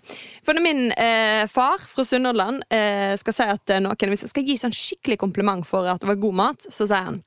For 0.46 0.56
når 0.56 0.66
min 0.66 0.84
eh, 0.94 1.44
far 1.52 1.82
fra 1.82 2.06
Sunnhordland 2.06 2.64
eh, 2.74 3.16
skal 3.20 3.36
si 3.36 3.50
at 3.56 3.74
eh, 3.74 3.82
noen 3.84 4.14
hvis 4.14 4.26
jeg 4.28 4.34
skal 4.34 4.48
gi 4.48 4.58
sånn 4.62 4.76
skikkelig 4.76 5.20
kompliment 5.22 5.68
for 5.68 5.90
at 5.90 6.04
det 6.04 6.10
var 6.12 6.22
god 6.22 6.40
mat, 6.44 6.70
så 6.70 6.88
sier 6.90 7.10
han 7.10 7.22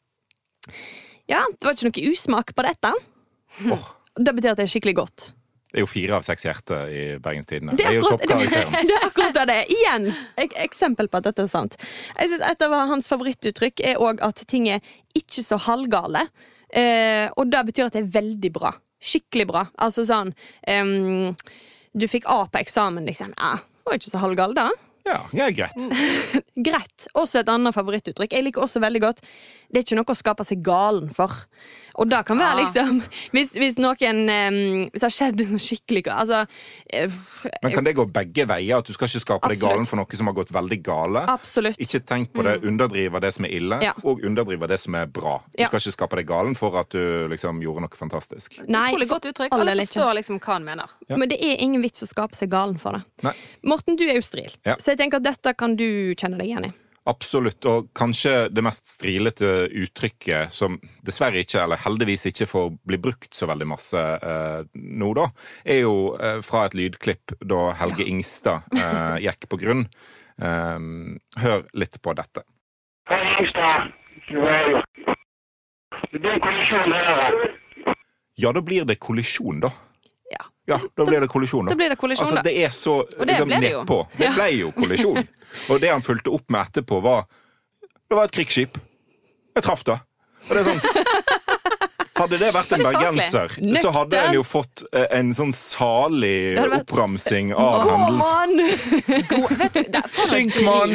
Ja, 1.30 1.42
det 1.42 1.66
var 1.66 1.76
ikke 1.76 1.90
noe 1.90 2.12
usmak 2.12 2.54
på 2.56 2.66
dette. 2.66 2.92
Oh. 3.72 3.87
Det 4.16 4.35
betyr 4.37 4.54
at 4.54 4.61
det 4.61 4.68
er 4.68 4.72
skikkelig 4.74 4.94
godt. 5.02 5.26
det 5.72 5.80
er 5.80 5.87
jo 5.87 5.88
fire 5.88 6.16
av 6.18 6.24
seks 6.26 6.44
hjerter 6.44 6.90
i 6.92 7.02
Bergenstidene. 7.24 7.74
Det 7.76 7.85
Det 7.88 7.90
er 7.90 7.98
akkurat 7.98 8.26
det, 8.28 8.88
det, 8.88 8.96
er 8.96 9.06
akkurat 9.08 9.42
det. 9.48 9.61
Igjen 9.72 10.08
ek 10.44 10.56
eksempel 10.68 11.08
på 11.08 11.20
at 11.20 11.28
dette 11.30 11.46
er 11.46 11.50
sant. 11.50 11.76
Jeg 12.16 12.32
synes 12.32 12.48
Et 12.50 12.66
av 12.68 12.78
hans 12.92 13.08
favorittuttrykk 13.08 13.85
er 13.92 14.00
òg 14.00 14.24
at 14.24 14.44
ting 14.48 14.68
er 14.68 14.80
ikke 15.16 15.44
så 15.44 15.61
halvgale. 15.68 16.26
Eh, 16.72 17.26
og 17.37 17.50
det 17.52 17.66
betyr 17.68 17.88
at 17.88 17.96
det 17.96 18.04
er 18.04 18.14
veldig 18.14 18.52
bra. 18.54 18.72
Skikkelig 19.02 19.48
bra. 19.50 19.66
Altså 19.82 20.06
sånn 20.06 20.30
um, 20.30 21.35
Du 21.92 22.06
fikk 22.08 22.28
A 22.30 22.44
på 22.48 22.62
eksamen, 22.62 23.04
liksom. 23.08 23.35
Ja, 23.37 23.58
var 23.85 23.98
ikke 23.98 24.12
så 24.12 24.22
halvgal, 24.22 24.54
da. 24.56 24.70
Ja, 25.04 25.18
ja, 25.35 25.48
greit. 25.50 25.74
Greit. 26.68 27.08
Også 27.18 27.40
et 27.40 27.50
annet 27.50 27.74
favorittuttrykk. 27.74 28.37
Jeg 28.37 28.46
liker 28.46 28.62
også 28.62 28.82
veldig 28.85 29.00
godt 29.02 29.22
det 29.72 29.78
er 29.80 29.85
ikke 29.87 29.96
noe 29.96 30.12
å 30.12 30.16
skape 30.18 30.44
seg 30.44 30.61
galen 30.62 31.08
for. 31.11 31.32
Og 32.00 32.08
da 32.08 32.22
kan 32.24 32.38
være 32.38 32.54
Ah. 32.54 32.61
liksom 32.61 33.02
Hvis, 33.35 33.50
hvis 33.61 33.74
noen 33.76 34.22
um, 34.24 34.80
Hvis 34.88 35.00
det 35.00 35.04
har 35.04 35.12
skjedd 35.12 35.40
noe 35.44 35.61
skikkelig 35.61 36.06
Altså 36.08 36.38
uh, 36.46 37.16
Men 37.62 37.72
kan 37.74 37.85
det 37.85 37.92
gå 37.98 38.06
begge 38.08 38.46
veier? 38.48 38.78
At 38.78 38.87
du 38.88 38.94
skal 38.96 39.08
ikke 39.11 39.20
skape 39.20 39.50
deg 39.52 39.61
galen 39.61 39.85
for 39.85 40.00
noe 40.00 40.16
som 40.16 40.26
har 40.30 40.37
gått 40.38 40.52
veldig 40.56 40.78
gale? 40.82 41.24
Absolutt. 41.28 41.76
Ikke 41.85 42.00
tenk 42.00 42.32
på 42.32 42.44
det, 42.46 42.54
Underdrive 42.64 43.20
det 43.20 43.32
som 43.37 43.44
er 43.44 43.52
ille, 43.58 43.78
Ja. 43.85 43.92
og 44.04 44.24
underdrive 44.24 44.68
det 44.72 44.78
som 44.80 44.94
er 44.94 45.06
bra. 45.06 45.38
Du 45.52 45.61
Ja. 45.62 45.68
skal 45.68 45.80
ikke 45.85 45.92
skape 45.98 46.16
deg 46.16 46.26
galen 46.32 46.54
for 46.56 46.78
at 46.80 46.88
du 46.96 47.28
liksom 47.28 47.61
gjorde 47.61 47.80
noe 47.85 47.96
fantastisk. 47.96 48.61
Nei, 48.68 48.88
Utrolig 48.92 49.08
godt 49.12 49.28
uttrykk. 49.32 49.52
all 49.52 49.61
Alle 49.68 49.85
forstår 49.85 50.14
liksom 50.20 50.40
hva 50.40 50.52
han 50.56 50.64
mener. 50.64 50.88
Men 51.11 51.28
det 51.28 51.40
er 51.44 51.56
ingen 51.61 51.82
vits 51.82 52.02
å 52.02 52.08
skape 52.08 52.35
seg 52.35 52.48
galen 52.50 52.78
for 52.80 52.92
det. 52.96 53.02
Nei. 53.22 53.35
Morten, 53.64 53.96
du 53.96 54.04
er 54.08 54.14
jo 54.16 54.24
stril, 54.24 54.52
Ja. 54.64 54.76
så 54.76 54.92
jeg 54.96 54.98
tenker 54.98 55.16
at 55.16 55.22
dette 55.28 55.54
kan 55.56 55.76
du 55.76 56.14
kjenne 56.14 56.38
deg 56.38 56.48
igjen 56.48 56.64
i. 56.66 56.72
Absolutt, 57.10 57.66
og 57.66 57.88
kanskje 57.98 58.46
det 58.54 58.62
mest 58.62 58.86
strilete 58.92 59.48
uttrykket 59.74 60.52
som 60.54 60.76
dessverre 61.02 61.40
ikke, 61.42 61.64
eller 61.64 61.80
heldigvis 61.82 62.28
ikke 62.30 62.46
får 62.46 62.68
bli 62.86 62.98
brukt 63.02 63.34
så 63.34 63.48
veldig 63.50 63.66
masse 63.72 63.98
eh, 63.98 64.60
nå, 64.78 65.08
da, 65.18 65.24
er 65.66 65.80
jo 65.82 65.96
eh, 66.14 66.38
fra 66.46 66.68
et 66.68 66.76
lydklipp 66.78 67.34
da 67.42 67.72
Helge 67.80 68.06
Ingstad 68.06 68.70
eh, 68.78 69.18
gikk 69.26 69.48
på 69.50 69.58
grunn. 69.64 69.82
Eh, 70.38 70.78
hør 71.42 71.66
litt 71.74 71.98
på 72.02 72.14
dette. 72.22 72.46
Er 73.10 73.26
jo 74.30 74.78
Det 76.12 76.20
blir 76.22 76.38
kollisjon 76.38 76.92
her. 76.94 77.40
Ja, 78.38 78.52
da 78.54 78.62
blir 78.62 78.86
det 78.86 79.00
kollisjon, 79.02 79.58
da. 79.64 79.74
Ja. 80.70 80.79
Da 80.94 81.07
blir 81.07 81.20
det 81.20 81.29
kollisjon, 81.29 81.66
da. 81.66 81.75
Da 81.75 81.77
blir 81.77 81.90
det 81.90 81.98
kollisjon, 81.98 82.29
altså, 82.29 82.44
det 82.46 82.55
er 82.64 82.70
så 82.70 83.01
det 83.11 83.27
liksom, 83.33 83.51
ble 83.51 83.59
det 83.59 83.72
nedpå. 83.72 83.98
Det 84.16 84.31
ble 84.37 84.48
jo 84.55 84.70
kollisjon. 84.77 85.18
Og 85.70 85.81
det 85.83 85.90
han 85.90 86.05
fulgte 86.05 86.33
opp 86.33 86.46
med 86.51 86.70
etterpå, 86.70 87.01
var 87.05 87.27
Det 88.09 88.16
var 88.16 88.29
et 88.29 88.35
krigsskip. 88.37 88.79
Jeg 89.57 89.64
traff 89.66 89.83
det. 89.88 89.98
Og 90.48 90.55
det 90.57 90.62
er 90.62 90.70
sånn 90.70 91.40
Hadde 92.22 92.38
det 92.40 92.50
vært 92.54 92.72
en 92.76 92.82
det 92.82 92.87
bergenser, 92.88 93.54
så 93.82 93.90
hadde 93.96 94.20
en 94.22 94.37
jo 94.38 94.42
fått 94.46 94.85
eh, 94.94 95.06
en 95.18 95.32
sånn 95.37 95.52
salig 95.56 96.54
vært- 96.56 96.85
oppramsing 96.87 97.52
av 97.54 97.82
Gå, 97.82 97.96
hendelser. 97.98 98.38
mann! 99.42 100.08
Synk, 100.30 100.58
mann! 100.68 100.94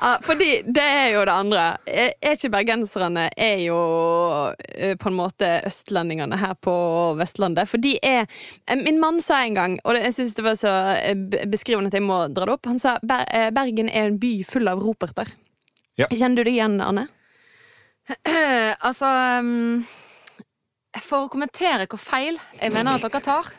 Ja, 0.00 0.14
fordi 0.24 0.48
det 0.64 0.84
er 0.84 1.08
jo 1.14 1.24
det 1.28 1.34
andre. 1.34 1.64
Er 1.90 2.34
ikke 2.36 2.50
bergenserne 2.54 3.26
er 3.36 3.58
jo 3.66 3.78
eh, 4.78 4.94
på 5.00 5.10
en 5.10 5.18
måte 5.18 5.50
østlendingene 5.68 6.38
her 6.40 6.54
på 6.62 6.74
Vestlandet. 7.20 7.68
For 7.70 7.82
de 7.82 7.96
er 8.02 8.22
eh, 8.24 8.76
Min 8.80 9.00
mann 9.02 9.20
sa 9.24 9.42
en 9.44 9.56
gang, 9.58 9.76
og 9.84 9.98
jeg 9.98 10.14
syns 10.16 10.34
det 10.38 10.46
var 10.46 10.56
så 10.60 10.72
beskrivende 11.50 11.90
at 11.92 11.98
jeg 11.98 12.06
må 12.06 12.22
dra 12.32 12.46
det 12.48 12.56
opp, 12.56 12.68
han 12.70 12.80
sa 12.80 12.96
Bergen 13.04 13.90
er 13.90 14.08
en 14.08 14.18
by 14.22 14.34
full 14.46 14.68
av 14.70 14.80
roperter. 14.84 15.28
Ja. 16.00 16.06
Kjenner 16.08 16.40
du 16.40 16.46
det 16.48 16.54
igjen, 16.56 16.78
Anne? 16.80 17.08
Altså 18.86 19.08
um, 19.40 19.80
For 21.00 21.26
å 21.26 21.32
kommentere 21.32 21.88
hvor 21.90 22.00
feil 22.02 22.38
jeg 22.58 22.74
mener 22.74 22.96
at 22.96 23.04
dere 23.04 23.22
tar, 23.24 23.50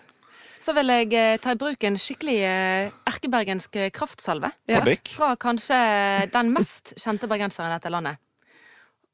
så 0.62 0.76
vil 0.78 0.92
jeg 0.94 1.14
eh, 1.18 1.38
ta 1.42 1.56
i 1.56 1.58
bruk 1.58 1.84
en 1.88 1.98
skikkelig 1.98 2.36
eh, 2.46 2.90
erkebergensk 3.10 3.80
kraftsalve. 3.96 4.52
Ja. 4.70 4.84
Fra 5.10 5.32
kanskje 5.42 5.78
den 6.34 6.52
mest 6.54 6.94
kjente 7.02 7.30
bergenseren 7.32 7.72
i 7.72 7.78
dette 7.80 7.90
landet. 7.90 8.22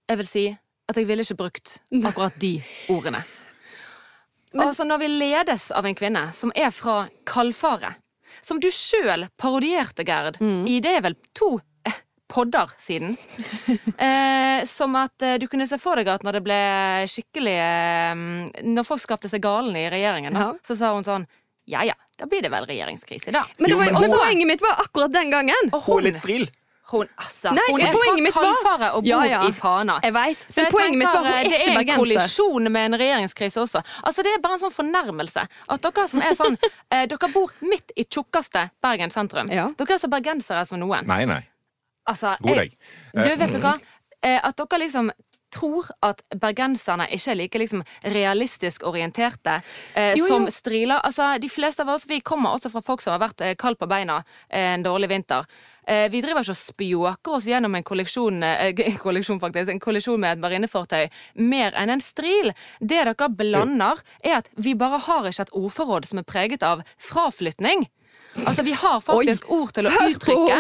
Jeg 0.08 0.20
vil 0.20 0.28
si 0.28 0.46
at 0.88 1.00
jeg 1.00 1.08
ville 1.08 1.24
ikke 1.24 1.40
brukt 1.40 1.78
akkurat 2.04 2.36
de 2.42 2.58
ordene. 2.92 3.22
altså 4.56 4.84
Når 4.88 5.02
vi 5.04 5.08
ledes 5.14 5.70
av 5.72 5.88
en 5.88 5.96
kvinne 5.96 6.28
som 6.36 6.52
er 6.56 6.72
fra 6.76 7.06
Kalfaret, 7.28 8.00
som 8.42 8.60
du 8.60 8.70
sjøl 8.72 9.28
parodierte, 9.40 10.06
Gerd, 10.08 10.40
i 10.42 10.80
det 10.84 10.98
er 10.98 11.04
vel 11.04 11.18
to 11.36 11.58
podder 12.28 12.68
siden, 12.78 13.16
eh, 13.98 14.66
som 14.68 14.96
at 15.00 15.22
eh, 15.24 15.38
du 15.42 15.48
kunne 15.48 15.68
se 15.70 15.78
for 15.82 15.96
deg 16.00 16.10
at 16.12 16.26
når 16.28 16.40
det 16.40 16.44
ble 16.46 16.60
skikkelig 17.12 17.56
eh, 17.56 18.22
Når 18.68 18.88
folk 18.88 19.02
skapte 19.04 19.30
seg 19.32 19.42
galen 19.46 19.76
i 19.80 19.88
regjeringen, 19.94 20.34
da, 20.36 20.50
Ja. 20.50 20.54
så 20.68 20.76
sa 20.80 20.94
hun 20.98 21.08
sånn 21.08 21.28
Ja 21.68 21.84
ja, 21.88 21.96
da 22.20 22.28
blir 22.32 22.42
det 22.46 22.52
vel 22.54 22.66
regjeringskrise, 22.70 23.32
da. 23.36 23.44
Men, 23.60 23.70
det 23.70 23.76
Jo, 23.76 23.80
men 23.84 23.96
også, 23.96 24.08
hun- 24.16 24.24
poenget 24.24 24.48
mitt 24.54 24.62
var 24.64 24.80
akkurat 24.86 25.12
den 25.12 25.30
gangen! 25.34 25.74
Og 25.74 25.82
Hun 25.88 26.00
er 26.00 26.10
litt 26.12 26.20
stril. 26.22 26.46
hun, 26.92 27.10
altså, 27.20 27.52
Nei, 27.52 27.66
hun 27.68 27.82
er 27.84 27.92
fra 27.92 28.00
var- 28.06 28.38
Kalfaret 28.38 28.94
og 28.96 29.02
bor 29.04 29.10
Ja, 29.10 29.24
ja. 29.28 29.42
i 29.48 29.52
Fana. 29.52 29.98
Jeg 30.04 30.14
vet. 30.16 30.46
Men 30.56 30.64
jeg 30.66 30.72
poenget 30.72 30.98
mitt 31.02 31.08
var 31.12 31.26
hun 31.26 31.34
er 31.34 31.44
det 31.44 31.58
er 31.58 31.68
en 31.74 31.76
bergenser. 31.76 32.00
kollisjon 32.00 32.72
med 32.72 32.86
en 32.94 33.00
regjeringskrise 33.02 33.60
også. 33.66 33.82
Altså 34.08 34.24
Det 34.24 34.32
er 34.38 34.40
bare 34.46 34.54
en 34.56 34.64
sånn 34.64 34.76
fornærmelse. 34.78 35.44
At 35.70 35.82
dere 35.84 36.08
som 36.08 36.22
er 36.24 36.34
sånn 36.40 36.56
eh, 36.92 37.06
Dere 37.12 37.28
bor 37.34 37.52
midt 37.62 37.92
i 37.98 38.06
tjukkeste 38.06 38.70
Bergen 38.82 39.12
sentrum. 39.12 39.52
Ja. 39.52 39.68
Dere 39.78 39.94
er 39.96 40.00
så 40.00 40.08
bergensere 40.08 40.64
som 40.68 40.80
noen. 40.80 41.04
Nei, 41.06 41.26
nei. 41.26 41.42
Altså, 42.08 42.36
God 42.42 42.62
dag. 42.64 42.76
Du, 43.14 43.32
vet 43.44 43.54
du 43.54 43.60
hva? 43.64 43.78
Eh, 44.24 44.40
At 44.44 44.58
dere 44.58 44.80
liksom 44.86 45.12
tror 45.54 45.88
at 46.04 46.22
bergenserne 46.42 47.08
ikke 47.16 47.32
er 47.32 47.38
like 47.40 47.60
liksom 47.62 47.84
realistisk 48.12 48.84
orienterte 48.88 49.62
eh, 49.96 50.14
Jo, 50.18 50.26
jo. 50.26 50.28
som 50.28 50.48
striler. 50.52 51.00
Altså, 51.08 51.38
De 51.40 51.50
fleste 51.50 51.86
av 51.86 51.94
oss 51.94 52.08
vi 52.10 52.20
kommer 52.20 52.56
også 52.56 52.72
fra 52.74 52.82
folk 52.84 53.04
som 53.04 53.16
har 53.16 53.24
vært 53.24 53.44
eh, 53.46 53.56
kald 53.60 53.80
på 53.80 53.88
beina 53.90 54.20
eh, 54.50 54.74
en 54.74 54.84
dårlig 54.86 55.10
vinter. 55.14 55.48
Eh, 55.88 56.08
vi 56.12 56.22
driver 56.24 56.44
ikke 56.44 56.56
og 56.56 56.60
spjåker 56.60 57.38
oss 57.38 57.48
gjennom 57.48 57.78
en 57.80 57.88
kolleksjon, 57.88 58.44
eh, 58.44 58.84
kolleksjon 59.06 59.40
faktisk, 59.44 59.72
en 59.72 59.84
kollisjon 59.84 60.20
med 60.20 60.36
et 60.36 60.44
marinefartøy 60.44 61.08
mer 61.48 61.78
enn 61.80 61.96
en 61.96 62.04
stril. 62.04 62.52
Det 62.80 63.06
dere 63.08 63.30
blander, 63.32 64.04
er 64.24 64.42
at 64.42 64.52
vi 64.60 64.76
bare 64.76 65.00
har 65.08 65.30
ikke 65.32 65.48
et 65.48 65.56
ordforråd 65.56 66.12
som 66.12 66.20
er 66.20 66.28
preget 66.28 66.66
av 66.68 66.84
fraflytning. 67.00 67.88
Altså, 68.46 68.64
Vi 68.64 68.72
har 68.74 69.00
faktisk 69.02 69.50
ord 69.52 69.72
til 69.74 69.88
å 69.88 69.92
uttrykke 69.92 70.58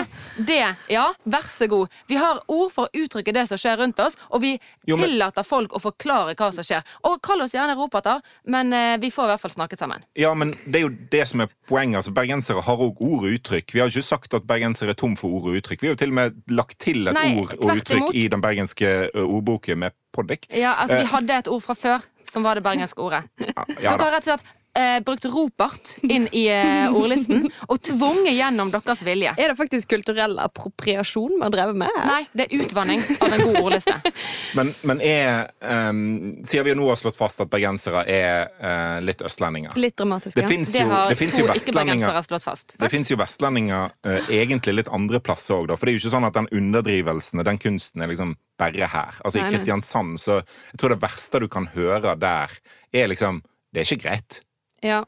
det. 0.47 0.75
Ja, 0.89 1.05
vær 1.29 1.45
så 1.47 1.67
god. 1.69 1.89
Vi 2.09 2.15
har 2.19 2.39
ord 2.47 2.71
for 2.73 2.87
å 2.87 3.03
uttrykke 3.03 3.33
det 3.33 3.43
som 3.49 3.57
skjer 3.57 3.77
rundt 3.77 3.99
oss, 3.99 4.17
og 4.31 4.41
vi 4.41 4.59
Jo, 4.87 4.97
men- 4.97 5.09
tillater 5.09 5.43
folk 5.45 5.71
å 5.73 5.79
forklare 5.81 6.35
hva 6.35 6.51
som 6.53 6.63
skjer. 6.63 6.83
Og 7.05 7.21
kall 7.21 7.41
oss 7.41 7.53
gjerne 7.53 7.75
ropater, 7.77 8.21
men 8.45 8.73
eh, 8.73 8.97
vi 8.97 9.09
får 9.11 9.25
i 9.25 9.27
hvert 9.33 9.41
fall 9.41 9.51
snakket 9.51 9.79
sammen. 9.79 10.03
Ja, 10.15 10.33
men 10.33 10.51
det 10.65 10.75
er 10.81 10.87
jo 10.87 10.95
det 11.11 11.27
som 11.27 11.41
er 11.41 11.47
poenget. 11.67 11.97
Altså, 12.01 12.13
bergensere 12.13 12.61
har 12.63 12.77
òg 12.77 12.97
ord 12.99 13.23
og 13.27 13.31
uttrykk. 13.37 13.71
Vi 13.73 13.79
har 13.79 13.87
ikke 13.89 14.03
sagt 14.03 14.33
at 14.33 14.47
bergensere 14.47 14.89
er 14.89 14.99
tom 14.99 15.15
for 15.15 15.29
ord 15.37 15.51
og 15.51 15.61
uttrykk. 15.61 15.81
Vi 15.81 15.87
har 15.87 15.95
jo 15.95 16.01
til 16.03 16.09
og 16.09 16.19
med 16.21 16.41
lagt 16.49 16.79
til 16.79 17.07
et 17.07 17.13
Nei, 17.13 17.35
ord 17.39 17.53
og 17.61 17.75
uttrykk 17.77 17.97
imot. 18.09 18.15
i 18.15 18.27
den 18.27 18.41
bergenske 18.41 18.93
ordboken 19.15 19.77
med 19.85 19.91
poddik. 20.13 20.47
Ja, 20.51 20.73
altså, 20.81 20.97
Eh. 20.97 21.03
Vi 21.03 21.11
hadde 21.13 21.29
et 21.37 21.47
ord 21.47 21.61
fra 21.61 21.73
før 21.75 22.03
som 22.23 22.43
var 22.43 22.55
det 22.55 22.63
bergenske 22.63 22.97
ordet. 22.99 23.23
Ja 23.39 23.95
Dere 23.95 23.97
da. 23.97 24.03
har 24.03 24.11
rett 24.17 24.27
og 24.27 24.39
slett 24.39 24.45
eh, 24.77 24.99
brukt 25.05 25.25
ropert 25.31 25.95
inn 26.03 26.27
i 26.31 26.45
eh, 26.53 26.93
ordlisten 26.93 27.47
og 27.71 27.81
tvunget 27.83 28.35
gjennom 28.37 28.71
deres 28.73 29.03
vilje. 29.07 29.33
Er 29.37 29.51
det 29.51 29.57
faktisk 29.59 29.89
kulturell 29.93 30.37
appropriasjon 30.43 31.37
vi 31.37 31.43
har 31.43 31.53
drevet 31.53 31.79
med? 31.81 32.01
Nei, 32.07 32.21
det 32.37 32.47
er 32.47 32.55
utvanning 32.61 33.03
av 33.17 33.33
en 33.33 33.45
god 33.47 33.59
ordliste. 33.63 33.97
Men, 34.57 34.69
men 34.87 35.01
er 35.03 35.49
um, 35.61 35.99
Siden 36.47 36.65
vi 36.65 36.73
nå 36.77 36.85
har 36.87 36.97
slått 36.97 37.17
fast 37.17 37.41
at 37.43 37.49
bergensere 37.51 38.03
er 38.09 38.47
uh, 38.61 38.97
litt 39.03 39.21
østlendinger 39.25 39.75
Litt 39.77 39.97
dramatiske. 39.99 40.39
Det 40.39 40.47
fins 40.49 40.71
jo, 40.73 40.85
det 40.87 41.17
to 41.19 41.25
jo 41.25 41.47
vestlendinger 41.49 41.59
ikke-bergensere 41.59 42.23
slått 42.25 42.45
fast. 42.45 42.77
det 42.79 42.89
finnes 42.93 43.11
jo 43.11 43.19
vestlendinger 43.19 43.91
uh, 44.07 44.31
egentlig 44.33 44.77
litt 44.79 44.91
andre 44.93 45.21
plasser 45.23 45.59
òg, 45.59 45.75
For 45.75 45.85
det 45.85 45.93
er 45.93 45.97
jo 45.99 46.03
ikke 46.05 46.15
sånn 46.15 46.29
at 46.29 46.39
den 46.39 46.49
underdrivelsen 46.61 47.43
og 47.43 47.47
den 47.49 47.61
kunsten 47.61 48.05
er 48.05 48.11
liksom 48.11 48.35
bare 48.57 48.89
her. 48.89 49.21
Altså 49.23 49.41
Nei, 49.41 49.45
I. 49.47 49.53
Kristiansand 49.53 50.17
så 50.21 50.41
Jeg 50.41 50.81
tror 50.81 50.95
det 50.95 51.01
verste 51.03 51.43
du 51.43 51.47
kan 51.51 51.69
høre 51.75 52.15
der, 52.17 52.57
er 52.93 53.11
liksom 53.11 53.43
Det 53.73 53.83
er 53.83 53.89
ikke 53.89 54.07
greit. 54.07 54.41
Ja. 54.83 55.03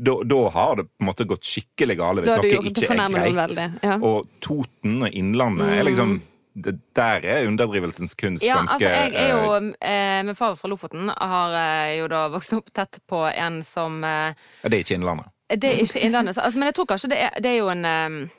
Da, 0.00 0.14
da 0.24 0.36
har 0.48 0.76
det 0.76 0.86
på 0.88 1.02
en 1.04 1.08
måte 1.10 1.26
gått 1.28 1.44
skikkelig 1.44 1.98
gale 1.98 2.22
hvis 2.24 2.32
noe 2.38 2.48
gjort- 2.48 2.68
ikke 2.70 2.88
er 2.88 3.10
greit. 3.12 3.82
ja. 3.82 3.96
Mm. 3.98 4.04
Og 4.08 4.28
Toten 4.40 5.02
og 5.04 5.12
Innlandet 5.12 5.74
er 5.76 5.84
liksom 5.84 6.14
det, 6.54 6.72
Der 6.96 7.20
er 7.22 7.46
underdrivelsens 7.46 8.14
kunst 8.18 8.42
Ja, 8.42 8.56
ganske 8.56 8.78
altså 8.78 8.88
jeg 8.88 9.12
er 9.14 9.28
jo 9.34 9.52
eh, 9.58 9.68
eh, 9.92 10.22
Min 10.24 10.34
far 10.34 10.56
fra 10.58 10.68
Lofoten. 10.72 11.12
Har 11.12 11.52
eh, 11.54 11.98
jo 12.00 12.08
da 12.08 12.24
vokst 12.32 12.56
opp 12.56 12.72
tett 12.74 12.98
på 13.06 13.20
en 13.28 13.60
som 13.64 14.00
eh, 14.04 14.32
Det 14.64 14.72
er 14.72 14.80
ikke 14.86 14.96
Innlandet. 14.96 15.28
Det 15.48 15.64
er 15.68 15.84
ikke 15.84 16.00
Innlandet, 16.00 16.38
altså, 16.38 16.58
men 16.58 16.66
jeg 16.72 16.74
tror 16.80 16.88
kanskje 16.90 17.08
det 17.12 17.20
er, 17.28 17.36
det 17.40 17.52
er 17.52 17.58
jo 17.60 17.68
en 17.72 17.84
eh, 17.84 18.37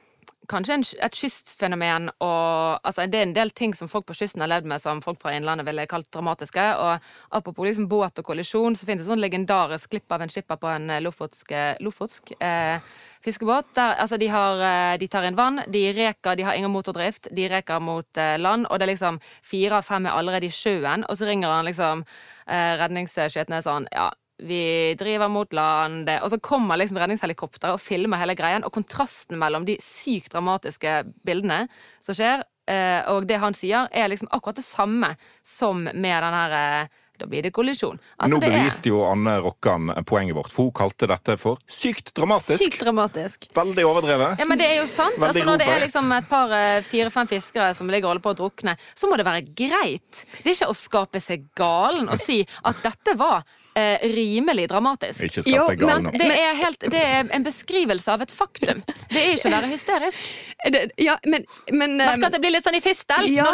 Kanskje 0.49 0.77
en, 0.79 0.85
et 1.05 1.17
kystfenomen 1.19 2.09
og 2.25 2.79
altså, 2.81 3.05
Det 3.05 3.19
er 3.19 3.27
en 3.27 3.35
del 3.35 3.51
ting 3.53 3.75
som 3.77 3.89
folk 3.91 4.07
på 4.09 4.17
kysten 4.17 4.41
har 4.41 4.49
levd 4.49 4.69
med 4.71 4.81
som 4.81 5.01
folk 5.03 5.19
fra 5.21 5.35
Innlandet 5.37 5.67
ville 5.67 5.85
kalt 5.89 6.09
dramatiske. 6.13 6.63
Og 6.81 7.11
apropos 7.37 7.69
liksom 7.69 7.89
båt 7.91 8.21
og 8.21 8.25
kollisjon, 8.31 8.75
så 8.75 8.87
finnes 8.89 9.05
det 9.05 9.11
sånn 9.11 9.21
legendarisk 9.21 9.93
klipp 9.93 10.11
av 10.11 10.25
en 10.25 10.33
skipper 10.33 10.57
på 10.57 10.71
en 10.71 10.89
eh, 10.89 11.03
lofotsk, 11.05 11.53
lofotsk 11.85 12.33
eh, 12.39 12.81
fiskebåt. 13.21 13.75
Der, 13.75 13.93
altså, 13.93 14.17
de, 14.17 14.27
har, 14.27 14.63
eh, 14.63 14.97
de 14.99 15.07
tar 15.07 15.27
inn 15.27 15.37
vann, 15.37 15.61
de 15.67 15.83
reker, 15.93 16.35
de 16.35 16.47
har 16.47 16.57
ingen 16.57 16.71
motordrift, 16.71 17.29
de 17.35 17.49
reker 17.51 17.79
mot 17.83 18.17
eh, 18.17 18.37
land, 18.39 18.67
og 18.69 18.79
det 18.79 18.87
er 18.87 18.93
liksom 18.93 19.19
fire 19.23 19.79
av 19.79 19.87
fem 19.87 20.07
er 20.07 20.17
allerede 20.17 20.49
i 20.49 20.53
sjøen, 20.53 21.05
og 21.05 21.19
så 21.19 21.29
ringer 21.29 21.53
han 21.53 21.69
liksom 21.69 22.03
eh, 22.47 22.73
redningsskøytene 22.81 23.61
sånn 23.65 23.89
Ja, 23.93 24.09
vi 24.39 24.95
driver 24.99 25.27
mot 25.27 25.51
land 25.53 26.09
Og 26.21 26.29
så 26.31 26.39
kommer 26.39 26.79
liksom 26.79 26.97
redningshelikopteret 27.01 27.75
og 27.75 27.81
filmer 27.83 28.21
hele 28.21 28.35
greien. 28.39 28.63
Og 28.63 28.71
kontrasten 28.75 29.39
mellom 29.39 29.65
de 29.67 29.77
sykt 29.83 30.31
dramatiske 30.33 31.01
bildene 31.27 31.65
som 31.99 32.15
skjer, 32.15 32.45
eh, 32.69 33.01
og 33.11 33.27
det 33.27 33.39
han 33.41 33.53
sier, 33.57 33.89
er 33.91 34.09
liksom 34.11 34.31
akkurat 34.31 34.61
det 34.61 34.67
samme 34.67 35.13
som 35.43 35.83
med 35.83 36.23
den 36.23 36.39
her 36.39 36.57
eh, 36.59 36.97
da 37.19 37.27
blir 37.27 37.43
det 37.43 37.51
kollisjon. 37.51 37.97
Altså, 38.15 38.37
Nå 38.37 38.39
det 38.39 38.47
er- 38.49 38.61
beviste 38.61 38.87
jo 38.93 39.01
Anne 39.03 39.33
Rokkan 39.43 39.91
poenget 40.07 40.35
vårt, 40.37 40.51
for 40.55 40.69
hun 40.69 40.71
kalte 40.71 41.07
dette 41.07 41.35
for 41.37 41.59
sykt 41.67 42.13
dramatisk. 42.15 42.63
Sykt 42.63 42.79
dramatisk. 42.85 43.49
Veldig 43.53 43.85
overdrevet. 43.85 44.39
Ja, 44.39 44.45
men 44.47 44.57
det 44.57 44.69
er 44.71 44.77
jo 44.79 44.87
sant. 44.87 45.19
Altså, 45.19 45.43
når 45.43 45.59
det 45.59 45.67
er 45.67 45.83
liksom 45.83 46.11
et 46.15 46.29
par 46.29 46.51
eh, 46.55 46.79
fire-fem 46.87 47.27
fiskere 47.27 47.73
som 47.75 47.91
ligger 47.91 48.07
og 48.07 48.13
holder 48.15 48.23
på 48.23 48.31
å 48.35 48.39
drukne, 48.39 48.77
så 48.95 49.09
må 49.11 49.17
det 49.19 49.27
være 49.27 49.43
greit. 49.51 50.25
Det 50.39 50.45
er 50.47 50.55
ikke 50.55 50.71
å 50.71 50.79
skape 50.79 51.19
seg 51.19 51.49
galen 51.59 52.07
og 52.07 52.17
si 52.17 52.39
at 52.63 52.79
dette 52.87 53.17
var 53.19 53.43
eh, 53.75 54.05
rimelig 54.15 54.67
dramatisk. 54.71 55.23
Ikke 55.27 55.43
Jo, 55.45 55.65
skatt 55.65 55.69
deg 55.69 55.79
gal 55.83 55.89
men- 55.89 56.07
nå. 56.07 56.13
Det 56.19 56.29
er, 56.35 56.53
helt, 56.59 56.85
det 56.93 57.01
er 57.03 57.29
en 57.35 57.45
beskrivelse 57.45 58.11
av 58.13 58.21
et 58.25 58.31
faktum. 58.33 58.81
Det 59.09 59.19
er 59.21 59.33
ikke 59.35 59.49
å 59.51 59.55
være 59.57 59.71
hysterisk. 59.73 60.19
Det, 60.69 60.79
ja, 60.99 61.13
men, 61.25 61.45
men 61.71 61.93
Merker 61.97 62.25
at 62.27 62.33
det 62.35 62.41
blir 62.43 62.51
litt 62.51 62.65
sånn 62.65 62.75
i 62.75 62.81
fistel. 62.83 63.29
Ja, 63.31 63.47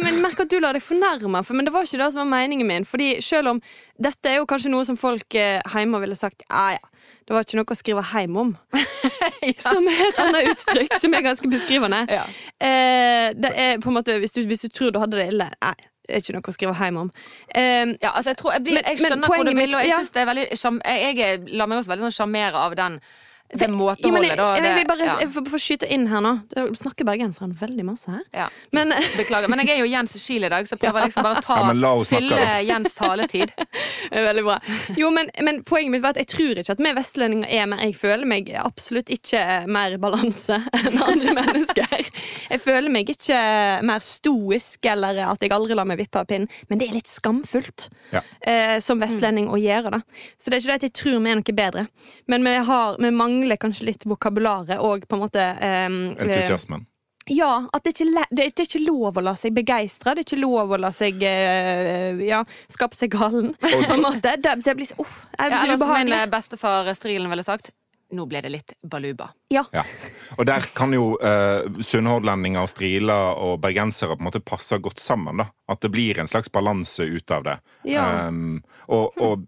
men, 0.00 0.20
merker 0.22 0.46
at 0.46 0.52
du 0.52 0.60
lar 0.62 0.76
deg 0.76 0.84
fornærme, 0.86 1.40
for, 1.42 1.58
men 1.58 1.66
det 1.66 1.72
var 1.74 1.82
ikke 1.82 1.98
det 1.98 2.06
som 2.14 2.22
var 2.22 2.28
meningen 2.30 2.68
min. 2.68 2.86
Fordi 2.86 3.08
selv 3.24 3.50
om 3.56 3.60
dette 3.98 4.30
er 4.30 4.38
jo 4.38 4.46
kanskje 4.48 4.70
noe 4.70 4.86
som 4.86 4.96
folk 4.96 5.34
eh, 5.34 5.58
hjemme 5.74 5.98
ville 6.04 6.14
sagt 6.16 6.46
Ja, 6.46 6.76
ja, 6.76 6.92
det 7.26 7.34
var 7.34 7.42
ikke 7.42 7.58
noe 7.58 7.74
å 7.74 7.78
skrive 7.78 8.04
hjem 8.06 8.38
om. 8.40 8.52
Som 9.60 9.86
er 9.90 9.98
et 10.06 10.18
annet 10.22 10.46
uttrykk 10.54 10.94
som 11.00 11.14
er 11.16 11.24
ganske 11.26 11.48
beskrivende. 11.52 11.98
Ja. 12.08 12.22
Eh, 12.64 13.26
det 13.36 13.50
er 13.60 13.82
på 13.82 13.90
en 13.90 13.98
måte, 13.98 14.14
hvis 14.22 14.32
du, 14.36 14.40
hvis 14.48 14.64
du 14.64 14.70
tror 14.72 14.94
du 14.94 14.98
hadde 15.02 15.18
det 15.18 15.26
ille 15.32 15.50
Nei, 15.52 15.74
er 16.08 16.20
ikke 16.20 16.34
noe 16.36 16.42
å 16.52 16.54
skrive 16.56 16.74
hjem 16.78 16.96
om. 17.04 17.10
Eh, 17.54 17.94
Ja, 18.02 18.10
altså 18.12 18.30
jeg, 18.34 18.36
tror, 18.40 18.52
jeg, 18.52 18.62
blir, 18.64 18.74
Men- 18.74 18.84
jeg 18.84 19.00
men 19.00 19.10
skjønner 19.10 19.26
hvor 19.26 19.44
du 19.44 19.54
vil, 19.54 19.74
og 19.74 19.80
jeg, 19.80 19.88
ja. 19.90 19.98
det 20.14 20.26
veldig, 20.26 20.46
jeg, 20.84 21.16
jeg 21.16 21.40
lar 21.56 21.66
meg 21.70 21.78
også 21.78 21.94
veldig 21.94 22.04
sånn 22.10 22.16
av 22.66 22.74
den, 22.76 23.00
det 23.54 23.68
måteholdet. 23.70 24.28
jeg, 24.28 24.36
da, 24.38 24.46
jeg, 24.58 24.74
vil 24.78 24.86
bare 24.88 25.06
ja. 25.06 25.14
jeg 25.20 25.30
får 25.30 25.60
skyte 25.62 25.88
inn 25.92 26.06
her 26.10 26.22
nå. 26.24 26.32
Du 26.50 26.74
snakker 26.78 27.06
bergenseren 27.06 27.52
veldig 27.60 27.84
masse 27.86 28.10
her. 28.10 28.22
Ja. 28.34 28.46
Men 28.74 28.90
Beklager, 29.18 29.50
men 29.52 29.60
jeg 29.62 29.76
er 29.76 29.82
jo 29.84 29.90
Jens 29.90 30.16
Kiel 30.18 30.46
i 30.48 30.50
dag, 30.50 30.66
så 30.66 30.74
jeg 30.74 30.82
prøver 30.82 31.06
liksom 31.06 31.26
bare 31.26 31.38
å 31.38 31.44
ta, 31.44 31.58
Ja, 31.70 31.92
fylle. 32.08 32.40
Jens 32.66 32.96
taletid. 32.98 33.52
Det 34.10 34.20
er 34.20 34.26
Veldig 34.26 34.44
bra. 34.46 34.56
Jo, 34.98 35.10
men, 35.14 35.30
men 35.46 35.60
poenget 35.66 35.92
mitt 35.94 36.02
var 36.04 36.14
at 36.16 36.20
jeg 36.22 36.30
tror 36.32 36.60
ikke 36.60 36.74
at 36.74 36.82
vi 36.82 36.92
vestlendinger 36.96 37.50
er 37.52 37.68
mer 37.70 37.80
Jeg 37.84 37.94
føler 37.98 38.28
meg 38.28 38.50
absolutt 38.58 39.10
ikke 39.12 39.40
mer 39.70 39.94
i 39.96 40.00
balanse 40.02 40.58
enn 40.80 40.98
andre 41.04 41.36
mennesker. 41.38 41.94
Jeg 42.50 42.60
føler 42.64 42.90
meg 42.92 43.12
ikke 43.14 43.38
mer 43.86 44.02
stoisk 44.04 44.88
eller 44.90 45.22
at 45.28 45.44
jeg 45.44 45.54
aldri 45.54 45.76
lar 45.78 45.88
meg 45.88 46.00
vippe 46.00 46.20
av 46.20 46.28
pinnen, 46.30 46.50
men 46.68 46.80
det 46.80 46.88
er 46.88 46.98
litt 46.98 47.10
skamfullt 47.10 47.88
Ja. 48.12 48.24
eh, 48.46 48.76
som 48.84 49.00
vestlending 49.02 49.48
å 49.52 49.60
gjøre 49.60 49.94
det. 49.96 50.02
Så 50.38 50.50
det 50.50 50.58
er 50.58 50.64
ikke 50.64 50.72
det 50.72 50.80
at 50.80 50.88
jeg 50.88 50.96
tror 51.00 51.18
vi 51.24 51.32
er 51.32 51.40
noe 51.40 51.56
bedre, 51.60 51.86
men 52.30 52.46
vi, 52.46 52.54
har, 52.68 52.98
vi 53.00 53.10
mangler 53.14 53.33
kanskje 53.60 53.86
litt 53.90 54.04
vokabularet 54.08 54.78
og 54.82 55.06
på 55.08 55.16
en 55.18 55.22
måte 55.26 55.44
eh, 55.44 55.86
Entusiasmen. 55.88 56.82
ja, 57.32 57.52
at 57.72 57.84
det 57.86 57.94
ikke, 57.94 58.06
det, 58.30 58.46
det 58.52 58.62
er 58.64 58.66
ikke 58.68 58.82
lov 58.84 59.16
å 59.20 59.24
la 59.24 59.32
seg 59.40 59.54
begeistre. 59.56 60.12
Det 60.14 60.24
er 60.24 60.26
ikke 60.28 60.40
lov 60.42 60.74
å 60.76 60.80
la 60.82 60.90
seg 60.92 61.22
eh, 61.24 62.20
ja, 62.28 62.42
skape 62.68 62.96
seg 62.98 63.14
galen. 63.14 63.54
På 63.60 63.94
en 63.96 64.02
måte. 64.04 64.34
Det, 64.44 64.52
det 64.64 64.74
blir 64.76 64.88
så 64.90 64.98
uff, 65.00 65.14
det 65.38 65.48
Ja, 65.48 65.62
blir 65.62 65.72
så 65.72 65.78
ubehagelig. 65.78 65.86
som 65.86 66.10
min 66.10 66.18
eh, 66.18 66.26
bestefar 66.34 66.92
Strilen 66.98 67.30
ville 67.32 67.46
sagt, 67.46 67.70
nå 68.12 68.26
ble 68.28 68.40
det 68.44 68.50
litt 68.52 68.72
baluba. 68.82 69.30
Ja. 69.50 69.64
Ja. 69.72 69.82
Og 70.38 70.44
der 70.46 70.60
kan 70.76 70.92
jo 70.92 71.16
eh, 71.22 71.64
sunnhordlendinger 71.80 72.62
og 72.66 72.68
striler 72.70 73.38
og 73.40 73.60
bergensere 73.64 74.16
på 74.16 74.20
en 74.22 74.28
måte 74.28 74.40
passe 74.44 74.78
godt 74.78 75.00
sammen. 75.00 75.36
da. 75.40 75.46
At 75.68 75.80
det 75.80 75.90
blir 75.94 76.18
en 76.20 76.28
slags 76.28 76.50
balanse 76.52 77.02
ut 77.08 77.30
av 77.30 77.44
det. 77.44 77.58
Ja. 77.88 78.26
Um, 78.28 78.62
og, 78.88 79.16
og 79.18 79.46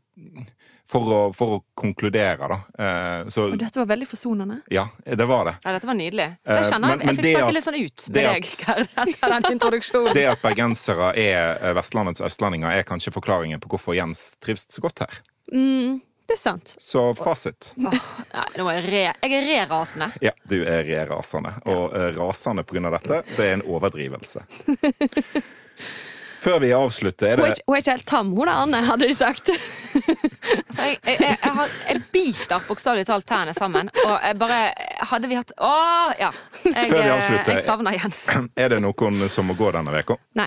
for, 0.86 1.02
å, 1.11 1.20
for 1.34 1.57
å 1.57 1.62
konkludere, 1.76 2.46
da 2.48 2.57
eh, 2.78 3.28
Så 3.28 3.48
Og 3.50 3.57
dette 3.59 3.80
var 3.82 3.88
veldig 3.90 4.07
forsonende. 4.09 4.61
ja, 4.72 4.86
det 5.04 5.26
var 5.28 5.44
det. 5.50 5.57
Ja, 5.64 5.72
dette 5.74 5.86
var 5.90 5.98
nydelig. 5.98 6.26
Eh, 6.46 6.54
Det 6.61 6.70
kjenner 6.70 6.88
jeg. 6.94 6.98
men- 6.98 7.07
men 7.07 7.07
Jeg 7.07 7.16
fikk 7.16 7.26
det 7.26 7.34
snakke 7.36 7.54
litt 7.57 7.66
sånn 7.66 7.80
ut 7.82 8.07
det 8.14 8.22
med 8.22 8.32
deg 8.32 9.14
etter 9.14 9.34
den 9.34 9.52
introduksjonen. 9.59 10.14
Det 10.20 10.26
at 10.30 10.42
bergensere 10.46 11.11
er 11.18 11.59
eh, 11.61 11.74
Vestlandets 11.76 12.22
østlendinger, 12.22 12.70
er 12.70 12.86
kanskje 12.88 13.12
forklaringen 13.12 13.61
på 13.61 13.68
hvorfor 13.74 13.94
Jens 13.98 14.36
trives 14.40 14.66
så 14.70 14.80
godt 14.86 15.02
her. 15.04 15.18
Mm, 15.52 16.00
det 16.27 16.35
er 16.35 16.41
sant. 16.41 16.74
Så 16.83 17.03
fasit. 17.18 17.72
Oh, 17.79 17.93
nei, 18.35 18.47
nå 18.59 18.66
er 18.72 18.81
jeg 18.81 18.87
re, 18.91 19.03
jeg 19.22 19.37
er 19.39 19.45
re-rasende. 19.51 20.09
Ja, 20.24 20.33
du 20.51 20.57
er 20.64 20.83
re-rasende. 20.89 21.53
Og 21.70 21.95
ja. 21.95 22.11
rasende 22.18 22.64
på 22.66 22.74
grunn 22.77 22.89
av 22.91 22.97
dette, 22.99 23.22
det 23.37 23.47
er 23.47 23.55
en 23.61 23.62
overdrivelse. 23.70 24.43
Før 26.47 26.61
vi 26.62 26.68
avslutter, 26.77 27.27
er 27.33 27.37
Hun 27.41 27.45
er, 27.47 27.49
det 27.51 27.57
ikke- 27.59 27.64
hun 27.66 27.74
er 27.77 27.81
ikke 27.81 27.91
helt 27.97 28.07
tam, 28.07 28.29
hun 28.37 28.49
er 28.49 28.53
Anne, 28.62 28.83
hadde 28.87 29.07
de 29.09 29.14
sagt. 29.14 29.49
Jeg, 29.49 30.99
jeg, 31.03 31.16
jeg, 31.18 31.39
jeg, 31.43 31.53
har, 31.57 31.70
jeg 31.89 32.03
biter 32.12 32.61
bokstavelig 32.68 33.07
talt 33.09 33.27
tærne 33.27 33.55
sammen. 33.57 33.89
Og 34.05 34.12
jeg 34.22 34.37
bare 34.39 34.61
Hadde 35.11 35.29
vi 35.31 35.35
hatt 35.39 35.51
Å, 35.59 35.70
ja. 36.20 36.29
Jeg, 36.62 36.74
Før 36.91 36.93
vi 36.93 37.09
eh, 37.09 37.14
avslutter- 37.16 37.57
jeg 37.57 37.64
savner 37.64 37.97
Jens. 37.99 38.20
Er 38.57 38.68
det 38.77 38.79
noen 38.85 39.27
som 39.33 39.47
må 39.51 39.57
gå 39.59 39.72
denne 39.74 39.91
uka? 40.03 40.18
Nei. 40.39 40.47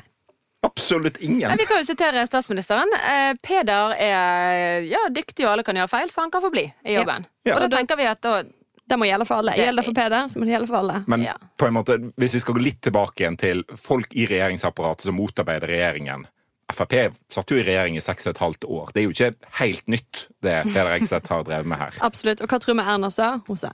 Absolutt 0.61 1.19
Nei, 1.21 1.29
ingen. 1.29 1.57
vi 1.57 1.65
kan 1.65 1.79
jo 1.79 1.85
sitere 1.87 2.25
statsministeren. 2.27 2.89
Eh, 2.99 3.33
Peder 3.43 3.93
er 3.95 4.81
ja, 4.89 5.05
dyktig, 5.09 5.45
og 5.45 5.53
alle 5.53 5.63
kan 5.63 5.77
gjøre 5.79 5.87
feil, 5.91 6.09
så 6.11 6.25
han 6.25 6.31
kan 6.33 6.43
få 6.43 6.51
bli 6.51 6.65
i 6.83 6.95
jobben. 6.97 7.25
Ja. 7.47 7.55
Og 7.55 7.63
da 7.63 7.69
tenker 7.77 7.99
vi 7.99 8.07
at 8.09 8.21
da 8.25 8.41
Det 8.89 8.97
må 8.97 9.05
gjelde 9.05 9.25
for 9.29 9.37
alle. 9.37 9.53
Gjelder 9.53 9.83
det 9.83 9.85
for 9.85 9.93
Peder, 9.93 10.29
så 10.33 10.39
må 10.41 10.47
det 10.47 10.53
gjelde 10.55 10.67
for 10.67 10.79
alle. 10.79 11.03
Men 11.07 11.21
Ja. 11.23 11.35
på 11.57 11.67
en 11.67 11.75
måte, 11.75 11.97
hvis 12.17 12.33
vi 12.33 12.39
skal 12.41 12.55
gå 12.55 12.63
litt 12.63 12.81
tilbake 12.81 13.21
igjen 13.21 13.37
til 13.37 13.61
folk 13.77 14.15
i 14.17 14.25
regjeringsapparatet 14.25 15.05
som 15.05 15.15
motarbeider 15.15 15.67
regjeringen 15.69 16.25
Frp 16.73 17.13
satt 17.29 17.49
jo 17.49 17.57
i 17.57 17.63
regjering 17.65 17.97
i 17.97 18.01
seks 18.01 18.25
og 18.27 18.31
et 18.35 18.41
halvt 18.43 18.65
år. 18.65 18.89
Det 18.93 19.01
er 19.01 19.05
jo 19.07 19.13
ikke 19.13 19.35
helt 19.59 19.87
nytt, 19.87 20.27
det 20.41 20.55
Peder 20.73 20.91
Ekseth 20.97 21.29
har 21.29 21.43
drevet 21.43 21.65
med 21.69 21.77
her. 21.77 21.93
Absolutt. 22.09 22.41
Og 22.41 22.49
hva 22.49 22.59
tror 22.61 22.77
vi 22.77 22.85
Erna 22.85 23.09
sa? 23.13 23.39
Hun 23.47 23.57
sa 23.57 23.71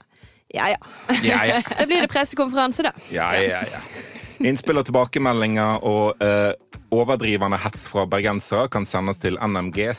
ja 0.54 0.68
ja. 0.68 0.76
Ja, 1.24 1.40
ja. 1.44 1.60
Det 1.80 1.86
blir 1.90 2.00
det 2.04 2.08
pressekonferanse, 2.12 2.84
da. 2.86 2.92
Ja, 3.10 3.32
ja, 3.34 3.64
ja. 3.66 3.80
Innspill 4.44 4.78
og 4.80 4.84
tilbakemeldinger 4.88 5.84
og 5.86 6.20
eh, 6.24 6.52
overdrivende 6.92 7.58
hets 7.60 7.88
fra 7.92 8.04
bergensere 8.10 8.68
kan 8.72 8.84
sendes 8.88 9.18
til 9.22 9.38
nmg.bt.no 9.40 9.92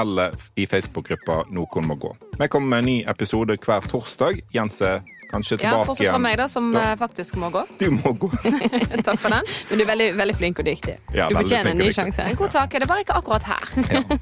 eller 0.00 0.34
i 0.56 0.66
Facebook-gruppa 0.70 1.44
Noen 1.50 1.86
må 1.88 1.94
gå. 2.00 2.12
Vi 2.36 2.48
kommer 2.52 2.68
med 2.68 2.78
en 2.78 2.90
ny 2.90 2.98
episode 3.10 3.56
hver 3.58 3.80
torsdag. 3.90 4.34
Jens 4.54 4.80
er 4.84 5.00
kanskje 5.30 5.56
Ja, 5.56 5.70
tilbake 5.70 5.86
Bortsett 5.86 6.06
fra 6.08 6.12
igjen. 6.16 6.22
meg, 6.22 6.36
da, 6.38 6.46
som 6.48 6.72
Ja. 6.74 6.80
eh, 6.92 6.96
faktisk 7.00 7.36
må 7.36 7.50
gå. 7.50 7.62
Du 7.78 7.90
må 7.90 8.12
gå. 8.18 8.30
Takk 9.06 9.18
for 9.20 9.28
den. 9.30 9.42
Men 9.70 9.78
du 9.78 9.84
er 9.84 9.88
veldig, 9.90 10.08
veldig 10.16 10.36
flink 10.36 10.58
og 10.58 10.64
dyktig. 10.68 10.96
Ja, 11.14 11.28
du 11.28 11.34
fortjener 11.36 11.70
en 11.70 11.78
ny 11.78 11.90
sjanse. 11.92 12.22
En 12.26 12.36
God 12.36 12.50
tak. 12.50 12.70
Det 12.70 12.88
var 12.88 12.98
ikke 13.02 13.16
akkurat 13.16 13.42
her. 13.42 13.64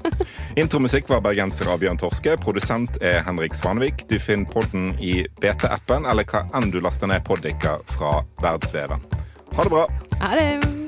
Intromusikk 0.61 1.09
var 1.09 1.21
bergenser 1.21 1.67
av 1.71 1.79
Bjørn 1.79 1.97
Torske. 1.99 2.37
Produsent 2.41 2.97
er 3.01 3.21
Henrik 3.27 3.53
Svanvik. 3.53 4.07
Du 4.09 4.17
finner 4.19 4.45
podden 4.51 4.93
i 4.99 5.25
BT-appen 5.41 6.05
eller 6.09 6.23
hva 6.23 6.45
enn 6.55 6.71
du 6.71 6.79
laster 6.81 7.07
ned 7.11 7.23
poddiker 7.27 7.81
fra 7.97 8.23
verdensveven. 8.41 9.03
Ha 9.55 9.63
det 9.63 9.71
bra. 9.71 9.85
Ha 10.21 10.35
det. 10.35 10.84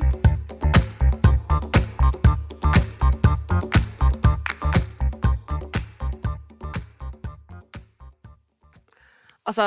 Altså, 9.48 9.64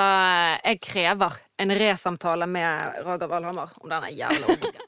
jeg 0.61 0.77
krever 0.85 1.37
en 1.63 1.73
resamtale 1.73 2.47
med 2.51 3.01
Roger 3.07 3.31
Valhammer 3.33 3.73
om 3.81 3.89
denne 3.89 4.11
jævla 4.13 4.53
ungen. 4.53 4.81